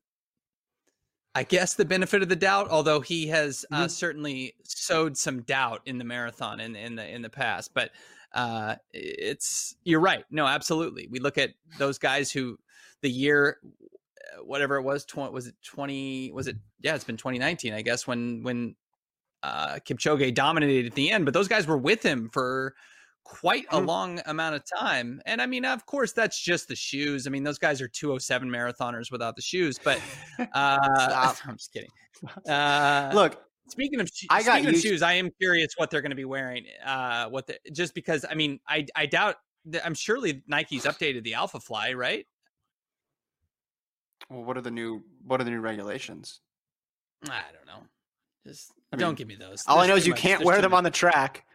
I 1.33 1.41
guess 1.43 1.73
the 1.73 1.85
benefit 1.85 2.21
of 2.21 2.29
the 2.29 2.35
doubt, 2.35 2.69
although 2.69 2.99
he 3.01 3.27
has 3.27 3.65
uh, 3.71 3.85
Mhm. 3.85 3.89
certainly 3.91 4.53
sowed 4.63 5.17
some 5.17 5.41
doubt 5.41 5.81
in 5.85 5.97
the 5.97 6.03
marathon 6.03 6.59
in 6.59 6.75
in 6.75 6.95
the 6.95 7.07
in 7.07 7.23
the 7.23 7.29
past. 7.31 7.73
But 7.73 7.91
uh, 8.33 8.75
it's 8.93 9.75
you're 9.83 9.99
right. 9.99 10.23
No, 10.29 10.45
absolutely. 10.45 11.07
We 11.09 11.19
look 11.19 11.37
at 11.37 11.51
those 11.77 11.97
guys 11.97 12.31
who 12.31 12.57
the 13.01 13.09
year, 13.09 13.57
uh, 13.63 14.43
whatever 14.43 14.75
it 14.77 14.83
was, 14.83 15.05
twenty 15.05 15.31
was 15.33 15.47
it 15.47 15.55
twenty? 15.63 16.31
Was 16.31 16.47
it 16.47 16.57
yeah? 16.81 16.95
It's 16.95 17.03
been 17.03 17.17
2019, 17.17 17.73
I 17.73 17.81
guess, 17.81 18.05
when 18.07 18.43
when 18.43 18.75
uh, 19.43 19.79
Kipchoge 19.87 20.33
dominated 20.33 20.85
at 20.87 20.95
the 20.95 21.11
end. 21.11 21.25
But 21.25 21.33
those 21.33 21.47
guys 21.47 21.65
were 21.65 21.77
with 21.77 22.03
him 22.03 22.29
for 22.31 22.75
quite 23.23 23.65
a 23.71 23.77
Mhm. 23.79 23.85
long 23.85 24.21
amount 24.25 24.55
of 24.55 24.63
time. 24.65 25.21
And 25.25 25.41
I 25.41 25.45
mean, 25.45 25.63
of 25.63 25.85
course, 25.85 26.13
that's 26.13 26.39
just 26.41 26.67
the 26.67 26.75
shoes. 26.75 27.27
I 27.27 27.29
mean, 27.29 27.43
those 27.43 27.59
guys 27.59 27.79
are 27.81 27.87
207 27.87 28.49
marathoners 28.49 29.11
without 29.11 29.35
the 29.35 29.41
shoes. 29.41 29.79
But 29.83 30.01
uh. 30.53 31.35
I'm 31.45 31.55
just 31.57 31.71
kidding. 31.71 31.89
Uh, 32.47 33.11
Look, 33.13 33.41
speaking 33.71 33.99
of 34.01 34.09
sho- 34.13 34.27
I 34.29 34.43
got 34.43 34.53
speaking 34.53 34.67
of 34.69 34.73
used- 34.73 34.85
shoes, 34.85 35.01
I 35.01 35.13
am 35.13 35.29
curious 35.39 35.73
what 35.77 35.89
they're 35.89 36.01
going 36.01 36.11
to 36.11 36.15
be 36.15 36.25
wearing. 36.25 36.65
Uh, 36.85 37.27
what 37.29 37.47
the, 37.47 37.57
just 37.71 37.93
because 37.93 38.25
I 38.29 38.33
mean, 38.35 38.59
I 38.67 38.85
I 38.95 39.05
doubt. 39.05 39.35
that- 39.65 39.85
I'm 39.85 39.93
surely 39.93 40.41
Nike's 40.47 40.85
updated 40.85 41.23
the 41.23 41.33
Alpha 41.35 41.59
Fly, 41.59 41.93
right? 41.93 42.25
well, 44.29 44.43
what 44.43 44.57
are 44.57 44.61
the 44.61 44.71
new 44.71 45.03
what 45.25 45.41
are 45.41 45.43
the 45.43 45.51
new 45.51 45.61
regulations? 45.61 46.41
I 47.29 47.41
don't 47.53 47.65
know. 47.65 47.83
Just 48.45 48.71
I 48.93 48.97
don't 48.97 49.17
give 49.17 49.27
me 49.27 49.35
those. 49.35 49.63
All 49.67 49.79
I 49.79 49.87
know 49.87 49.95
is 49.95 50.05
you 50.07 50.13
much- 50.13 50.21
can't 50.21 50.43
wear 50.43 50.61
them 50.61 50.71
much. 50.71 50.77
on 50.79 50.83
the 50.83 50.91
track. 50.91 51.45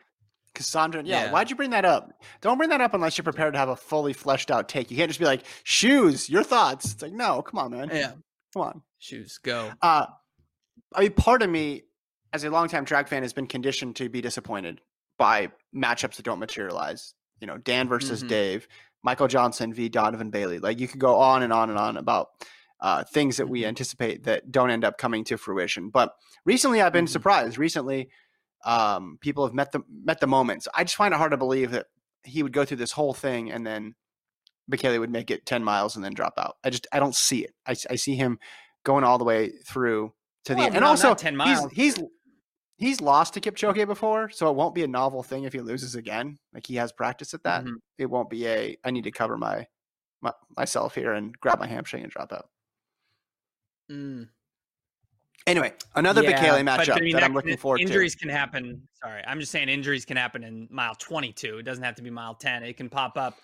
Cassandra, 0.55 1.03
yeah, 1.05 1.25
Yeah. 1.25 1.31
why'd 1.33 1.51
you 1.51 1.57
bring 1.57 1.71
that 1.71 1.85
up? 1.85 2.13
Don't 2.41 2.59
bring 2.59 2.71
that 2.71 2.81
up 2.81 2.95
unless 2.95 3.19
you're 3.19 3.25
prepared 3.25 3.55
to 3.55 3.59
have 3.59 3.69
a 3.69 3.75
fully 3.75 4.13
fleshed 4.13 4.53
out 4.53 4.69
take. 4.69 4.89
You 4.89 4.97
can't 4.97 5.11
just 5.11 5.19
be 5.19 5.27
like, 5.27 5.43
shoes, 5.65 6.31
your 6.31 6.45
thoughts. 6.45 6.93
It's 6.93 7.03
like, 7.03 7.13
no, 7.13 7.43
come 7.43 7.59
on, 7.59 7.73
man. 7.73 7.91
Yeah, 7.93 8.13
Come 8.53 8.63
on. 8.63 8.83
shoes 9.01 9.39
go. 9.39 9.73
Uh, 9.83 10.07
I 10.95 11.01
mean, 11.01 11.13
part 11.15 11.43
of 11.43 11.51
me, 11.51 11.83
as 12.35 12.43
a 12.45 12.51
longtime 12.51 12.85
track 12.85 13.07
fan, 13.09 13.23
has 13.23 13.33
been 13.33 13.47
conditioned 13.47 13.95
to 13.97 14.09
be 14.09 14.21
disappointed 14.21 14.81
by 15.19 15.51
matchups 15.75 16.17
that 16.17 16.25
don't 16.25 16.41
materialize. 16.41 17.15
You 17.41 17.47
know, 17.47 17.59
Dan 17.59 17.89
versus 17.89 18.25
Mhm. 18.25 18.29
Dave, 18.29 18.69
Michael 19.05 19.29
Johnson 19.29 19.73
v. 19.73 19.89
Donovan 19.89 20.31
Bailey. 20.31 20.59
Like 20.59 20.81
you 20.81 20.89
could 20.89 20.99
go 20.99 21.17
on 21.17 21.43
and 21.45 21.53
on 21.53 21.71
and 21.71 21.79
on 21.79 21.97
about 21.97 22.31
uh, 22.81 23.03
things 23.05 23.39
that 23.39 23.49
we 23.49 23.63
Mhm. 23.63 23.69
anticipate 23.69 24.25
that 24.25 24.51
don't 24.51 24.69
end 24.69 24.85
up 24.85 24.99
coming 24.99 25.25
to 25.25 25.39
fruition. 25.39 25.89
But 25.89 26.13
recently, 26.45 26.83
I've 26.83 26.93
been 26.93 27.07
Mhm. 27.07 27.11
surprised. 27.11 27.57
Recently, 27.57 28.11
um, 28.67 29.17
people 29.23 29.47
have 29.47 29.55
met 29.55 29.73
the 29.73 29.81
met 29.89 30.21
the 30.21 30.27
moments. 30.27 30.69
I 30.75 30.85
just 30.85 30.97
find 30.97 31.15
it 31.15 31.17
hard 31.17 31.31
to 31.31 31.39
believe 31.39 31.71
that 31.71 31.87
he 32.25 32.43
would 32.43 32.53
go 32.53 32.65
through 32.67 32.77
this 32.79 32.93
whole 32.93 33.15
thing 33.15 33.51
and 33.51 33.67
then 33.67 33.95
Bekele 34.71 34.99
would 34.99 35.11
make 35.11 35.31
it 35.31 35.47
10 35.47 35.63
miles 35.65 35.95
and 35.97 36.05
then 36.05 36.13
drop 36.13 36.35
out. 36.37 36.57
I 36.65 36.69
just 36.71 36.87
I 36.93 36.99
don't 36.99 37.15
see 37.15 37.45
it. 37.45 37.55
I, 37.67 37.75
I 37.89 37.97
see 37.97 38.17
him 38.17 38.39
going 38.83 39.05
all 39.05 39.17
the 39.19 39.25
way 39.25 39.51
through 39.65 40.13
to 40.47 40.55
the 40.55 40.63
end. 40.63 40.75
And 40.77 40.85
also 40.85 41.15
10 41.15 41.37
miles. 41.37 41.71
he's 41.73 41.97
he's 41.97 42.05
he's 42.77 43.01
lost 43.01 43.35
to 43.35 43.41
Kipchoge 43.41 43.87
before, 43.87 44.29
so 44.31 44.49
it 44.51 44.57
won't 44.57 44.75
be 44.75 44.83
a 44.85 44.89
novel 44.89 45.23
thing 45.23 45.45
if 45.45 45.53
he 45.53 45.61
loses 45.61 45.95
again. 45.95 46.39
Like 46.53 46.67
he 46.67 46.77
has 46.77 46.93
practice 46.93 47.35
at 47.35 47.43
that. 47.45 47.65
Mhm. 47.65 47.77
It 47.99 48.07
won't 48.07 48.31
be 48.31 48.47
a 48.47 48.77
I 48.85 48.91
need 48.91 49.05
to 49.05 49.11
cover 49.11 49.37
my, 49.37 49.67
my 50.21 50.33
myself 50.57 50.95
here 50.95 51.13
and 51.13 51.39
grab 51.41 51.59
my 51.59 51.67
hamstring 51.67 52.03
and 52.03 52.11
drop 52.13 52.33
out. 52.33 52.49
Mm. 53.91 54.29
Anyway, 55.47 55.75
another 55.95 56.23
Yeah, 56.23 56.33
Bekele 56.43 56.65
but, 56.65 56.81
matchup 56.87 56.97
I 56.97 57.01
mean, 57.01 57.13
that 57.15 57.23
I'm 57.23 57.35
looking 57.35 57.57
forward 57.59 57.81
injuries 57.81 58.15
to. 58.15 58.19
can 58.21 58.29
happen. 58.31 58.89
Sorry, 58.95 59.23
I'm 59.27 59.39
just 59.41 59.53
saying 59.53 59.69
injuries 59.69 60.07
can 60.07 60.17
happen 60.17 60.43
in 60.43 60.67
mile 60.71 60.95
22. 60.95 61.59
It 61.59 61.65
doesn't 61.65 61.85
have 61.85 61.97
to 61.97 62.03
be 62.03 62.09
mile 62.09 62.35
10. 62.35 62.63
It 62.63 62.79
can 62.79 62.89
pop 62.89 63.19
up. 63.19 63.39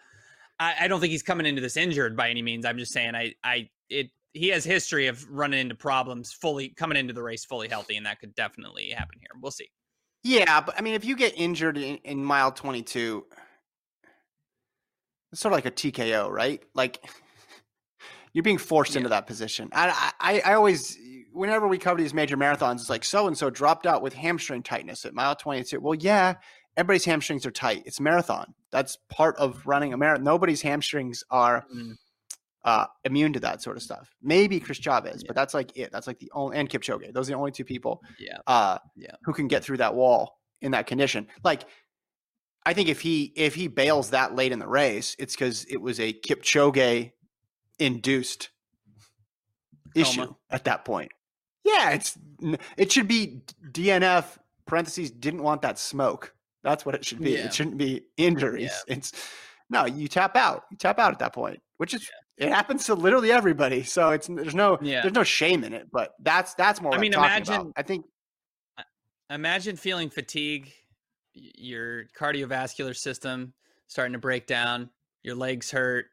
I, 0.59 0.75
I 0.81 0.89
don't 0.89 1.01
think 1.01 1.11
he's 1.11 1.23
coming 1.23 1.45
into 1.47 1.61
this 1.61 1.77
injured 1.77 2.17
by 2.17 2.31
any 2.31 2.41
means. 2.41 2.65
I'm 2.65 2.79
just 2.79 2.93
saying 2.93 3.15
I 3.15 3.35
I 3.45 3.69
it 3.91 4.11
he 4.33 4.49
has 4.49 4.65
history 4.65 5.07
of 5.09 5.29
running 5.31 5.61
into 5.61 5.75
problems 5.75 6.33
fully 6.33 6.69
coming 6.71 6.97
into 6.97 7.13
the 7.13 7.23
race 7.23 7.45
fully 7.45 7.69
healthy, 7.69 7.97
and 7.97 8.07
that 8.07 8.21
could 8.21 8.35
definitely 8.35 8.91
happen 8.91 9.19
here. 9.19 9.31
We'll 9.41 9.51
see. 9.53 9.69
Yeah, 10.23 10.61
but 10.61 10.79
I 10.79 10.83
mean, 10.83 10.95
if 10.95 11.05
you 11.05 11.17
get 11.17 11.33
injured 11.37 11.79
in, 11.79 11.97
in 12.05 12.23
mile 12.25 12.53
22, 12.53 13.25
it's 15.33 15.41
sort 15.41 15.53
of 15.53 15.57
like 15.57 15.67
a 15.67 15.71
TKO, 15.71 16.31
right? 16.31 16.63
Like 16.75 17.05
you're 18.33 18.43
being 18.43 18.59
forced 18.59 18.93
Yeah. 18.95 18.99
into 18.99 19.09
that 19.11 19.27
position. 19.27 19.69
I, 19.73 20.13
I, 20.21 20.43
I 20.45 20.55
always, 20.55 20.99
whenever 21.33 21.67
we 21.69 21.79
cover 21.79 22.01
these 22.01 22.15
major 22.15 22.37
marathons, 22.37 22.77
it's 22.77 22.91
like 22.91 23.05
so 23.05 23.27
and 23.27 23.37
so 23.37 23.51
dropped 23.51 23.87
out 23.87 24.03
with 24.03 24.13
hamstring 24.15 24.63
tightness 24.63 25.05
at 25.05 25.15
mile 25.15 25.35
22. 25.37 25.81
Well, 25.81 25.95
yeah, 25.95 26.35
everybody's 26.77 27.05
hamstrings 27.05 27.47
are 27.47 27.51
tight. 27.51 27.83
It's 27.87 28.01
marathon. 28.01 28.55
That's 28.71 28.99
part 29.09 29.37
of 29.37 29.67
running 29.67 29.93
a 29.93 29.97
marathon. 29.97 30.25
Nobody's 30.25 30.63
hamstrings 30.63 31.25
are 31.31 31.65
Mm. 31.75 31.95
Uh, 32.65 32.87
immune 33.05 33.33
to 33.33 33.41
that 33.41 33.63
sort 33.63 33.77
of 33.77 33.83
stuff. 33.83 34.15
Maybe 34.23 34.61
Chris 34.61 34.79
Chavez, 34.79 35.23
Yeah. 35.23 35.27
but 35.29 35.37
that's 35.37 35.55
like 35.55 35.77
it. 35.77 35.91
That's 35.93 36.07
like 36.07 36.19
the 36.19 36.31
only 36.35 36.57
and 36.59 36.69
Kipchoge. 36.69 37.13
Those 37.13 37.29
are 37.29 37.33
the 37.33 37.39
only 37.39 37.53
two 37.53 37.65
people 37.65 38.03
Yeah. 38.19 38.39
uh, 38.47 38.79
Yeah. 38.97 39.15
who 39.23 39.33
can 39.33 39.49
get 39.49 39.65
through 39.65 39.79
that 39.79 39.95
wall 39.95 40.39
in 40.61 40.73
that 40.73 40.87
condition. 40.87 41.27
Like, 41.43 41.63
I 42.67 42.75
think 42.75 42.89
if 42.91 43.01
he 43.01 43.33
if 43.37 43.55
he 43.55 43.69
bails 43.69 44.11
that 44.11 44.35
late 44.35 44.53
in 44.53 44.59
the 44.59 44.69
race, 44.69 45.17
it's 45.19 45.35
because 45.35 45.65
it 45.65 45.79
was 45.79 45.99
a 45.99 46.13
Kipchoge 46.13 47.13
induced 47.79 48.51
issue 49.95 50.23
Coma. 50.25 50.37
at 50.51 50.65
that 50.65 50.85
point. 50.85 51.11
Yeah, 51.65 51.91
it's 51.91 52.19
it 52.77 52.93
should 52.93 53.09
be 53.09 53.43
DNF 53.71 54.39
parentheses 54.67 55.11
didn't 55.11 55.43
want 55.43 55.63
that 55.63 55.79
smoke. 55.79 56.35
That's 56.63 56.85
what 56.85 56.95
it 56.95 57.05
should 57.05 57.21
be. 57.21 57.33
Yeah. 57.33 57.47
It 57.47 57.55
shouldn't 57.55 57.79
be 57.79 58.03
injuries. 58.17 58.73
It's 58.87 59.13
no, 59.71 59.87
you 59.87 60.09
tap 60.09 60.37
out. 60.37 60.65
You 60.71 60.77
tap 60.77 60.99
out 60.99 61.13
at 61.13 61.19
that 61.21 61.33
point, 61.33 61.61
which 61.79 61.95
is 61.95 62.09
it 62.41 62.49
happens 62.49 62.87
to 62.87 62.95
literally 62.95 63.31
everybody. 63.31 63.83
So 63.85 64.11
it's 64.11 64.27
there's 64.27 64.55
no 64.55 64.79
Yeah. 64.83 65.03
there's 65.03 65.15
no 65.15 65.23
shame 65.23 65.63
in 65.63 65.73
it. 65.73 65.89
But 65.93 66.15
that's 66.21 66.55
that's 66.55 66.81
more. 66.81 66.93
I 66.95 66.99
mean, 66.99 67.13
about. 67.15 67.27
imagine- 67.27 67.73
I 67.77 67.83
think 67.83 68.05
Imagine 69.31 69.77
feeling 69.77 70.11
fatigue, 70.11 70.73
your 71.35 72.07
cardiovascular 72.19 72.97
system 72.97 73.53
starting 73.87 74.13
to 74.15 74.19
break 74.19 74.49
down, 74.49 74.91
your 75.23 75.37
legs 75.37 75.71
hurt, 75.71 76.07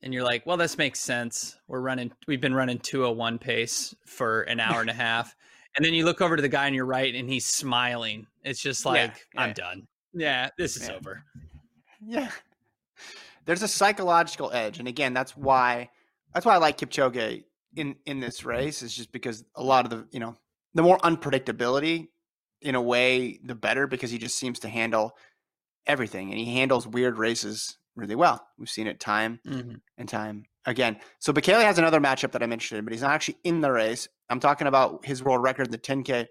and 0.00 0.14
you're 0.14 0.22
like, 0.24 0.46
"Well, 0.46 0.56
this 0.56 0.78
makes 0.78 0.98
sense. 0.98 1.58
We're 1.66 1.82
running. 1.82 2.10
We've 2.26 2.40
been 2.40 2.54
running 2.54 2.78
201 2.78 3.38
pace 3.38 3.94
for 4.06 4.42
an 4.44 4.60
hour 4.60 4.80
and 4.80 4.88
a 4.88 4.94
half." 5.08 5.36
And 5.76 5.84
then 5.84 5.92
you 5.92 6.06
look 6.06 6.22
over 6.22 6.36
to 6.36 6.40
the 6.42 6.48
guy 6.48 6.64
on 6.66 6.72
your 6.72 6.86
right, 6.86 7.14
and 7.14 7.28
he's 7.28 7.44
smiling. 7.44 8.26
It's 8.44 8.62
just 8.62 8.82
Yeah, 8.86 8.90
like, 8.92 9.26
"I'm 9.36 9.52
done. 9.52 9.86
Yeah, 10.14 10.48
this 10.56 10.76
is 10.76 10.88
Yeah. 10.88 10.94
over." 10.94 11.22
Yeah. 12.00 12.30
There's 13.48 13.62
a 13.62 13.68
psychological 13.68 14.52
edge. 14.52 14.78
And 14.78 14.86
again, 14.86 15.14
that's 15.14 15.34
why 15.34 15.88
that's 16.34 16.44
why 16.44 16.52
I 16.52 16.58
like 16.58 16.76
Kipchoge 16.76 17.44
in 17.74 17.96
in 18.04 18.20
this 18.20 18.44
race 18.44 18.82
is 18.82 18.94
just 18.94 19.10
because 19.10 19.42
a 19.54 19.62
lot 19.62 19.86
of 19.86 19.90
the, 19.90 20.06
you 20.10 20.20
know, 20.20 20.36
the 20.74 20.82
more 20.82 20.98
unpredictability 20.98 22.08
in 22.60 22.74
a 22.74 22.82
way 22.82 23.38
the 23.42 23.54
better 23.54 23.86
because 23.86 24.10
he 24.10 24.18
just 24.18 24.38
seems 24.38 24.58
to 24.58 24.68
handle 24.68 25.16
everything 25.86 26.28
and 26.30 26.38
he 26.38 26.56
handles 26.56 26.86
weird 26.86 27.16
races 27.16 27.78
really 27.96 28.14
well. 28.14 28.46
We've 28.58 28.68
seen 28.68 28.86
it 28.86 29.00
time 29.00 29.40
Mhm. 29.46 29.80
and 29.96 30.06
time 30.06 30.44
again. 30.66 31.00
So 31.18 31.32
Bekele 31.32 31.62
has 31.62 31.78
another 31.78 32.00
matchup 32.00 32.32
that 32.32 32.42
I'm 32.42 32.52
interested 32.52 32.76
in, 32.76 32.84
but 32.84 32.92
he's 32.92 33.00
not 33.00 33.12
actually 33.12 33.38
in 33.44 33.62
the 33.62 33.72
race. 33.72 34.08
I'm 34.28 34.40
talking 34.40 34.66
about 34.66 35.06
his 35.06 35.22
world 35.22 35.42
record, 35.42 35.70
the 35.72 35.78
10K 35.78 36.26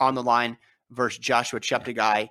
on 0.00 0.14
the 0.14 0.22
line 0.22 0.56
versus 0.88 1.18
Joshua 1.18 1.60
Cheptegei 1.60 2.30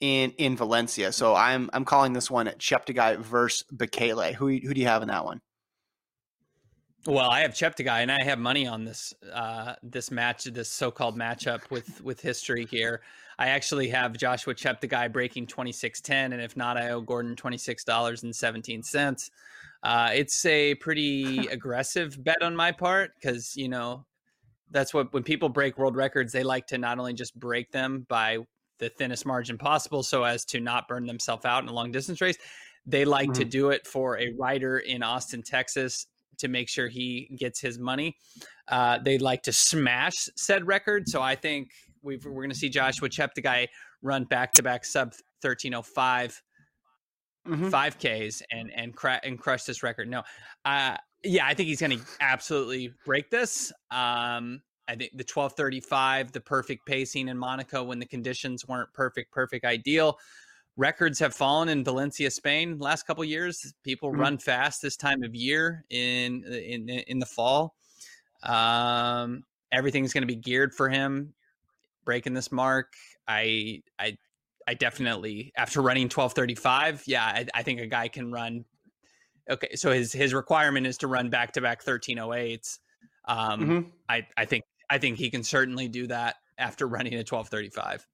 in 0.00 0.30
in 0.32 0.56
Valencia. 0.56 1.12
So 1.12 1.34
I'm 1.34 1.70
I'm 1.72 1.84
calling 1.84 2.12
this 2.12 2.30
one 2.30 2.46
Cheptegei 2.46 3.18
versus 3.18 3.64
Bekele. 3.74 4.34
Who 4.34 4.48
who 4.48 4.74
do 4.74 4.80
you 4.80 4.86
have 4.86 5.02
in 5.02 5.08
that 5.08 5.24
one? 5.24 5.40
Well, 7.06 7.30
I 7.30 7.40
have 7.40 7.52
Cheptegei, 7.52 8.02
and 8.02 8.12
I 8.12 8.22
have 8.22 8.38
money 8.38 8.66
on 8.66 8.84
this 8.84 9.14
uh, 9.32 9.74
this 9.82 10.10
match, 10.10 10.44
this 10.44 10.68
so-called 10.68 11.16
matchup 11.18 11.70
with 11.70 12.00
with 12.02 12.20
history 12.20 12.66
here. 12.66 13.00
I 13.38 13.48
actually 13.48 13.88
have 13.88 14.16
Joshua 14.16 14.54
Cheptegei 14.54 15.12
breaking 15.12 15.46
twenty 15.46 15.72
six 15.72 16.00
ten, 16.00 16.32
and 16.32 16.42
if 16.42 16.56
not, 16.56 16.76
I 16.76 16.90
owe 16.90 17.00
Gordon 17.00 17.36
twenty 17.36 17.58
six 17.58 17.84
dollars 17.84 18.24
and 18.24 18.34
seventeen 18.34 18.82
cents. 18.82 19.30
Uh, 19.82 20.10
it's 20.12 20.44
a 20.44 20.74
pretty 20.76 21.46
aggressive 21.50 22.22
bet 22.22 22.42
on 22.42 22.54
my 22.54 22.72
part 22.72 23.12
because 23.14 23.56
you 23.56 23.68
know 23.68 24.04
that's 24.70 24.92
what 24.92 25.12
when 25.12 25.22
people 25.22 25.48
break 25.48 25.78
world 25.78 25.96
records, 25.96 26.32
they 26.32 26.42
like 26.42 26.66
to 26.66 26.78
not 26.78 26.98
only 26.98 27.14
just 27.14 27.38
break 27.38 27.70
them 27.70 28.06
by 28.08 28.38
the 28.78 28.88
thinnest 28.90 29.26
margin 29.26 29.58
possible, 29.58 30.02
so 30.02 30.24
as 30.24 30.44
to 30.46 30.60
not 30.60 30.86
burn 30.88 31.06
themselves 31.06 31.44
out 31.44 31.62
in 31.62 31.68
a 31.68 31.72
long 31.72 31.90
distance 31.92 32.20
race. 32.20 32.36
They 32.86 33.04
like 33.04 33.32
to 33.34 33.44
do 33.44 33.70
it 33.70 33.86
for 33.86 34.18
a 34.18 34.32
rider 34.38 34.78
in 34.78 35.02
Austin, 35.02 35.42
Texas, 35.42 36.06
to 36.38 36.48
make 36.48 36.68
sure 36.68 36.88
he 36.88 37.28
gets 37.38 37.60
his 37.60 37.78
money. 37.78 38.16
Uh, 38.68 38.98
they 39.04 39.18
like 39.18 39.42
to 39.42 39.52
smash 39.52 40.28
said 40.36 40.66
record. 40.66 41.08
So 41.08 41.20
I 41.20 41.34
think 41.34 41.70
we've, 42.02 42.24
we're 42.24 42.32
going 42.42 42.50
to 42.50 42.56
see 42.56 42.68
Joshua 42.70 43.08
Cheptegei 43.08 43.66
run 44.02 44.24
back 44.24 44.54
to 44.54 44.62
back 44.62 44.84
sub 44.84 45.08
1305 45.42 46.40
Mhm. 47.46 47.70
5Ks 47.70 48.42
and 48.50 48.70
and 48.74 48.94
cra- 48.94 49.20
and 49.22 49.38
crush 49.38 49.64
this 49.64 49.82
record. 49.82 50.08
No, 50.08 50.22
uh, 50.66 50.96
yeah, 51.24 51.46
I 51.46 51.54
think 51.54 51.68
he's 51.68 51.80
going 51.80 51.98
to 51.98 52.04
absolutely 52.20 52.92
break 53.06 53.30
this. 53.30 53.72
Um, 53.90 54.60
I 54.88 54.96
think 54.96 55.12
the 55.12 55.24
1235, 55.24 56.32
the 56.32 56.40
perfect 56.40 56.86
pacing 56.86 57.28
in 57.28 57.36
Monaco 57.38 57.84
when 57.84 57.98
the 57.98 58.06
conditions 58.06 58.66
weren't 58.66 58.92
perfect, 58.94 59.30
perfect, 59.32 59.64
ideal. 59.64 60.18
Records 60.76 61.18
have 61.18 61.34
fallen 61.34 61.68
in 61.68 61.84
Valencia, 61.84 62.30
Spain, 62.30 62.78
last 62.78 63.06
couple 63.06 63.24
years. 63.24 63.74
People 63.84 64.12
Mhm. 64.12 64.18
run 64.18 64.38
fast 64.38 64.80
this 64.80 64.96
time 64.96 65.22
of 65.22 65.34
year 65.34 65.84
in 65.90 66.44
in 66.44 66.88
in 66.88 67.18
the 67.18 67.26
fall. 67.26 67.76
Um, 68.42 69.44
everything's 69.72 70.12
going 70.12 70.22
to 70.22 70.26
be 70.26 70.36
geared 70.36 70.74
for 70.74 70.88
him 70.88 71.34
breaking 72.04 72.34
this 72.34 72.50
mark. 72.52 72.94
I 73.26 73.82
I 73.98 74.16
I 74.66 74.74
definitely 74.74 75.52
after 75.56 75.82
running 75.82 76.08
1235, 76.08 77.04
yeah, 77.06 77.24
I, 77.24 77.46
I 77.54 77.62
think 77.62 77.80
a 77.80 77.86
guy 77.86 78.08
can 78.08 78.32
run 78.32 78.64
okay, 79.50 79.74
so 79.76 79.92
his 79.92 80.12
his 80.12 80.34
requirement 80.34 80.86
is 80.86 80.98
to 80.98 81.06
run 81.08 81.30
back 81.30 81.52
to 81.54 81.60
back 81.60 81.82
1308s. 81.82 82.78
Um 83.26 83.60
Mhm. 83.60 83.92
I 84.08 84.26
I 84.36 84.44
think 84.44 84.64
I 84.90 84.98
think 84.98 85.18
he 85.18 85.30
can 85.30 85.42
certainly 85.44 85.88
do 85.88 86.06
that 86.08 86.36
after 86.56 86.86
running 86.86 87.12
a 87.14 87.18
1235. 87.18 88.06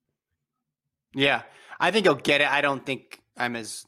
Yeah, 1.15 1.43
I 1.79 1.91
think 1.91 2.07
he'll 2.07 2.15
get 2.15 2.41
it. 2.41 2.51
I 2.51 2.61
don't 2.61 2.85
think 2.85 3.21
I'm 3.37 3.55
as 3.57 3.85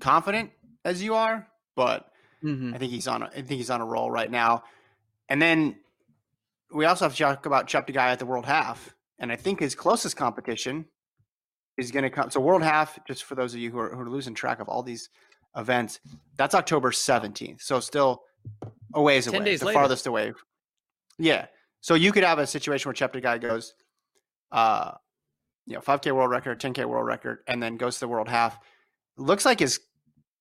confident 0.00 0.50
as 0.84 1.02
you 1.02 1.14
are, 1.14 1.46
but 1.76 2.06
Mm-hmm. 2.42 2.74
I 2.74 2.78
think 2.78 2.90
he's 2.90 3.06
on. 3.06 3.22
A, 3.22 3.26
I 3.26 3.30
think 3.34 3.48
he's 3.50 3.68
on 3.68 3.82
a 3.82 3.84
roll 3.84 4.10
right 4.10 4.30
now. 4.30 4.62
And 5.28 5.42
then 5.42 5.76
we 6.72 6.86
also 6.86 7.04
have 7.04 7.12
to 7.14 7.18
talk 7.18 7.44
about 7.44 7.66
Cheptegei 7.68 7.96
at 7.98 8.18
the 8.18 8.24
World 8.24 8.46
Half, 8.46 8.94
and 9.18 9.30
I 9.30 9.36
think 9.36 9.60
his 9.60 9.74
closest 9.74 10.16
competition 10.16 10.86
is 11.76 11.90
going 11.90 12.04
to 12.04 12.08
come. 12.10 12.30
So 12.30 12.40
World 12.40 12.62
Half, 12.62 12.98
just 13.06 13.24
for 13.24 13.34
those 13.34 13.52
of 13.52 13.60
you 13.60 13.70
who 13.70 13.78
are, 13.78 13.90
who 13.94 14.00
are 14.00 14.08
losing 14.08 14.32
track 14.34 14.58
of 14.60 14.68
all 14.70 14.82
these 14.82 15.10
events, 15.54 16.00
that's 16.38 16.54
October 16.54 16.92
seventeenth. 16.92 17.60
So 17.60 17.78
still 17.80 18.22
a 18.94 19.02
ways 19.02 19.26
10 19.26 19.34
away. 19.34 19.44
days 19.44 19.60
the 19.60 19.66
later. 19.66 19.78
farthest 19.78 20.06
away. 20.06 20.32
Yeah. 21.18 21.44
So 21.80 21.94
you 21.94 22.12
could 22.12 22.24
have 22.24 22.38
a 22.38 22.46
situation 22.46 22.88
where 22.88 22.94
Cheptegei 22.94 23.40
goes, 23.40 23.74
uh, 24.52 24.92
you 25.66 25.74
know, 25.74 25.80
5K 25.80 26.12
world 26.12 26.30
record, 26.30 26.60
10K 26.60 26.84
world 26.84 27.06
record, 27.06 27.38
and 27.46 27.62
then 27.62 27.76
goes 27.76 27.94
to 27.94 28.00
the 28.00 28.08
World 28.08 28.28
Half. 28.28 28.58
Looks 29.16 29.44
like 29.44 29.60
his, 29.60 29.80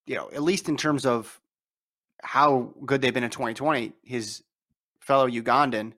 you 0.05 0.15
know, 0.15 0.29
at 0.33 0.43
least 0.43 0.69
in 0.69 0.77
terms 0.77 1.05
of 1.05 1.39
how 2.21 2.73
good 2.85 3.01
they've 3.01 3.13
been 3.13 3.23
in 3.23 3.29
2020, 3.29 3.93
his 4.03 4.43
fellow 4.99 5.27
Ugandan, 5.29 5.93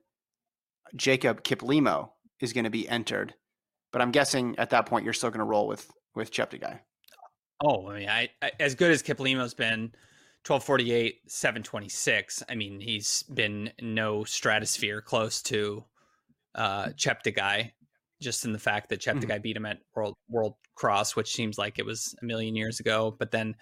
Jacob 0.94 1.42
Kiplimo, 1.42 2.10
is 2.40 2.52
going 2.52 2.64
to 2.64 2.70
be 2.70 2.88
entered. 2.88 3.34
But 3.92 4.02
I'm 4.02 4.10
guessing 4.10 4.54
at 4.58 4.70
that 4.70 4.86
point 4.86 5.04
you're 5.04 5.12
still 5.12 5.30
going 5.30 5.40
to 5.40 5.44
roll 5.44 5.66
with 5.66 5.90
with 6.14 6.30
Cheptegei. 6.30 6.78
Oh, 7.64 7.88
I 7.88 7.98
mean, 7.98 8.08
I, 8.08 8.28
I 8.40 8.52
as 8.60 8.74
good 8.74 8.90
as 8.90 9.02
Kiplimo's 9.02 9.54
been, 9.54 9.92
1248, 10.46 11.20
726. 11.30 12.42
I 12.48 12.54
mean, 12.54 12.80
he's 12.80 13.22
been 13.24 13.70
no 13.80 14.24
stratosphere 14.24 15.00
close 15.00 15.42
to 15.42 15.84
uh 16.54 16.86
Cheptegei, 16.88 17.70
just 18.20 18.44
in 18.44 18.52
the 18.52 18.58
fact 18.58 18.88
that 18.90 19.00
Cheptegei 19.00 19.40
beat 19.42 19.56
him 19.56 19.66
at 19.66 19.78
World 19.94 20.14
World 20.28 20.54
Cross, 20.74 21.16
which 21.16 21.32
seems 21.32 21.58
like 21.58 21.78
it 21.78 21.86
was 21.86 22.14
a 22.20 22.24
million 22.24 22.54
years 22.56 22.80
ago. 22.80 23.14
But 23.18 23.30
then 23.30 23.56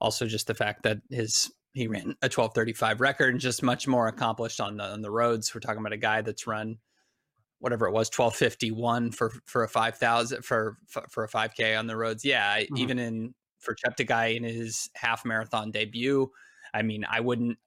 also 0.00 0.26
just 0.26 0.46
the 0.46 0.54
fact 0.54 0.82
that 0.82 0.98
his 1.10 1.50
he 1.72 1.86
ran 1.88 2.16
a 2.22 2.26
1235 2.30 3.00
record 3.00 3.32
and 3.32 3.40
just 3.40 3.62
much 3.62 3.88
more 3.88 4.06
accomplished 4.08 4.60
on 4.60 4.76
the 4.76 4.84
on 4.84 5.02
the 5.02 5.10
roads. 5.10 5.54
We're 5.54 5.60
talking 5.60 5.80
about 5.80 5.92
a 5.92 5.96
guy 5.96 6.20
that's 6.22 6.46
run 6.46 6.78
whatever 7.60 7.86
it 7.86 7.92
was 7.92 8.10
1251 8.14 9.10
for 9.12 9.32
for 9.46 9.64
a 9.64 9.68
5000 9.68 10.44
for 10.44 10.76
for 10.86 11.04
for 11.08 11.24
a 11.24 11.28
5k 11.28 11.78
on 11.78 11.86
the 11.86 11.96
roads 11.96 12.22
yeah 12.24 12.58
Mhm. 12.58 12.78
even 12.78 12.98
in 12.98 13.34
for 13.64 13.74
Cheptegei 13.74 14.36
in 14.36 14.44
his 14.44 14.90
half 14.94 15.24
marathon 15.24 15.70
debut 15.70 16.30
i 16.72 16.82
mean 16.82 17.04
i 17.08 17.20
wouldn't 17.20 17.58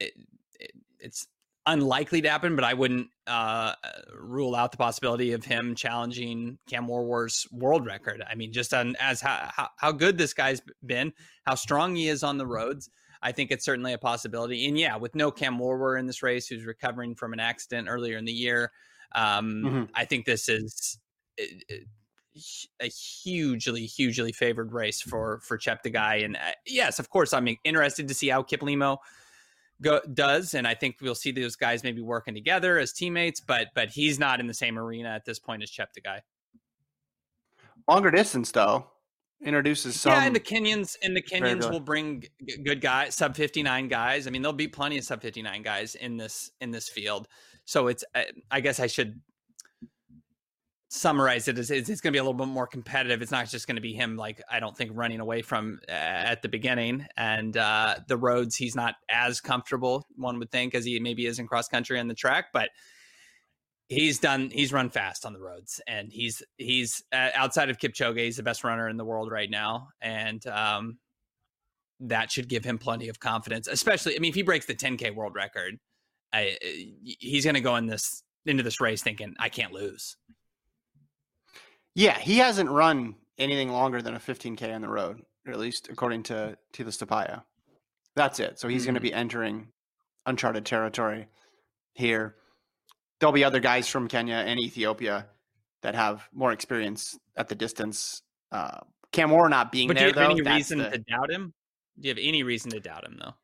it, 0.00 0.12
it, 0.58 0.72
it's 0.98 1.26
unlikely 1.66 2.20
to 2.20 2.28
happen 2.28 2.54
but 2.56 2.64
i 2.64 2.74
wouldn't 2.74 3.08
uh 3.26 3.72
rule 4.18 4.54
out 4.54 4.70
the 4.70 4.76
possibility 4.76 5.32
of 5.32 5.44
him 5.44 5.74
challenging 5.74 6.58
Kamworor's 6.70 7.46
world 7.52 7.86
record 7.86 8.22
i 8.30 8.34
mean 8.34 8.52
just 8.52 8.74
on 8.74 8.94
as 9.00 9.20
how, 9.20 9.48
how, 9.50 9.68
how 9.78 9.92
good 9.92 10.18
this 10.18 10.34
guy's 10.34 10.60
been 10.84 11.12
how 11.46 11.54
strong 11.54 11.94
he 11.94 12.08
is 12.08 12.22
on 12.22 12.38
the 12.38 12.46
roads 12.46 12.90
I 13.24 13.32
think 13.32 13.50
it's 13.50 13.64
certainly 13.64 13.94
a 13.94 13.98
possibility. 13.98 14.68
And 14.68 14.78
yeah, 14.78 14.96
with 14.96 15.14
no 15.14 15.32
Kamworor 15.32 15.98
in 15.98 16.06
this 16.06 16.22
race, 16.22 16.46
who's 16.46 16.66
recovering 16.66 17.14
from 17.14 17.32
an 17.32 17.40
accident 17.40 17.88
earlier 17.88 18.18
in 18.18 18.26
the 18.26 18.32
year, 18.32 18.70
um, 19.14 19.62
mm-hmm. 19.64 19.84
I 19.94 20.04
think 20.04 20.26
this 20.26 20.48
is 20.48 20.98
a 22.80 22.86
hugely, 22.86 23.86
hugely 23.86 24.32
favored 24.32 24.72
race 24.72 25.00
for 25.00 25.40
for 25.40 25.58
Cheptegei. 25.58 26.24
And 26.24 26.36
uh, 26.36 26.52
yes, 26.66 26.98
of 26.98 27.10
course, 27.10 27.32
I'm 27.32 27.48
interested 27.64 28.08
to 28.08 28.14
see 28.14 28.28
how 28.28 28.42
Kiplimo 28.42 28.98
go, 29.80 30.00
does, 30.12 30.54
and 30.54 30.66
I 30.66 30.74
think 30.74 30.96
we'll 31.00 31.14
see 31.14 31.32
those 31.32 31.56
guys 31.56 31.84
maybe 31.84 32.00
working 32.00 32.34
together 32.34 32.78
as 32.78 32.92
teammates. 32.92 33.40
But 33.40 33.68
but 33.74 33.90
he's 33.90 34.18
not 34.18 34.40
in 34.40 34.46
the 34.46 34.54
same 34.54 34.78
arena 34.78 35.10
at 35.10 35.24
this 35.24 35.38
point 35.38 35.62
as 35.62 35.70
Cheptegei. 35.70 36.20
Longer 37.88 38.10
distance 38.10 38.50
though 38.50 38.86
introduces 39.44 40.00
some. 40.00 40.12
Yeah, 40.12 40.24
and 40.24 40.34
the 40.34 40.40
Kenyans 40.40 40.96
and 41.02 41.16
the 41.16 41.22
Kenyans 41.22 41.70
will 41.70 41.80
bring 41.80 42.24
good 42.64 42.80
guys, 42.80 43.14
sub 43.14 43.36
fifty 43.36 43.62
nine 43.62 43.88
guys. 43.88 44.26
I 44.26 44.30
mean, 44.30 44.42
there'll 44.42 44.52
be 44.52 44.68
plenty 44.68 44.98
of 44.98 45.04
sub 45.04 45.22
fifty 45.22 45.42
nine 45.42 45.62
guys 45.62 45.94
in 45.94 46.16
this 46.16 46.50
in 46.60 46.70
this 46.70 46.88
field. 46.88 47.28
So 47.64 47.88
it's 47.88 48.04
uh, 48.14 48.22
I 48.50 48.60
guess 48.60 48.80
I 48.80 48.86
should 48.86 49.20
summarize 50.94 51.48
it 51.48 51.58
it's, 51.58 51.70
it's 51.70 52.00
going 52.00 52.12
to 52.12 52.12
be 52.12 52.18
a 52.18 52.22
little 52.22 52.34
bit 52.34 52.46
more 52.46 52.66
competitive. 52.66 53.20
It's 53.20 53.32
not 53.32 53.48
just 53.48 53.66
going 53.66 53.76
to 53.76 53.82
be 53.82 53.92
him 53.92 54.16
like 54.16 54.40
I 54.50 54.60
don't 54.60 54.76
think 54.76 54.92
running 54.94 55.20
away 55.20 55.42
from 55.42 55.80
uh, 55.88 55.92
at 55.92 56.42
the 56.42 56.48
beginning 56.48 57.06
and 57.16 57.56
uh, 57.56 57.96
the 58.06 58.16
roads. 58.16 58.56
He's 58.56 58.76
not 58.76 58.94
as 59.08 59.40
comfortable, 59.40 60.06
one 60.16 60.38
would 60.38 60.50
think, 60.50 60.74
as 60.74 60.84
he 60.84 61.00
maybe 61.00 61.26
is 61.26 61.38
in 61.38 61.46
cross 61.46 61.68
country 61.68 61.98
on 61.98 62.08
the 62.08 62.14
track, 62.14 62.46
but 62.52 62.70
he's 63.88 64.18
done. 64.18 64.50
He's 64.50 64.72
run 64.72 64.88
fast 64.88 65.26
on 65.26 65.32
the 65.32 65.40
roads, 65.40 65.80
and 65.86 66.12
he's 66.12 66.42
he's 66.58 67.02
uh, 67.12 67.30
outside 67.34 67.70
of 67.70 67.78
Kipchoge, 67.78 68.18
he's 68.18 68.36
the 68.36 68.42
best 68.42 68.62
runner 68.64 68.88
in 68.88 68.96
the 68.96 69.04
world 69.04 69.30
right 69.30 69.50
now, 69.50 69.88
and 70.00 70.46
um, 70.46 70.98
that 72.00 72.30
should 72.30 72.48
give 72.48 72.64
him 72.64 72.78
plenty 72.78 73.08
of 73.08 73.18
confidence. 73.18 73.66
Especially, 73.66 74.16
I 74.16 74.20
mean, 74.20 74.30
if 74.30 74.34
he 74.34 74.42
breaks 74.42 74.66
the 74.66 74.74
10k 74.74 75.14
world 75.14 75.34
record, 75.34 75.78
I, 76.32 76.56
he's 77.02 77.44
going 77.44 77.54
to 77.54 77.60
go 77.60 77.76
in 77.76 77.86
this 77.86 78.22
into 78.46 78.62
this 78.62 78.80
race 78.80 79.02
thinking 79.02 79.34
I 79.40 79.48
can't 79.48 79.72
lose. 79.72 80.16
Yeah, 81.94 82.18
he 82.18 82.38
hasn't 82.38 82.70
run 82.70 83.14
anything 83.38 83.70
longer 83.70 84.02
than 84.02 84.14
a 84.14 84.18
15k 84.18 84.74
on 84.74 84.80
the 84.80 84.88
road, 84.88 85.22
at 85.46 85.58
least 85.58 85.88
according 85.90 86.24
to 86.24 86.56
Tilastopaja. 86.72 87.42
That's 88.16 88.40
it. 88.40 88.58
So 88.58 88.68
he's 88.68 88.82
mm-hmm. 88.82 88.86
going 88.86 88.94
to 88.94 89.00
be 89.00 89.12
entering 89.12 89.68
uncharted 90.26 90.64
territory 90.64 91.28
here. 91.92 92.36
There'll 93.20 93.32
be 93.32 93.44
other 93.44 93.60
guys 93.60 93.88
from 93.88 94.08
Kenya 94.08 94.36
and 94.36 94.60
Ethiopia 94.60 95.26
that 95.82 95.94
have 95.94 96.28
more 96.32 96.52
experience 96.52 97.18
at 97.36 97.48
the 97.48 97.54
distance. 97.54 98.22
Uh, 98.50 98.80
Kamworor 99.12 99.50
not 99.50 99.70
being 99.70 99.88
but 99.88 99.96
there, 99.96 100.10
do 100.10 100.14
you 100.14 100.20
have 100.20 100.36
though, 100.36 100.42
any 100.42 100.56
reason 100.56 100.78
the... 100.78 100.90
to 100.90 100.98
doubt 100.98 101.30
him? 101.30 101.52
Do 102.00 102.08
you 102.08 102.14
have 102.14 102.22
any 102.22 102.42
reason 102.42 102.70
to 102.72 102.80
doubt 102.80 103.04
him, 103.04 103.18
though? 103.20 103.34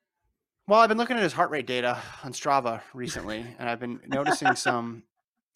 Well, 0.67 0.81
I've 0.81 0.89
been 0.89 0.99
looking 0.99 1.17
at 1.17 1.23
his 1.23 1.33
heart 1.33 1.51
rate 1.51 1.67
data 1.67 1.99
on 2.25 2.33
Strava 2.33 2.81
recently, 2.95 3.45
and 3.59 3.69
I've 3.69 3.81
been 3.81 4.01
noticing 4.07 4.55
some 4.57 5.05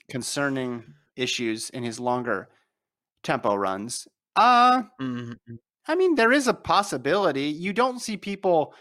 concerning 0.09 0.85
issues 1.17 1.71
in 1.71 1.83
his 1.83 1.99
longer 1.99 2.49
tempo 3.25 3.55
runs. 3.55 4.07
Uh, 4.37 4.83
mm-hmm. 5.01 5.55
I 5.87 5.95
mean, 5.97 6.15
there 6.15 6.33
is 6.33 6.47
a 6.47 6.55
possibility. 6.55 7.47
You 7.47 7.73
don't 7.73 8.01
see 8.01 8.17
people 8.17 8.75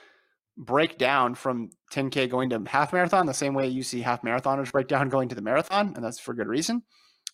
break 0.57 0.97
down 0.97 1.35
from 1.35 1.71
10K 1.91 2.29
going 2.29 2.49
to 2.51 2.63
half 2.67 2.93
marathon 2.93 3.25
the 3.25 3.33
same 3.33 3.53
way 3.53 3.67
you 3.67 3.81
see 3.81 4.01
half 4.01 4.21
marathoners 4.21 4.71
break 4.71 4.87
down 4.87 5.09
going 5.09 5.29
to 5.29 5.35
the 5.35 5.41
marathon, 5.41 5.93
and 5.95 6.03
that's 6.03 6.19
for 6.19 6.33
good 6.33 6.47
reason. 6.47 6.83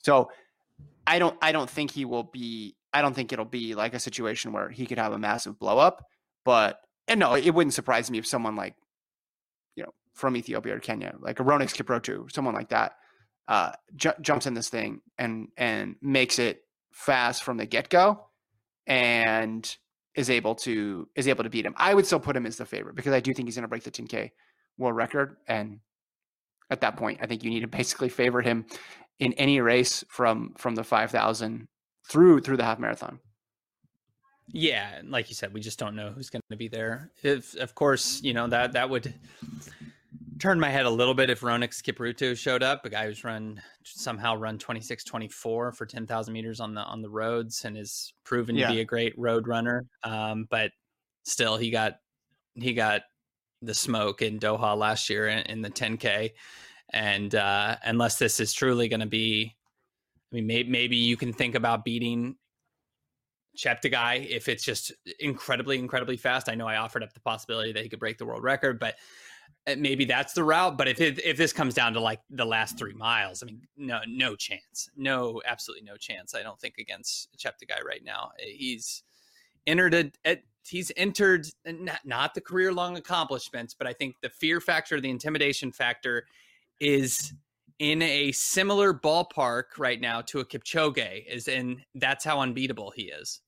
So 0.01 0.29
I 1.05 1.19
don't 1.19 1.37
I 1.41 1.51
don't 1.51 1.69
think 1.69 1.91
he 1.91 2.05
will 2.05 2.23
be 2.23 2.75
I 2.93 3.01
don't 3.01 3.13
think 3.13 3.33
it'll 3.33 3.45
be 3.45 3.75
like 3.75 3.93
a 3.93 3.99
situation 3.99 4.53
where 4.53 4.69
he 4.69 4.85
could 4.85 4.97
have 4.97 5.13
a 5.13 5.19
massive 5.19 5.59
blow 5.59 5.77
up, 5.77 6.05
but 6.45 6.79
and 7.07 7.19
no, 7.19 7.35
it 7.35 7.49
wouldn't 7.49 7.73
surprise 7.73 8.09
me 8.09 8.19
if 8.19 8.27
someone 8.27 8.55
like 8.55 8.75
you 9.75 9.83
know 9.83 9.93
from 10.13 10.37
Ethiopia 10.37 10.75
or 10.75 10.79
Kenya, 10.79 11.15
like 11.19 11.39
a 11.39 11.43
Rhonex 11.43 11.75
Kipruto, 11.75 12.31
someone 12.31 12.53
like 12.53 12.69
that, 12.69 12.93
uh, 13.47 13.71
j- 13.95 14.13
jumps 14.21 14.45
in 14.45 14.53
this 14.53 14.69
thing 14.69 15.01
and 15.17 15.49
and 15.57 15.95
makes 16.01 16.39
it 16.39 16.61
fast 16.99 17.43
from 17.43 17.57
the 17.57 17.65
get 17.65 17.89
go, 17.89 18.25
and 18.85 19.77
is 20.15 20.29
able 20.29 20.53
to 20.53 21.07
is 21.15 21.27
able 21.27 21.43
to 21.43 21.49
beat 21.49 21.65
him. 21.65 21.73
I 21.77 21.93
would 21.93 22.05
still 22.05 22.19
put 22.19 22.35
him 22.35 22.45
as 22.45 22.57
the 22.57 22.65
favorite 22.65 22.95
because 22.95 23.13
I 23.13 23.21
do 23.21 23.33
think 23.33 23.47
he's 23.47 23.55
going 23.55 23.63
to 23.63 23.69
break 23.69 23.83
the 23.83 23.91
10k 23.91 24.31
world 24.77 24.95
record, 24.95 25.37
and 25.47 25.79
at 26.69 26.81
that 26.81 26.97
point, 26.97 27.19
I 27.21 27.25
think 27.25 27.43
you 27.43 27.49
need 27.49 27.61
to 27.61 27.67
basically 27.79 28.09
favor 28.09 28.41
him 28.41 28.65
in 29.19 29.33
any 29.33 29.61
race 29.61 30.03
from 30.09 30.53
from 30.57 30.75
the 30.75 30.83
5,000 30.83 31.67
through 32.09 32.41
through 32.41 32.57
the 32.57 32.63
half 32.63 32.79
marathon. 32.79 33.19
Yeah, 34.51 35.01
like 35.05 35.29
you 35.29 35.35
said, 35.35 35.53
we 35.53 35.61
just 35.61 35.77
don't 35.77 35.95
know 35.95 36.09
who's 36.09 36.31
going 36.31 36.41
to 36.49 36.57
be 36.57 36.67
there. 36.67 37.11
If, 37.21 37.55
of 37.55 37.75
course, 37.75 38.19
you 38.23 38.33
know 38.33 38.47
that 38.47 38.73
that 38.73 38.89
would 38.89 39.13
turned 40.39 40.61
my 40.61 40.69
head 40.69 40.85
a 40.85 40.89
little 40.89 41.13
bit 41.13 41.29
if 41.29 41.41
Rhonex 41.41 41.81
Kipruto 41.81 42.37
showed 42.37 42.63
up, 42.63 42.85
a 42.85 42.89
guy 42.89 43.05
who's 43.05 43.23
run 43.23 43.61
somehow 43.83 44.35
run 44.35 44.57
26 44.57 45.03
24 45.03 45.71
for 45.73 45.85
10,000 45.85 46.33
meters 46.33 46.59
on 46.59 46.73
the 46.73 46.81
on 46.81 47.01
the 47.01 47.09
roads 47.09 47.65
and 47.65 47.77
is 47.77 48.13
proven 48.23 48.55
yeah. 48.55 48.67
to 48.67 48.73
be 48.73 48.81
a 48.81 48.85
great 48.85 49.13
road 49.17 49.47
runner. 49.47 49.85
Um, 50.03 50.47
but 50.49 50.71
still 51.23 51.57
he 51.57 51.71
got 51.71 51.95
he 52.55 52.73
got 52.73 53.01
the 53.61 53.73
smoke 53.73 54.21
in 54.21 54.39
Doha 54.39 54.77
last 54.77 55.09
year 55.09 55.27
in, 55.27 55.39
in 55.39 55.61
the 55.61 55.69
10K. 55.69 56.31
And 56.91 57.35
uh, 57.35 57.75
unless 57.83 58.17
this 58.17 58.39
is 58.39 58.53
truly 58.53 58.87
going 58.87 59.01
to 59.01 59.05
be, 59.05 59.55
I 60.31 60.35
mean, 60.35 60.47
may, 60.47 60.63
maybe 60.63 60.95
you 60.95 61.17
can 61.17 61.33
think 61.33 61.55
about 61.55 61.83
beating 61.83 62.35
Cheptegei 63.57 64.27
if 64.29 64.47
it's 64.47 64.63
just 64.63 64.91
incredibly, 65.19 65.77
incredibly 65.77 66.17
fast. 66.17 66.49
I 66.49 66.55
know 66.55 66.67
I 66.67 66.77
offered 66.77 67.03
up 67.03 67.13
the 67.13 67.19
possibility 67.19 67.73
that 67.73 67.83
he 67.83 67.89
could 67.89 67.99
break 67.99 68.17
the 68.17 68.25
world 68.25 68.43
record, 68.43 68.79
but 68.79 68.95
maybe 69.77 70.05
that's 70.05 70.33
the 70.33 70.43
route. 70.43 70.77
But 70.77 70.87
if 70.87 71.01
it, 71.01 71.23
if 71.23 71.37
this 71.37 71.53
comes 71.53 71.73
down 71.73 71.93
to 71.93 71.99
like 71.99 72.21
the 72.29 72.45
last 72.45 72.77
three 72.77 72.93
miles, 72.93 73.43
I 73.43 73.47
mean, 73.47 73.61
no, 73.77 73.99
no 74.07 74.35
chance, 74.35 74.89
no, 74.95 75.41
absolutely 75.45 75.85
no 75.85 75.97
chance. 75.97 76.33
I 76.33 76.43
don't 76.43 76.59
think 76.59 76.75
against 76.77 77.29
Cheptegei 77.37 77.83
right 77.83 78.03
now. 78.03 78.31
Uh, 78.39 78.45
he's 78.47 79.03
entered 79.67 79.93
a, 79.93 80.11
a 80.25 80.41
he's 80.67 80.91
entered 80.97 81.47
uh, 81.67 81.73
not, 81.79 81.99
not 82.05 82.33
the 82.33 82.41
career 82.41 82.73
long 82.73 82.97
accomplishments, 82.97 83.73
but 83.73 83.87
I 83.87 83.93
think 83.93 84.15
the 84.21 84.29
fear 84.29 84.59
factor, 84.59 84.99
the 84.99 85.09
intimidation 85.09 85.71
factor, 85.71 86.25
is 86.79 87.33
in 87.79 88.01
a 88.01 88.31
similar 88.31 88.93
ballpark 88.93 89.77
right 89.77 89.99
now 89.99 90.21
to 90.21 90.39
a 90.39 90.45
Kipchoge. 90.45 91.25
Is 91.27 91.47
in 91.47 91.81
that's 91.95 92.25
how 92.25 92.39
unbeatable 92.39 92.91
he 92.95 93.03
is. 93.03 93.41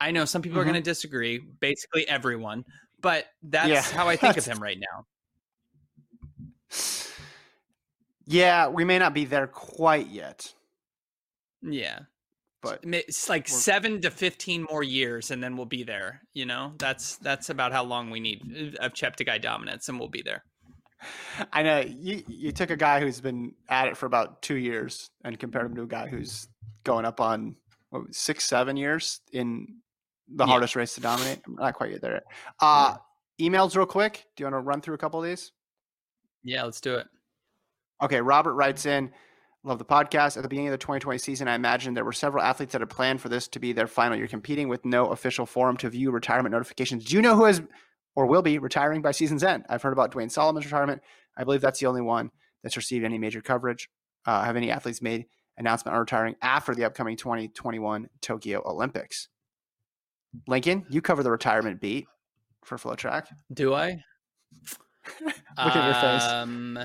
I 0.00 0.10
know 0.10 0.24
some 0.24 0.42
people 0.42 0.58
mm-hmm. 0.58 0.68
are 0.68 0.72
going 0.72 0.82
to 0.82 0.90
disagree, 0.90 1.38
basically 1.38 2.06
everyone, 2.08 2.64
but 3.00 3.26
that's 3.42 3.68
yeah, 3.68 3.82
how 3.82 4.08
I 4.08 4.16
think 4.16 4.36
of 4.36 4.44
him 4.44 4.62
right 4.62 4.78
now. 4.78 5.06
Yeah, 8.26 8.68
we 8.68 8.84
may 8.84 8.98
not 8.98 9.14
be 9.14 9.24
there 9.24 9.46
quite 9.46 10.08
yet. 10.08 10.52
Yeah. 11.62 12.00
But 12.62 12.80
it's 12.82 13.28
like 13.28 13.46
7 13.46 14.00
to 14.00 14.10
15 14.10 14.66
more 14.70 14.82
years 14.82 15.30
and 15.30 15.42
then 15.42 15.56
we'll 15.56 15.66
be 15.66 15.82
there, 15.82 16.22
you 16.32 16.46
know? 16.46 16.72
That's 16.78 17.16
that's 17.16 17.50
about 17.50 17.72
how 17.72 17.84
long 17.84 18.08
we 18.10 18.20
need 18.20 18.76
of 18.80 18.94
Cheptegei 18.94 19.40
dominance 19.42 19.88
and 19.88 19.98
we'll 19.98 20.08
be 20.08 20.22
there. 20.22 20.44
I 21.52 21.62
know 21.62 21.80
you 21.80 22.22
you 22.26 22.52
took 22.52 22.70
a 22.70 22.76
guy 22.76 23.00
who's 23.00 23.20
been 23.20 23.52
at 23.68 23.88
it 23.88 23.98
for 23.98 24.06
about 24.06 24.40
2 24.40 24.54
years 24.54 25.10
and 25.22 25.38
compared 25.38 25.66
him 25.66 25.76
to 25.76 25.82
a 25.82 25.86
guy 25.86 26.06
who's 26.08 26.48
going 26.84 27.04
up 27.04 27.20
on 27.20 27.56
what, 27.90 28.14
6 28.14 28.44
7 28.44 28.76
years 28.78 29.20
in 29.30 29.66
the 30.34 30.44
yeah. 30.46 30.50
hardest 30.50 30.74
race 30.74 30.94
to 30.94 31.02
dominate. 31.02 31.40
I'm 31.46 31.56
not 31.56 31.74
quite 31.74 31.90
yet 31.90 32.00
there. 32.00 32.22
Uh 32.60 32.96
yeah. 33.36 33.50
emails 33.50 33.76
real 33.76 33.84
quick. 33.84 34.24
Do 34.36 34.42
you 34.42 34.46
want 34.46 34.54
to 34.54 34.60
run 34.60 34.80
through 34.80 34.94
a 34.94 34.98
couple 34.98 35.22
of 35.22 35.26
these? 35.28 35.52
Yeah, 36.44 36.64
let's 36.64 36.80
do 36.80 36.94
it. 36.96 37.06
Okay, 38.02 38.20
Robert 38.20 38.54
writes 38.54 38.86
in, 38.86 39.10
love 39.64 39.78
the 39.78 39.84
podcast. 39.84 40.36
At 40.36 40.42
the 40.42 40.48
beginning 40.48 40.68
of 40.68 40.72
the 40.72 40.78
2020 40.78 41.18
season, 41.18 41.48
I 41.48 41.54
imagine 41.54 41.94
there 41.94 42.04
were 42.04 42.12
several 42.12 42.44
athletes 42.44 42.72
that 42.72 42.80
had 42.80 42.90
planned 42.90 43.20
for 43.20 43.28
this 43.28 43.48
to 43.48 43.58
be 43.58 43.72
their 43.72 43.86
final 43.86 44.16
year 44.16 44.28
competing 44.28 44.68
with 44.68 44.84
no 44.84 45.06
official 45.06 45.46
forum 45.46 45.76
to 45.78 45.88
view 45.88 46.10
retirement 46.10 46.52
notifications. 46.52 47.04
Do 47.04 47.16
you 47.16 47.22
know 47.22 47.34
who 47.34 47.46
is 47.46 47.62
or 48.14 48.26
will 48.26 48.42
be 48.42 48.58
retiring 48.58 49.02
by 49.02 49.10
season's 49.12 49.42
end? 49.42 49.64
I've 49.68 49.82
heard 49.82 49.92
about 49.92 50.12
Duane 50.12 50.28
Solomon's 50.28 50.66
retirement. 50.66 51.02
I 51.36 51.44
believe 51.44 51.62
that's 51.62 51.80
the 51.80 51.86
only 51.86 52.02
one 52.02 52.30
that's 52.62 52.76
received 52.76 53.04
any 53.04 53.18
major 53.18 53.40
coverage. 53.40 53.88
Uh, 54.26 54.42
have 54.44 54.56
any 54.56 54.70
athletes 54.70 55.02
made 55.02 55.26
announcement 55.56 55.94
on 55.94 56.00
retiring 56.00 56.34
after 56.42 56.74
the 56.74 56.84
upcoming 56.84 57.16
2021 57.16 58.08
Tokyo 58.20 58.62
Olympics? 58.64 59.28
Lincoln, 60.46 60.84
you 60.90 61.00
cover 61.00 61.22
the 61.22 61.30
retirement 61.30 61.80
beat 61.80 62.06
for 62.64 62.76
FloTrack. 62.76 63.26
Do 63.52 63.74
I? 63.74 64.02
Look 65.24 65.34
at 65.58 65.84
your 65.84 65.94
face. 65.94 66.30
Um, 66.30 66.78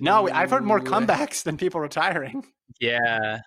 no, 0.00 0.28
I've 0.28 0.50
heard 0.50 0.64
more 0.64 0.80
comebacks 0.80 1.42
than 1.42 1.56
people 1.56 1.80
retiring. 1.80 2.44
Yeah, 2.80 3.38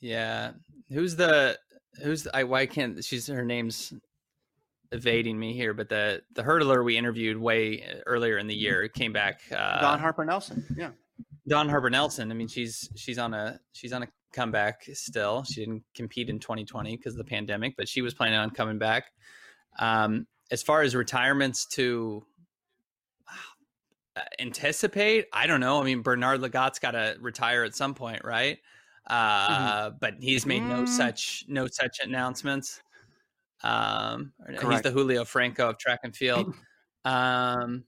yeah. 0.00 0.52
Who's 0.90 1.16
the 1.16 1.58
who's 2.04 2.24
the, 2.24 2.36
I? 2.36 2.44
Why 2.44 2.66
can't 2.66 3.02
she's 3.02 3.26
her 3.26 3.44
name's 3.44 3.92
evading 4.92 5.36
me 5.36 5.54
here? 5.54 5.74
But 5.74 5.88
the 5.88 6.22
the 6.34 6.42
hurdler 6.42 6.84
we 6.84 6.96
interviewed 6.96 7.36
way 7.36 7.82
uh, 7.82 8.00
earlier 8.06 8.38
in 8.38 8.46
the 8.46 8.54
year 8.54 8.86
came 8.86 9.12
back. 9.12 9.40
Uh, 9.50 9.80
Dawn 9.80 9.98
Harper 9.98 10.24
Nelson. 10.24 10.62
Yeah. 10.76 10.90
Dawn 11.48 11.68
Harper 11.68 11.90
Nelson. 11.90 12.30
I 12.30 12.34
mean, 12.34 12.48
she's 12.48 12.88
she's 12.94 13.18
on 13.18 13.34
a 13.34 13.58
she's 13.72 13.92
on 13.92 14.04
a 14.04 14.08
comeback 14.32 14.82
still. 14.92 15.42
She 15.44 15.64
didn't 15.64 15.82
compete 15.94 16.28
in 16.28 16.38
2020 16.38 16.96
because 16.96 17.14
of 17.14 17.18
the 17.18 17.24
pandemic, 17.24 17.74
but 17.76 17.88
she 17.88 18.02
was 18.02 18.14
planning 18.14 18.38
on 18.38 18.50
coming 18.50 18.78
back. 18.78 19.06
Um, 19.78 20.26
as 20.50 20.62
far 20.62 20.82
as 20.82 20.94
retirements 20.94 21.66
to 21.66 22.24
anticipate. 24.38 25.26
I 25.32 25.46
don't 25.46 25.60
know. 25.60 25.80
I 25.80 25.84
mean, 25.84 26.02
Bernard 26.02 26.40
Lagat's 26.40 26.78
got 26.78 26.92
to 26.92 27.16
retire 27.20 27.64
at 27.64 27.74
some 27.74 27.94
point, 27.94 28.24
right? 28.24 28.58
Mm-hmm. 29.10 29.14
Uh, 29.14 29.88
mm-hmm. 29.88 29.96
But 30.00 30.14
he's 30.20 30.46
made 30.46 30.62
no 30.62 30.82
mm. 30.82 30.88
such 30.88 31.44
no 31.48 31.66
such 31.66 32.00
announcements. 32.02 32.80
Um, 33.62 34.32
Correct. 34.44 34.70
he's 34.70 34.82
the 34.82 34.90
Julio 34.90 35.24
Franco 35.24 35.70
of 35.70 35.78
track 35.78 36.00
and 36.04 36.14
field. 36.14 36.54
Um, 37.06 37.84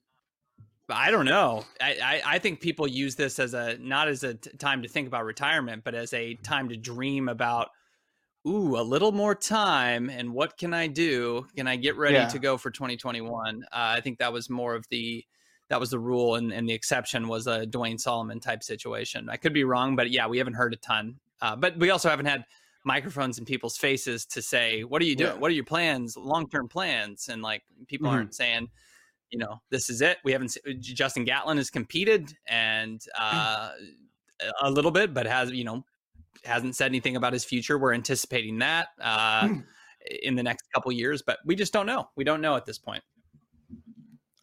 I 0.89 1.11
don't 1.11 1.24
know. 1.24 1.64
I, 1.81 1.99
I, 2.03 2.22
I, 2.35 2.39
think 2.39 2.61
people 2.61 2.87
use 2.87 3.16
this 3.16 3.41
as 3.41 3.53
a 3.53 3.76
not 3.79 4.07
as 4.07 4.22
a 4.22 4.35
t- 4.35 4.51
time 4.59 4.83
to 4.83 4.89
think 4.89 5.09
about 5.09 5.24
retirement, 5.24 5.83
but 5.83 5.97
as 5.97 6.12
a 6.14 6.35
time 6.35 6.68
to 6.68 6.76
dream 6.76 7.29
about. 7.29 7.70
Ooh, 8.47 8.79
a 8.79 8.83
little 8.83 9.11
more 9.11 9.35
time, 9.35 10.09
and 10.09 10.33
what 10.33 10.57
can 10.57 10.72
I 10.72 10.87
do? 10.87 11.47
Can 11.57 11.66
I 11.66 11.74
get 11.74 11.97
ready 11.97 12.14
yeah. 12.14 12.29
to 12.29 12.39
go 12.39 12.57
for 12.57 12.70
2021? 12.70 13.64
Uh, 13.64 13.66
I 13.72 14.01
think 14.01 14.20
that 14.20 14.33
was 14.33 14.49
more 14.49 14.76
of 14.76 14.87
the 14.89 15.24
that 15.69 15.79
was 15.79 15.91
the 15.91 15.99
rule, 15.99 16.37
and, 16.37 16.53
and 16.53 16.69
the 16.69 16.73
exception 16.73 17.29
was 17.29 17.47
a 17.47 17.66
Duane 17.66 17.99
Solomon 17.99 18.41
type 18.41 18.62
situation. 18.62 19.29
I 19.29 19.37
could 19.37 19.53
be 19.53 19.64
wrong, 19.64 19.97
but 19.97 20.11
yeah, 20.11 20.27
we 20.27 20.39
haven't 20.39 20.55
heard 20.55 20.73
a 20.73 20.77
ton. 20.77 21.16
Uh, 21.41 21.57
but 21.57 21.77
we 21.79 21.91
also 21.91 22.09
haven't 22.09 22.27
had 22.27 22.45
microphones 22.85 23.39
in 23.39 23.45
people's 23.45 23.77
faces 23.77 24.25
to 24.27 24.43
say, 24.43 24.83
"What 24.83 25.03
are 25.03 25.05
you 25.05 25.14
doing? 25.14 25.35
Yeah. 25.35 25.39
What 25.39 25.51
are 25.51 25.55
your 25.55 25.64
plans? 25.64 26.16
Long 26.16 26.49
term 26.49 26.69
plans?" 26.69 27.29
And 27.29 27.43
like 27.43 27.62
people 27.87 28.09
mm-hmm. 28.09 28.16
aren't 28.16 28.35
saying, 28.35 28.69
you 29.31 29.39
know, 29.39 29.61
this 29.71 29.91
is 29.91 30.01
it. 30.01 30.19
We 30.25 30.33
haven't. 30.33 30.57
Justin 30.81 31.25
Gatlin 31.25 31.59
has 31.59 31.71
competed 31.71 32.35
and 32.47 33.05
uh, 33.19 33.71
a 34.62 34.71
little 34.71 34.91
bit, 34.91 35.14
but 35.14 35.27
has 35.27 35.51
you 35.53 35.64
know 35.64 35.85
hasn't 36.45 36.77
said 36.77 36.87
anything 36.87 37.16
about 37.16 37.33
his 37.33 37.45
future. 37.45 37.79
We're 37.79 37.95
anticipating 37.95 38.59
that 38.61 38.89
uh, 39.01 39.43
mm. 39.43 39.64
in 40.23 40.35
the 40.35 40.43
next 40.43 40.64
couple 40.75 40.91
years, 40.93 41.23
but 41.23 41.39
we 41.45 41.55
just 41.55 41.73
don't 41.73 41.87
know. 41.87 42.09
We 42.16 42.25
don't 42.25 42.41
know 42.41 42.57
at 42.57 42.64
this 42.64 42.79
point. 42.79 43.03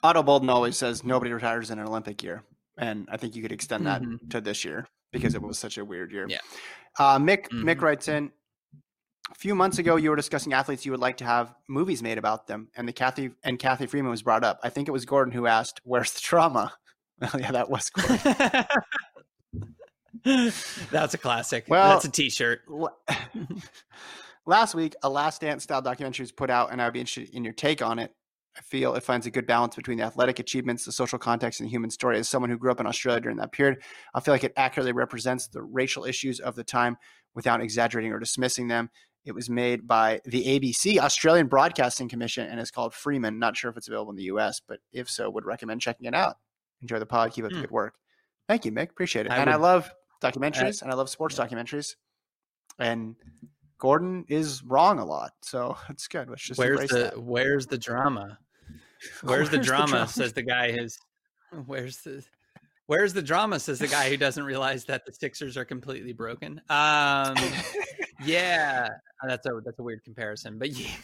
Ato 0.05 0.23
Boldon 0.23 0.49
always 0.49 0.77
says 0.77 1.03
nobody 1.03 1.31
retires 1.31 1.71
in 1.71 1.79
an 1.79 1.87
Olympic 1.87 2.23
year, 2.23 2.43
and 2.77 3.07
I 3.11 3.17
think 3.17 3.35
you 3.35 3.41
could 3.41 3.51
extend 3.51 3.85
that 3.87 4.01
mm-hmm. 4.01 4.27
to 4.29 4.41
this 4.41 4.63
year 4.63 4.87
because 5.11 5.35
it 5.35 5.41
was 5.41 5.57
such 5.57 5.77
a 5.77 5.85
weird 5.85 6.11
year. 6.11 6.25
Yeah. 6.27 6.39
Uh, 6.97 7.17
Mick 7.17 7.47
mm-hmm. 7.49 7.67
Mick 7.67 7.81
writes 7.81 8.07
in. 8.07 8.31
A 9.31 9.35
few 9.35 9.55
months 9.55 9.79
ago, 9.79 9.95
you 9.95 10.11
were 10.11 10.15
discussing 10.15 10.53
athletes 10.53 10.85
you 10.85 10.91
would 10.91 11.01
like 11.01 11.17
to 11.17 11.25
have 11.25 11.51
movies 11.67 12.03
made 12.03 12.19
about 12.19 12.45
them, 12.45 12.69
and 12.75 12.87
the 12.87 12.93
Cathy 12.93 13.31
and 13.43 13.57
Cathy 13.57 13.87
Freeman 13.87 14.11
was 14.11 14.21
brought 14.21 14.43
up. 14.43 14.59
I 14.63 14.69
think 14.69 14.87
it 14.87 14.91
was 14.91 15.05
Gordon 15.05 15.33
who 15.33 15.47
asked, 15.47 15.81
"Where's 15.83 16.13
the 16.13 16.21
trauma?" 16.21 16.73
Well, 17.21 17.31
yeah, 17.39 17.51
that 17.53 17.69
was 17.69 17.89
Gordon. 17.91 18.65
That's 20.91 21.13
a 21.13 21.17
classic. 21.17 21.65
Well, 21.67 21.89
that's 21.89 22.05
a 22.05 22.09
T-shirt. 22.09 22.61
last 24.45 24.75
week, 24.75 24.95
a 25.03 25.09
Last 25.09 25.41
Dance 25.41 25.63
style 25.63 25.81
documentary 25.81 26.23
was 26.23 26.31
put 26.31 26.49
out, 26.49 26.71
and 26.71 26.81
I'd 26.81 26.93
be 26.93 26.99
interested 26.99 27.35
in 27.35 27.43
your 27.43 27.53
take 27.53 27.81
on 27.81 27.99
it. 27.99 28.11
I 28.57 28.61
feel 28.61 28.95
it 28.95 29.03
finds 29.03 29.25
a 29.25 29.31
good 29.31 29.45
balance 29.45 29.75
between 29.75 29.97
the 29.97 30.05
athletic 30.05 30.39
achievements, 30.39 30.85
the 30.85 30.91
social 30.91 31.19
context, 31.19 31.59
and 31.59 31.67
the 31.67 31.71
human 31.71 31.89
story. 31.89 32.17
As 32.17 32.29
someone 32.29 32.49
who 32.49 32.57
grew 32.57 32.71
up 32.71 32.79
in 32.79 32.87
Australia 32.87 33.19
during 33.19 33.37
that 33.37 33.51
period, 33.51 33.79
I 34.13 34.21
feel 34.21 34.33
like 34.33 34.45
it 34.45 34.53
accurately 34.55 34.93
represents 34.93 35.47
the 35.47 35.61
racial 35.61 36.05
issues 36.05 36.39
of 36.39 36.55
the 36.55 36.63
time 36.63 36.97
without 37.33 37.61
exaggerating 37.61 38.13
or 38.13 38.19
dismissing 38.19 38.67
them. 38.67 38.89
It 39.25 39.33
was 39.33 39.49
made 39.49 39.87
by 39.87 40.21
the 40.23 40.45
ABC, 40.45 40.99
Australian 40.99 41.47
Broadcasting 41.47 42.07
Commission, 42.07 42.47
and 42.47 42.59
is 42.59 42.71
called 42.71 42.93
Freeman. 42.93 43.39
Not 43.39 43.57
sure 43.57 43.71
if 43.71 43.77
it's 43.77 43.87
available 43.87 44.11
in 44.11 44.17
the 44.17 44.23
US, 44.23 44.61
but 44.65 44.79
if 44.93 45.09
so, 45.09 45.29
would 45.29 45.45
recommend 45.45 45.81
checking 45.81 46.05
it 46.05 46.13
out. 46.13 46.35
Enjoy 46.81 46.99
the 46.99 47.05
pod. 47.05 47.33
Keep 47.33 47.45
up 47.45 47.51
the 47.51 47.57
hmm. 47.57 47.61
good 47.63 47.71
work. 47.71 47.95
Thank 48.47 48.65
you, 48.65 48.71
Mick. 48.71 48.91
Appreciate 48.91 49.25
it. 49.25 49.31
I 49.31 49.37
and 49.37 49.47
would, 49.47 49.53
I 49.53 49.57
love 49.57 49.91
documentaries 50.23 50.81
I, 50.81 50.85
and 50.85 50.93
I 50.93 50.95
love 50.95 51.09
sports 51.09 51.37
yeah. 51.37 51.47
documentaries. 51.47 51.95
And 52.77 53.15
Gordon 53.79 54.25
is 54.27 54.63
wrong 54.63 54.99
a 54.99 55.05
lot, 55.05 55.31
so 55.41 55.75
it's 55.89 56.07
good. 56.07 56.29
Let's 56.29 56.43
just 56.43 56.59
where's 56.59 56.89
the 56.89 56.97
that. 56.97 57.21
where's 57.21 57.65
the 57.65 57.77
drama? 57.77 58.37
Where's, 59.21 59.49
where's 59.49 59.49
the, 59.49 59.57
drama, 59.57 59.85
the 59.85 59.91
drama? 59.91 60.07
Says 60.07 60.33
the 60.33 60.43
guy 60.43 60.71
who's 60.71 60.97
where's 61.65 61.97
the 61.97 62.23
where's 62.87 63.13
the 63.13 63.21
drama? 63.21 63.59
Says 63.59 63.79
the 63.79 63.87
guy 63.87 64.09
who 64.09 64.17
doesn't 64.17 64.43
realize 64.43 64.85
that 64.85 65.05
the 65.05 65.11
Sixers 65.11 65.57
are 65.57 65.65
completely 65.65 66.13
broken. 66.13 66.61
Um, 66.69 67.35
yeah, 68.23 68.87
that's 69.27 69.45
a 69.45 69.61
that's 69.63 69.79
a 69.79 69.83
weird 69.83 70.03
comparison, 70.03 70.57
but 70.57 70.71
yeah, 70.71 70.95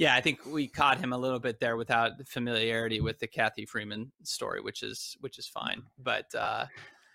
yeah, 0.00 0.14
I 0.14 0.20
think 0.22 0.46
we 0.46 0.66
caught 0.66 0.98
him 0.98 1.12
a 1.12 1.18
little 1.18 1.38
bit 1.38 1.60
there 1.60 1.76
without 1.76 2.12
familiarity 2.26 3.00
with 3.00 3.18
the 3.18 3.26
Cathy 3.26 3.66
Freeman 3.66 4.10
story, 4.22 4.60
which 4.60 4.82
is 4.82 5.16
which 5.20 5.38
is 5.38 5.46
fine. 5.46 5.82
But 5.98 6.34
uh, 6.34 6.66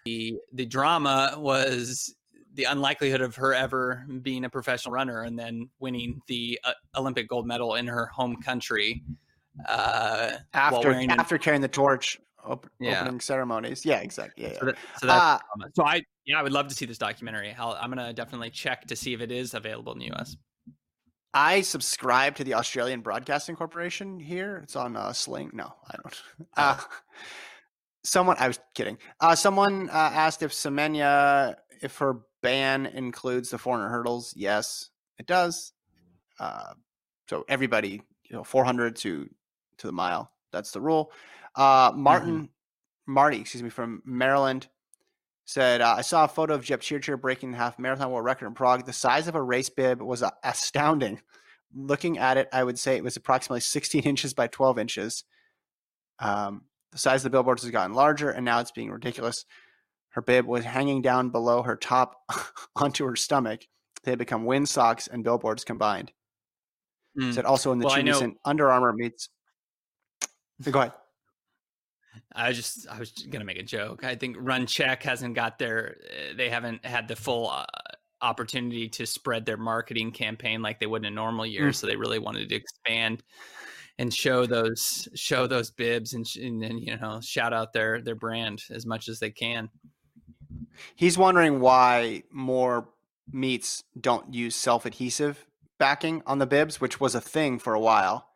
the 0.06 0.38
the 0.54 0.66
drama 0.66 1.34
was 1.38 2.16
the 2.54 2.66
unlikelihood 2.66 3.22
of 3.22 3.36
her 3.36 3.54
ever 3.54 4.06
being 4.22 4.46
a 4.46 4.50
professional 4.50 4.94
runner 4.94 5.24
and 5.24 5.38
then 5.38 5.70
winning 5.80 6.22
the 6.28 6.60
uh, 6.64 6.74
Olympic 6.96 7.28
gold 7.28 7.48
medal 7.48 7.74
in 7.74 7.88
her 7.88 8.06
home 8.06 8.42
country 8.42 9.04
uh, 9.68 10.32
after 10.54 10.92
after 11.10 11.38
carrying 11.38 11.62
the 11.62 11.68
torch 11.68 12.20
op- 12.44 12.70
yeah. 12.80 13.02
opening 13.02 13.20
ceremonies. 13.20 13.86
Yeah, 13.86 14.00
exactly. 14.00 14.44
Yeah, 14.44 14.52
yeah. 14.52 14.60
So, 14.60 14.66
that, 14.66 14.78
so, 15.00 15.08
uh, 15.08 15.40
so, 15.76 15.84
I 15.84 16.04
yeah, 16.26 16.40
I 16.40 16.44
would 16.44 16.52
love 16.52 16.68
to 16.68 16.76
see 16.76 16.86
this 16.86 16.98
documentary. 16.98 17.56
i 17.58 17.84
am 17.84 17.90
gonna 17.90 18.14
definitely 18.14 18.50
check 18.50 18.88
to 18.88 18.96
see 18.96 19.14
if 19.14 19.22
it 19.22 19.32
is 19.32 19.54
available 19.54 19.94
in 19.94 20.00
the 20.00 20.06
U.S. 20.08 20.36
I 21.34 21.62
subscribe 21.62 22.36
to 22.36 22.46
the 22.46 22.54
Australian 22.54 23.02
Broadcasting 23.02 23.58
Corporation 23.58 24.20
here. 24.20 24.62
It's 24.64 24.78
on 24.78 24.96
uh, 24.96 25.12
Sling. 25.12 25.52
No, 25.54 25.74
I 25.88 25.96
don't. 26.02 26.24
Uh, 26.56 26.78
someone, 28.06 28.38
I 28.40 28.48
was 28.48 28.60
kidding. 28.74 28.98
Uh, 29.20 29.36
someone 29.36 29.90
uh, 29.90 30.12
asked 30.14 30.44
if 30.44 30.54
Semenya, 30.54 31.56
if 31.82 31.98
her 31.98 32.22
ban 32.42 32.86
includes 32.86 33.50
the 33.50 33.58
400 33.58 33.90
hurdles. 33.90 34.34
Yes, 34.38 34.92
it 35.20 35.28
does. 35.28 35.74
Uh, 36.40 36.74
so 37.28 37.44
everybody, 37.50 38.02
you 38.24 38.36
know, 38.36 38.44
400 38.44 38.96
to 38.98 39.30
to 39.80 39.88
the 39.88 39.94
mile. 39.94 40.32
That's 40.52 40.72
the 40.72 40.82
rule. 40.82 41.12
Uh, 41.56 41.92
Martin, 41.96 42.36
mm-hmm. 42.36 43.14
Marty, 43.14 43.40
excuse 43.40 43.64
me, 43.64 43.70
from 43.70 44.02
Maryland 44.06 44.68
said, 45.46 45.82
uh, 45.82 45.96
I 45.98 46.02
saw 46.02 46.26
a 46.26 46.28
photo 46.28 46.56
of 46.56 46.64
Jepchirchir 46.66 47.20
breaking 47.22 47.52
the 47.52 47.58
half 47.58 47.78
marathon 47.78 48.12
world 48.12 48.26
record 48.26 48.48
in 48.48 48.54
Prague. 48.54 48.86
The 48.86 48.94
size 48.94 49.28
of 49.28 49.36
a 49.36 49.42
race 49.42 49.70
bib 49.70 50.02
was 50.02 50.24
uh, 50.24 50.32
astounding. 50.44 51.22
Looking 51.74 52.18
at 52.18 52.38
it, 52.38 52.48
I 52.52 52.64
would 52.64 52.80
say 52.80 52.96
it 52.96 53.04
was 53.04 53.16
approximately 53.16 53.60
16 53.62 54.04
inches 54.04 54.34
by 54.34 54.48
12 54.48 54.80
inches. 54.80 55.24
Um, 56.20 56.64
the 56.92 56.98
size 56.98 57.20
of 57.20 57.24
the 57.24 57.30
billboards 57.32 57.64
has 57.64 57.72
gotten 57.72 57.94
larger, 57.94 58.30
and 58.30 58.46
now 58.46 58.60
it's 58.60 58.72
being 58.72 58.90
ridiculous. 58.90 59.46
Her 60.10 60.22
bib 60.22 60.46
was 60.46 60.64
hanging 60.64 61.02
down 61.02 61.30
below 61.30 61.62
her 61.62 61.76
top 61.76 62.16
onto 62.76 63.06
her 63.06 63.16
stomach. 63.16 63.62
They 64.04 64.12
had 64.12 64.20
become 64.20 64.46
wind 64.46 64.70
socks 64.70 65.08
and 65.08 65.24
billboards 65.24 65.66
combined. 65.66 66.12
Mm. 67.20 67.34
Said 67.34 67.46
also 67.46 67.72
in 67.72 67.80
the 67.80 67.88
well, 67.88 68.02
recent 68.02 68.38
Under 68.46 68.72
Armour 68.72 68.94
meets. 68.94 69.30
Go 70.70 70.80
ahead. 70.80 70.94
I 72.34 72.50
was 72.50 72.58
just 72.58 72.88
I 72.90 73.00
was 73.00 73.12
gonna 73.12 73.46
make 73.46 73.58
a 73.58 73.64
joke. 73.64 74.04
I 74.04 74.16
think 74.16 74.38
RunCzech 74.38 75.04
hasn't 75.04 75.36
got 75.36 75.60
their 75.60 75.98
eh, 76.10 76.34
they 76.38 76.50
haven't 76.50 76.86
had 76.86 77.08
the 77.08 77.16
full 77.16 77.50
uh, 77.50 77.66
opportunity 78.22 78.88
to 78.90 79.06
spread 79.06 79.46
their 79.46 79.58
marketing 79.58 80.12
campaign 80.12 80.62
like 80.62 80.80
they 80.80 80.86
would 80.86 81.04
in 81.04 81.12
a 81.12 81.16
normal 81.16 81.46
year. 81.46 81.70
Mm. 81.70 81.76
So 81.76 81.88
they 81.88 81.96
really 81.96 82.20
wanted 82.20 82.50
to 82.50 82.56
expand 82.56 83.24
and 83.98 84.14
show 84.14 84.46
those 84.46 85.08
show 85.16 85.48
those 85.48 85.72
bibs 85.72 86.14
and, 86.14 86.26
and, 86.42 86.64
and 86.64 86.80
you 86.80 86.98
know 86.98 87.20
shout 87.22 87.54
out 87.54 87.74
their 87.74 88.02
their 88.02 88.16
brand 88.16 88.62
as 88.70 88.86
much 88.86 89.08
as 89.08 89.20
they 89.20 89.32
can. 89.32 89.70
He's 90.96 91.18
wondering 91.18 91.60
why 91.60 92.24
more 92.32 92.90
meets 93.32 93.84
don't 94.00 94.34
use 94.34 94.56
self 94.56 94.86
adhesive 94.86 95.46
backing 95.78 96.24
on 96.26 96.40
the 96.40 96.46
bibs, 96.46 96.80
which 96.80 97.00
was 97.00 97.16
a 97.16 97.22
thing 97.22 97.60
for 97.60 97.74
a 97.74 97.80
while. 97.80 98.30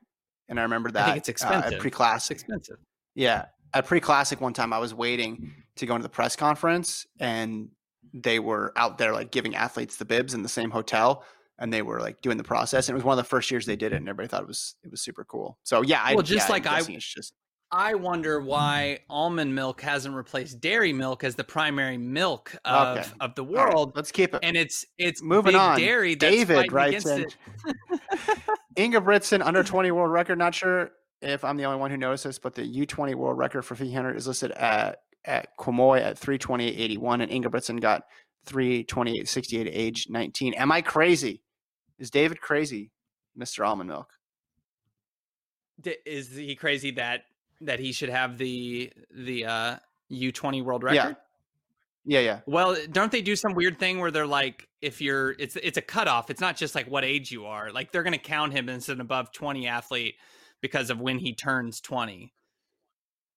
And 0.50 0.60
I 0.60 0.64
remember 0.64 0.92
that 0.92 1.10
I 1.10 1.16
it's 1.16 1.30
expensive. 1.30 1.80
Uh, 1.80 1.82
pre-classic. 1.82 2.36
It's 2.36 2.42
expensive. 2.44 2.78
Yeah, 3.16 3.46
at 3.74 3.86
pre-classic 3.86 4.42
one 4.42 4.54
time, 4.54 4.74
I 4.74 4.80
was 4.80 4.94
waiting 4.94 5.54
to 5.78 5.86
go 5.86 5.96
into 5.96 6.04
the 6.04 6.10
press 6.10 6.36
conference, 6.36 7.08
and 7.20 7.70
they 8.14 8.40
were 8.40 8.74
out 8.76 8.98
there 8.98 9.14
like 9.14 9.32
giving 9.32 9.56
athletes 9.56 9.96
the 9.96 10.06
bibs 10.06 10.34
in 10.34 10.44
the 10.44 10.50
same 10.50 10.72
hotel, 10.72 11.24
and 11.60 11.72
they 11.72 11.82
were 11.82 12.00
like 12.00 12.22
doing 12.22 12.38
the 12.38 12.44
process. 12.44 12.90
And 12.90 12.96
it 12.96 12.98
was 12.98 13.04
one 13.06 13.18
of 13.18 13.24
the 13.24 13.30
first 13.30 13.52
years 13.52 13.66
they 13.66 13.76
did 13.76 13.94
it, 13.94 13.98
and 13.98 14.10
everybody 14.10 14.28
thought 14.28 14.42
it 14.42 14.48
was 14.48 14.76
it 14.84 14.92
was 14.92 15.02
super 15.02 15.24
cool. 15.24 15.58
So 15.64 15.82
yeah, 15.82 16.04
well, 16.10 16.20
I, 16.20 16.24
just 16.24 16.50
yeah, 16.50 16.54
like 16.54 16.66
I, 16.66 16.80
it's 16.80 17.14
just. 17.14 17.34
I 17.72 17.94
wonder 17.94 18.40
why 18.40 19.00
almond 19.10 19.54
milk 19.54 19.82
hasn't 19.82 20.16
replaced 20.16 20.60
dairy 20.60 20.92
milk 20.92 21.24
as 21.24 21.36
the 21.36 21.44
primary 21.44 21.98
milk 21.98 22.56
of, 22.66 22.98
okay. 22.98 23.10
of 23.20 23.36
the 23.36 23.44
world. 23.44 23.90
Right, 23.90 23.96
let's 23.96 24.12
keep 24.12 24.34
it. 24.34 24.40
And 24.42 24.58
it's 24.58 24.86
it's 24.98 25.22
moving 25.22 25.56
on. 25.56 25.78
Dairy. 25.78 26.16
David 26.16 26.72
writes 26.72 27.06
in. 27.06 27.28
Ingebrigtsen 28.76 29.46
under 29.46 29.64
twenty 29.64 29.92
world 29.92 30.12
record. 30.12 30.40
Not 30.40 30.56
sure 30.56 30.92
if 31.22 31.44
I'm 31.44 31.58
the 31.58 31.66
only 31.66 31.80
one 31.80 31.92
who 31.92 31.98
noticed 31.98 32.24
this, 32.24 32.40
but 32.40 32.56
the 32.56 32.64
U20 32.64 33.16
world 33.16 33.38
record 33.38 33.64
for 33.64 33.76
300 33.76 34.16
is 34.16 34.28
listed 34.28 34.52
at 34.52 35.02
at 35.26 35.58
Kwemoi 35.58 36.02
at 36.02 36.20
328.81, 36.20 37.22
and 37.22 37.32
Ingebrigtsen 37.32 37.82
got 37.82 38.04
328.68 38.48 39.62
at 39.62 39.68
age 39.68 40.08
19. 40.10 40.54
Am 40.54 40.72
I 40.72 40.82
crazy? 40.82 41.44
Is 42.00 42.10
David 42.10 42.40
crazy, 42.40 42.92
Mr. 43.38 43.68
Almond 43.68 43.90
Milk? 43.90 44.08
Is 46.06 46.36
he 46.36 46.56
crazy 46.56 46.92
that 46.92 47.24
that 47.62 47.80
he 47.80 47.92
should 47.92 48.10
have 48.10 48.38
the 48.38 48.92
the 49.14 49.46
uh, 49.46 49.76
U20 50.12 50.64
world 50.64 50.84
record? 50.84 50.96
Yeah. 50.96 51.14
Yeah, 52.06 52.22
yeah. 52.22 52.40
Well, 52.48 52.76
don't 52.92 53.12
they 53.12 53.22
do 53.22 53.36
some 53.36 53.54
weird 53.54 53.78
thing 53.78 54.00
where 54.00 54.10
they're 54.10 54.26
like, 54.26 54.68
if 54.82 55.00
you're, 55.00 55.32
it's 55.38 55.56
it's 55.58 55.78
a 55.78 55.82
cutoff. 55.82 56.30
It's 56.32 56.42
not 56.42 56.56
just 56.56 56.74
like 56.74 56.90
what 56.90 57.04
age 57.04 57.32
you 57.32 57.46
are. 57.46 57.72
Like 57.72 57.92
they're 57.92 58.04
going 58.04 58.14
to 58.14 58.18
count 58.18 58.54
him 58.54 58.68
as 58.70 58.90
an 58.90 59.00
above 59.02 59.32
twenty 59.32 59.68
athlete 59.68 60.16
because 60.62 60.90
of 60.90 61.00
when 61.00 61.20
he 61.20 61.34
turns 61.34 61.82
20. 61.82 62.34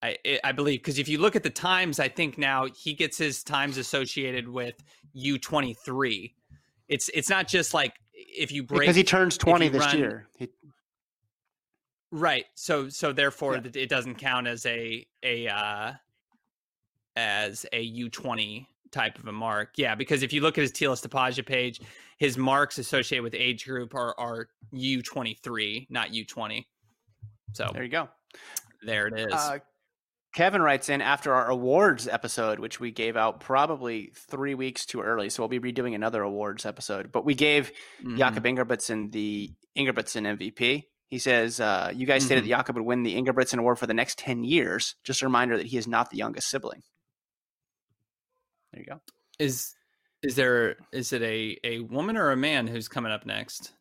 I 0.02 0.16
I 0.42 0.52
believe 0.52 0.80
because 0.80 0.98
if 0.98 1.08
you 1.08 1.18
look 1.18 1.36
at 1.36 1.42
the 1.42 1.50
times, 1.50 2.00
I 2.00 2.08
think 2.08 2.36
now 2.36 2.66
he 2.66 2.94
gets 2.94 3.16
his 3.16 3.42
times 3.42 3.78
associated 3.78 4.48
with 4.48 4.74
U 5.12 5.38
twenty 5.38 5.74
three. 5.74 6.34
It's 6.88 7.08
it's 7.14 7.30
not 7.30 7.46
just 7.46 7.72
like 7.72 7.94
if 8.14 8.50
you 8.50 8.64
break 8.64 8.80
because 8.80 8.96
he 8.96 9.04
turns 9.04 9.38
twenty 9.38 9.68
this 9.68 9.80
run, 9.80 9.98
year. 9.98 10.26
He, 10.38 10.48
right. 12.12 12.44
So 12.54 12.88
so 12.88 13.12
therefore 13.12 13.54
yeah. 13.56 13.70
it 13.74 13.88
doesn't 13.88 14.16
count 14.16 14.46
as 14.46 14.64
a 14.66 15.06
a 15.22 15.48
uh, 15.48 15.92
as 17.16 17.66
a 17.72 17.80
U 17.80 18.08
twenty 18.08 18.68
type 18.92 19.18
of 19.18 19.26
a 19.26 19.32
mark. 19.32 19.70
Yeah, 19.76 19.94
because 19.94 20.22
if 20.22 20.32
you 20.32 20.42
look 20.42 20.58
at 20.58 20.62
his 20.62 20.72
Tilastopaja 20.72 21.44
page, 21.44 21.80
his 22.18 22.38
marks 22.38 22.78
associated 22.78 23.24
with 23.24 23.34
age 23.34 23.64
group 23.64 23.94
are 23.94 24.14
are 24.18 24.48
U 24.72 25.02
twenty 25.02 25.34
three, 25.42 25.86
not 25.90 26.14
U 26.14 26.24
twenty. 26.24 26.68
So 27.52 27.68
there 27.72 27.82
you 27.82 27.90
go. 27.90 28.08
There 28.84 29.08
it 29.08 29.18
is. 29.18 29.32
Uh, 29.32 29.58
Kevin 30.34 30.62
writes 30.62 30.88
in 30.88 31.02
after 31.02 31.34
our 31.34 31.50
awards 31.50 32.08
episode, 32.08 32.58
which 32.58 32.80
we 32.80 32.90
gave 32.90 33.16
out 33.16 33.40
probably 33.40 34.12
three 34.16 34.54
weeks 34.54 34.86
too 34.86 35.02
early. 35.02 35.28
So 35.28 35.42
we'll 35.42 35.60
be 35.60 35.72
redoing 35.72 35.94
another 35.94 36.22
awards 36.22 36.64
episode. 36.64 37.12
But 37.12 37.26
we 37.26 37.34
gave 37.34 37.70
mm-hmm. 38.02 38.16
Jakob 38.16 38.44
Ingebrigtsen 38.44 39.12
the 39.12 39.52
Ingebrigtsen 39.76 40.38
MVP. 40.38 40.84
He 41.12 41.18
says, 41.18 41.60
uh, 41.60 41.92
You 41.94 42.06
guys 42.06 42.22
mm-hmm. 42.22 42.26
stated 42.26 42.44
that 42.44 42.48
Jakob 42.48 42.76
would 42.76 42.86
win 42.86 43.02
the 43.02 43.14
Ingebrigtsen 43.14 43.58
Award 43.58 43.78
for 43.78 43.86
the 43.86 43.92
next 43.92 44.16
10 44.18 44.44
years. 44.44 44.94
Just 45.04 45.20
a 45.20 45.26
reminder 45.26 45.58
that 45.58 45.66
he 45.66 45.76
is 45.76 45.86
not 45.86 46.08
the 46.08 46.16
youngest 46.16 46.48
sibling. 46.48 46.82
There 48.72 48.80
you 48.80 48.86
go. 48.86 49.00
Is 49.38 49.74
is 50.22 50.36
there 50.36 50.76
is 50.90 51.12
it 51.12 51.20
a 51.20 51.58
a 51.64 51.80
woman 51.80 52.16
or 52.16 52.30
a 52.30 52.36
man 52.36 52.66
who's 52.66 52.88
coming 52.88 53.12
up 53.12 53.26
next? 53.26 53.72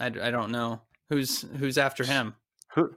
I, 0.00 0.06
I 0.06 0.32
don't 0.32 0.50
know 0.50 0.80
who's 1.10 1.42
who's 1.42 1.78
after 1.78 2.02
him. 2.02 2.34
Who 2.74 2.90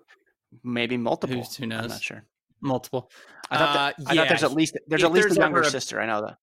maybe 0.63 0.97
multiple? 0.97 1.38
Who's, 1.38 1.55
who 1.55 1.67
knows? 1.67 1.84
I'm 1.84 1.89
not 1.89 2.01
sure 2.01 2.23
multiple. 2.61 3.11
I 3.51 3.57
thought, 3.59 3.73
that, 3.75 4.07
uh, 4.07 4.09
I 4.09 4.15
thought 4.15 4.28
there's 4.30 4.43
at 4.43 4.53
least 4.53 4.75
there's 4.88 5.03
if 5.03 5.05
at 5.05 5.13
least 5.13 5.38
a 5.38 5.39
younger 5.39 5.61
a, 5.61 5.65
sister. 5.65 6.01
I 6.01 6.07
know 6.07 6.21
that. 6.21 6.38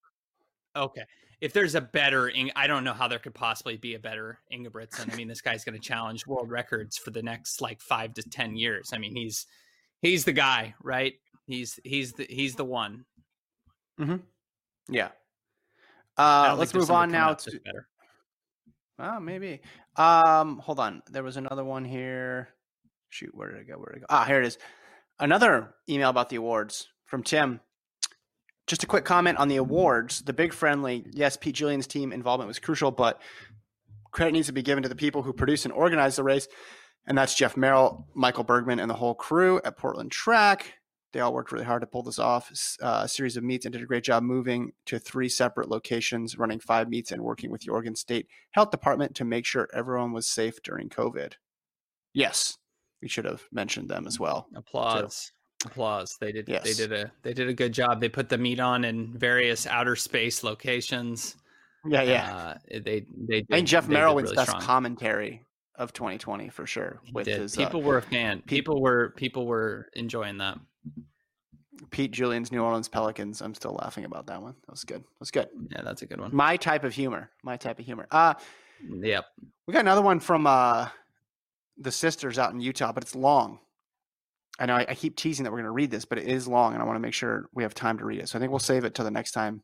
Okay. 0.73 1.03
If 1.41 1.53
there's 1.53 1.75
a 1.75 1.81
better, 1.81 2.31
I 2.55 2.67
don't 2.67 2.83
know 2.83 2.93
how 2.93 3.07
there 3.07 3.19
could 3.19 3.33
possibly 3.33 3.77
be 3.77 3.95
a 3.95 3.99
better 3.99 4.39
Ingebrigtsen. 4.51 5.11
I 5.11 5.15
mean, 5.15 5.27
this 5.27 5.41
guy's 5.41 5.63
going 5.63 5.79
to 5.79 5.85
challenge 5.85 6.25
world 6.25 6.49
records 6.49 6.97
for 6.97 7.11
the 7.11 7.21
next 7.21 7.61
like 7.61 7.81
five 7.81 8.13
to 8.15 8.23
ten 8.23 8.55
years. 8.55 8.91
I 8.93 8.97
mean, 8.97 9.15
he's 9.15 9.45
he's 10.01 10.25
the 10.25 10.33
guy, 10.33 10.75
right? 10.81 11.13
He's 11.45 11.79
he's 11.83 12.13
the 12.13 12.25
he's 12.29 12.55
the 12.55 12.65
one. 12.65 13.05
Hmm. 13.97 14.17
Yeah. 14.89 15.09
Uh, 16.17 16.55
let's 16.57 16.73
move 16.73 16.91
on 16.91 17.11
now 17.11 17.33
to 17.33 17.59
better. 17.65 17.87
Oh, 18.99 19.19
maybe. 19.19 19.59
Um, 19.97 20.59
hold 20.59 20.79
on. 20.79 21.01
There 21.11 21.23
was 21.23 21.37
another 21.37 21.63
one 21.63 21.83
here. 21.83 22.49
Shoot, 23.09 23.35
where 23.35 23.51
did 23.51 23.61
it 23.61 23.67
go? 23.67 23.73
Where 23.73 23.91
did 23.91 23.97
it 23.97 23.99
go? 24.01 24.05
Ah, 24.09 24.23
here 24.23 24.41
it 24.41 24.47
is. 24.47 24.57
Another 25.19 25.75
email 25.89 26.09
about 26.09 26.29
the 26.29 26.37
awards 26.37 26.87
from 27.05 27.23
Tim. 27.23 27.59
Just 28.67 28.83
a 28.83 28.87
quick 28.87 29.05
comment 29.05 29.37
on 29.37 29.47
the 29.47 29.57
awards. 29.57 30.21
The 30.21 30.33
big 30.33 30.53
friendly, 30.53 31.05
yes, 31.11 31.37
Pete 31.37 31.55
Julian's 31.55 31.87
team 31.87 32.11
involvement 32.11 32.47
was 32.47 32.59
crucial, 32.59 32.91
but 32.91 33.21
credit 34.11 34.31
needs 34.31 34.47
to 34.47 34.53
be 34.53 34.63
given 34.63 34.81
to 34.83 34.89
the 34.89 34.95
people 34.95 35.21
who 35.21 35.33
produced 35.33 35.65
and 35.65 35.73
organized 35.73 36.17
the 36.17 36.23
race. 36.23 36.47
And 37.07 37.17
that's 37.17 37.35
Jeff 37.35 37.55
Merrill, 37.55 38.07
Michael 38.15 38.43
Bergman, 38.43 38.79
and 38.79 38.89
the 38.89 38.95
whole 38.95 39.13
crew 39.13 39.61
at 39.63 39.77
Portland 39.77 40.11
Track. 40.11 40.73
They 41.13 41.19
all 41.19 41.33
worked 41.33 41.51
really 41.51 41.65
hard 41.65 41.81
to 41.81 41.87
pull 41.87 42.03
this 42.03 42.19
off. 42.19 42.51
Uh, 42.81 43.01
a 43.03 43.07
series 43.07 43.37
of 43.37 43.43
meets 43.43 43.65
and 43.65 43.71
did 43.71 43.81
a 43.81 43.85
great 43.85 44.03
job 44.03 44.23
moving 44.23 44.73
to 44.87 44.99
three 44.99 45.29
separate 45.29 45.69
locations, 45.69 46.37
running 46.37 46.59
five 46.59 46.89
meets, 46.89 47.11
and 47.11 47.21
working 47.21 47.51
with 47.51 47.61
the 47.61 47.71
Oregon 47.71 47.95
State 47.95 48.27
Health 48.51 48.71
Department 48.71 49.15
to 49.15 49.23
make 49.23 49.45
sure 49.45 49.69
everyone 49.73 50.11
was 50.11 50.27
safe 50.27 50.61
during 50.63 50.89
COVID. 50.89 51.33
Yes, 52.13 52.57
we 53.01 53.07
should 53.07 53.25
have 53.25 53.43
mentioned 53.51 53.87
them 53.89 54.07
as 54.07 54.19
well. 54.19 54.47
Applause. 54.55 55.31
Applause. 55.65 56.17
They 56.19 56.31
did 56.31 56.47
yes. 56.47 56.63
they 56.63 56.73
did 56.73 56.91
a 56.91 57.11
they 57.23 57.33
did 57.33 57.49
a 57.49 57.53
good 57.53 57.73
job. 57.73 57.99
They 57.99 58.09
put 58.09 58.29
the 58.29 58.37
meet 58.37 58.59
on 58.59 58.85
in 58.85 59.17
various 59.17 59.65
outer 59.67 59.95
space 59.95 60.43
locations. 60.43 61.35
Yeah, 61.87 62.01
yeah. 62.01 62.35
Uh, 62.35 62.57
they 62.69 63.05
they 63.27 63.41
did, 63.41 63.47
I 63.51 63.55
think 63.57 63.67
Jeff 63.67 63.87
Merrill's 63.87 64.23
really 64.23 64.35
best 64.35 64.49
strong. 64.49 64.61
commentary 64.61 65.41
of 65.75 65.93
2020 65.93 66.49
for 66.49 66.65
sure. 66.65 67.01
With 67.13 67.27
his, 67.27 67.55
people 67.55 67.81
uh, 67.81 67.83
were 67.83 67.97
a 67.97 68.01
fan. 68.01 68.41
People 68.47 68.81
were 68.81 69.13
people 69.17 69.45
were 69.45 69.89
enjoying 69.93 70.37
that. 70.39 70.57
Pete 71.91 72.11
Julian's 72.11 72.51
New 72.51 72.61
Orleans 72.61 72.87
Pelicans. 72.87 73.41
I'm 73.41 73.53
still 73.53 73.77
laughing 73.81 74.05
about 74.05 74.27
that 74.27 74.41
one. 74.41 74.55
That 74.65 74.71
was 74.71 74.83
good. 74.83 75.01
That 75.01 75.19
was 75.19 75.31
good. 75.31 75.47
Yeah, 75.71 75.81
that's 75.83 76.01
a 76.01 76.05
good 76.05 76.19
one. 76.19 76.33
My 76.33 76.57
type 76.57 76.83
of 76.83 76.93
humor. 76.93 77.29
My 77.43 77.57
type 77.57 77.79
of 77.79 77.85
humor. 77.85 78.07
Uh 78.11 78.33
yep. 79.01 79.25
We 79.67 79.73
got 79.73 79.81
another 79.81 80.01
one 80.01 80.19
from 80.19 80.47
uh 80.47 80.87
the 81.77 81.91
sisters 81.91 82.39
out 82.39 82.53
in 82.53 82.59
Utah, 82.61 82.91
but 82.91 83.03
it's 83.03 83.15
long. 83.15 83.59
I 84.59 84.65
know 84.65 84.75
I, 84.75 84.85
I 84.89 84.95
keep 84.95 85.15
teasing 85.17 85.43
that 85.43 85.51
we're 85.51 85.57
going 85.59 85.65
to 85.65 85.71
read 85.71 85.91
this, 85.91 86.05
but 86.05 86.17
it 86.17 86.27
is 86.27 86.47
long, 86.47 86.73
and 86.73 86.81
I 86.81 86.85
want 86.85 86.95
to 86.95 87.01
make 87.01 87.13
sure 87.13 87.49
we 87.53 87.63
have 87.63 87.73
time 87.73 87.97
to 87.97 88.05
read 88.05 88.19
it. 88.19 88.29
So 88.29 88.37
I 88.37 88.39
think 88.39 88.51
we'll 88.51 88.59
save 88.59 88.85
it 88.85 88.95
till 88.95 89.05
the 89.05 89.11
next 89.11 89.31
time 89.31 89.61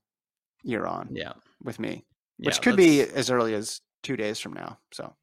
you're 0.63 0.87
on. 0.87 1.09
Yeah, 1.11 1.33
with 1.63 1.79
me, 1.79 2.05
which 2.37 2.57
yeah, 2.57 2.61
could 2.61 2.75
be 2.75 3.01
as 3.01 3.29
early 3.29 3.53
as 3.53 3.81
two 4.03 4.17
days 4.17 4.39
from 4.39 4.53
now. 4.53 4.79
So 4.91 5.15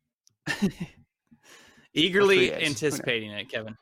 eagerly 1.95 2.55
anticipating 2.55 3.31
it, 3.33 3.51
Kevin. 3.51 3.77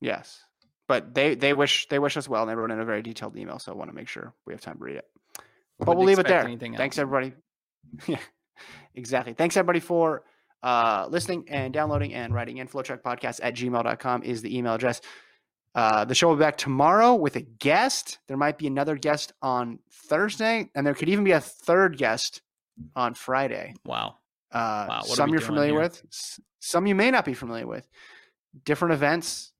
Yes, 0.00 0.42
but 0.86 1.14
they 1.14 1.34
they 1.34 1.54
wish 1.54 1.88
they 1.88 1.98
wish 1.98 2.16
us 2.16 2.28
well, 2.28 2.42
and 2.42 2.50
they 2.50 2.54
wrote 2.54 2.70
in 2.70 2.80
a 2.80 2.84
very 2.84 3.02
detailed 3.02 3.36
email. 3.36 3.58
So 3.58 3.72
I 3.72 3.74
want 3.74 3.90
to 3.90 3.96
make 3.96 4.08
sure 4.08 4.34
we 4.46 4.52
have 4.52 4.60
time 4.60 4.78
to 4.78 4.84
read 4.84 4.96
it. 4.96 5.04
But 5.78 5.96
we'll 5.96 6.06
leave 6.06 6.18
it 6.18 6.26
there. 6.26 6.44
Thanks, 6.76 6.98
everybody. 6.98 7.32
yeah, 8.06 8.18
exactly. 8.94 9.32
Thanks 9.32 9.56
everybody 9.56 9.80
for 9.80 10.22
uh, 10.64 11.06
listening 11.10 11.44
and 11.48 11.74
downloading 11.74 12.14
and 12.14 12.34
writing 12.34 12.56
in 12.56 12.66
flotrackpodcast 12.66 13.38
at 13.42 13.54
gmail.com 13.54 14.22
is 14.22 14.40
the 14.40 14.56
email 14.56 14.74
address. 14.74 15.02
Uh, 15.74 16.04
the 16.06 16.14
show 16.14 16.28
will 16.28 16.36
be 16.36 16.40
back 16.40 16.56
tomorrow 16.56 17.14
with 17.14 17.36
a 17.36 17.42
guest. 17.42 18.18
There 18.28 18.36
might 18.36 18.56
be 18.56 18.66
another 18.66 18.96
guest 18.96 19.34
on 19.42 19.78
Thursday, 19.92 20.70
and 20.74 20.86
there 20.86 20.94
could 20.94 21.10
even 21.10 21.22
be 21.22 21.32
a 21.32 21.40
third 21.40 21.98
guest 21.98 22.40
on 22.96 23.12
Friday. 23.12 23.74
Wow. 23.84 24.16
Uh, 24.50 24.86
wow. 24.88 25.00
some 25.02 25.30
you're 25.30 25.40
familiar 25.40 25.72
here? 25.72 25.80
with, 25.80 26.40
some 26.60 26.86
you 26.86 26.94
may 26.94 27.10
not 27.10 27.26
be 27.26 27.34
familiar 27.34 27.66
with. 27.66 27.86
Different 28.64 28.94
events, 28.94 29.52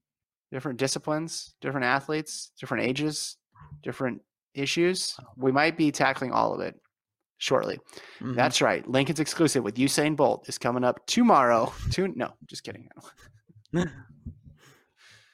different 0.53 0.79
disciplines, 0.79 1.53
different 1.61 1.85
athletes, 1.85 2.51
different 2.59 2.85
ages, 2.85 3.37
different 3.83 4.23
issues. 4.55 5.17
We 5.37 5.53
might 5.53 5.77
be 5.77 5.91
tackling 5.91 6.33
all 6.33 6.55
of 6.55 6.61
it 6.61 6.77
shortly. 7.45 7.79
Mm-hmm. 8.21 8.35
That's 8.35 8.63
right. 8.63 8.89
Lincoln's 8.89 9.21
exclusive 9.21 9.63
with 9.63 9.77
Usain 9.77 10.17
Bolt 10.17 10.49
is 10.49 10.57
coming 10.57 10.83
up 10.83 11.05
tomorrow. 11.07 11.73
To, 11.93 12.09
no, 12.09 12.31
just 12.47 12.65
kidding. 12.65 12.89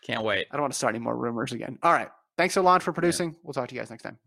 Can't 0.05 0.25
wait. 0.25 0.49
I 0.51 0.57
don't 0.57 0.63
want 0.63 0.73
to 0.73 0.79
start 0.79 0.95
any 0.95 1.03
more 1.03 1.17
rumors 1.17 1.53
again. 1.53 1.79
All 1.83 1.93
right. 1.93 2.09
Thanks 2.37 2.57
a 2.57 2.63
lot 2.63 2.83
for 2.83 2.93
producing. 2.93 3.31
Yeah. 3.31 3.37
We'll 3.45 3.53
talk 3.53 3.69
to 3.69 3.75
you 3.75 3.81
guys 3.81 3.91
next 3.91 4.03
time. 4.03 4.19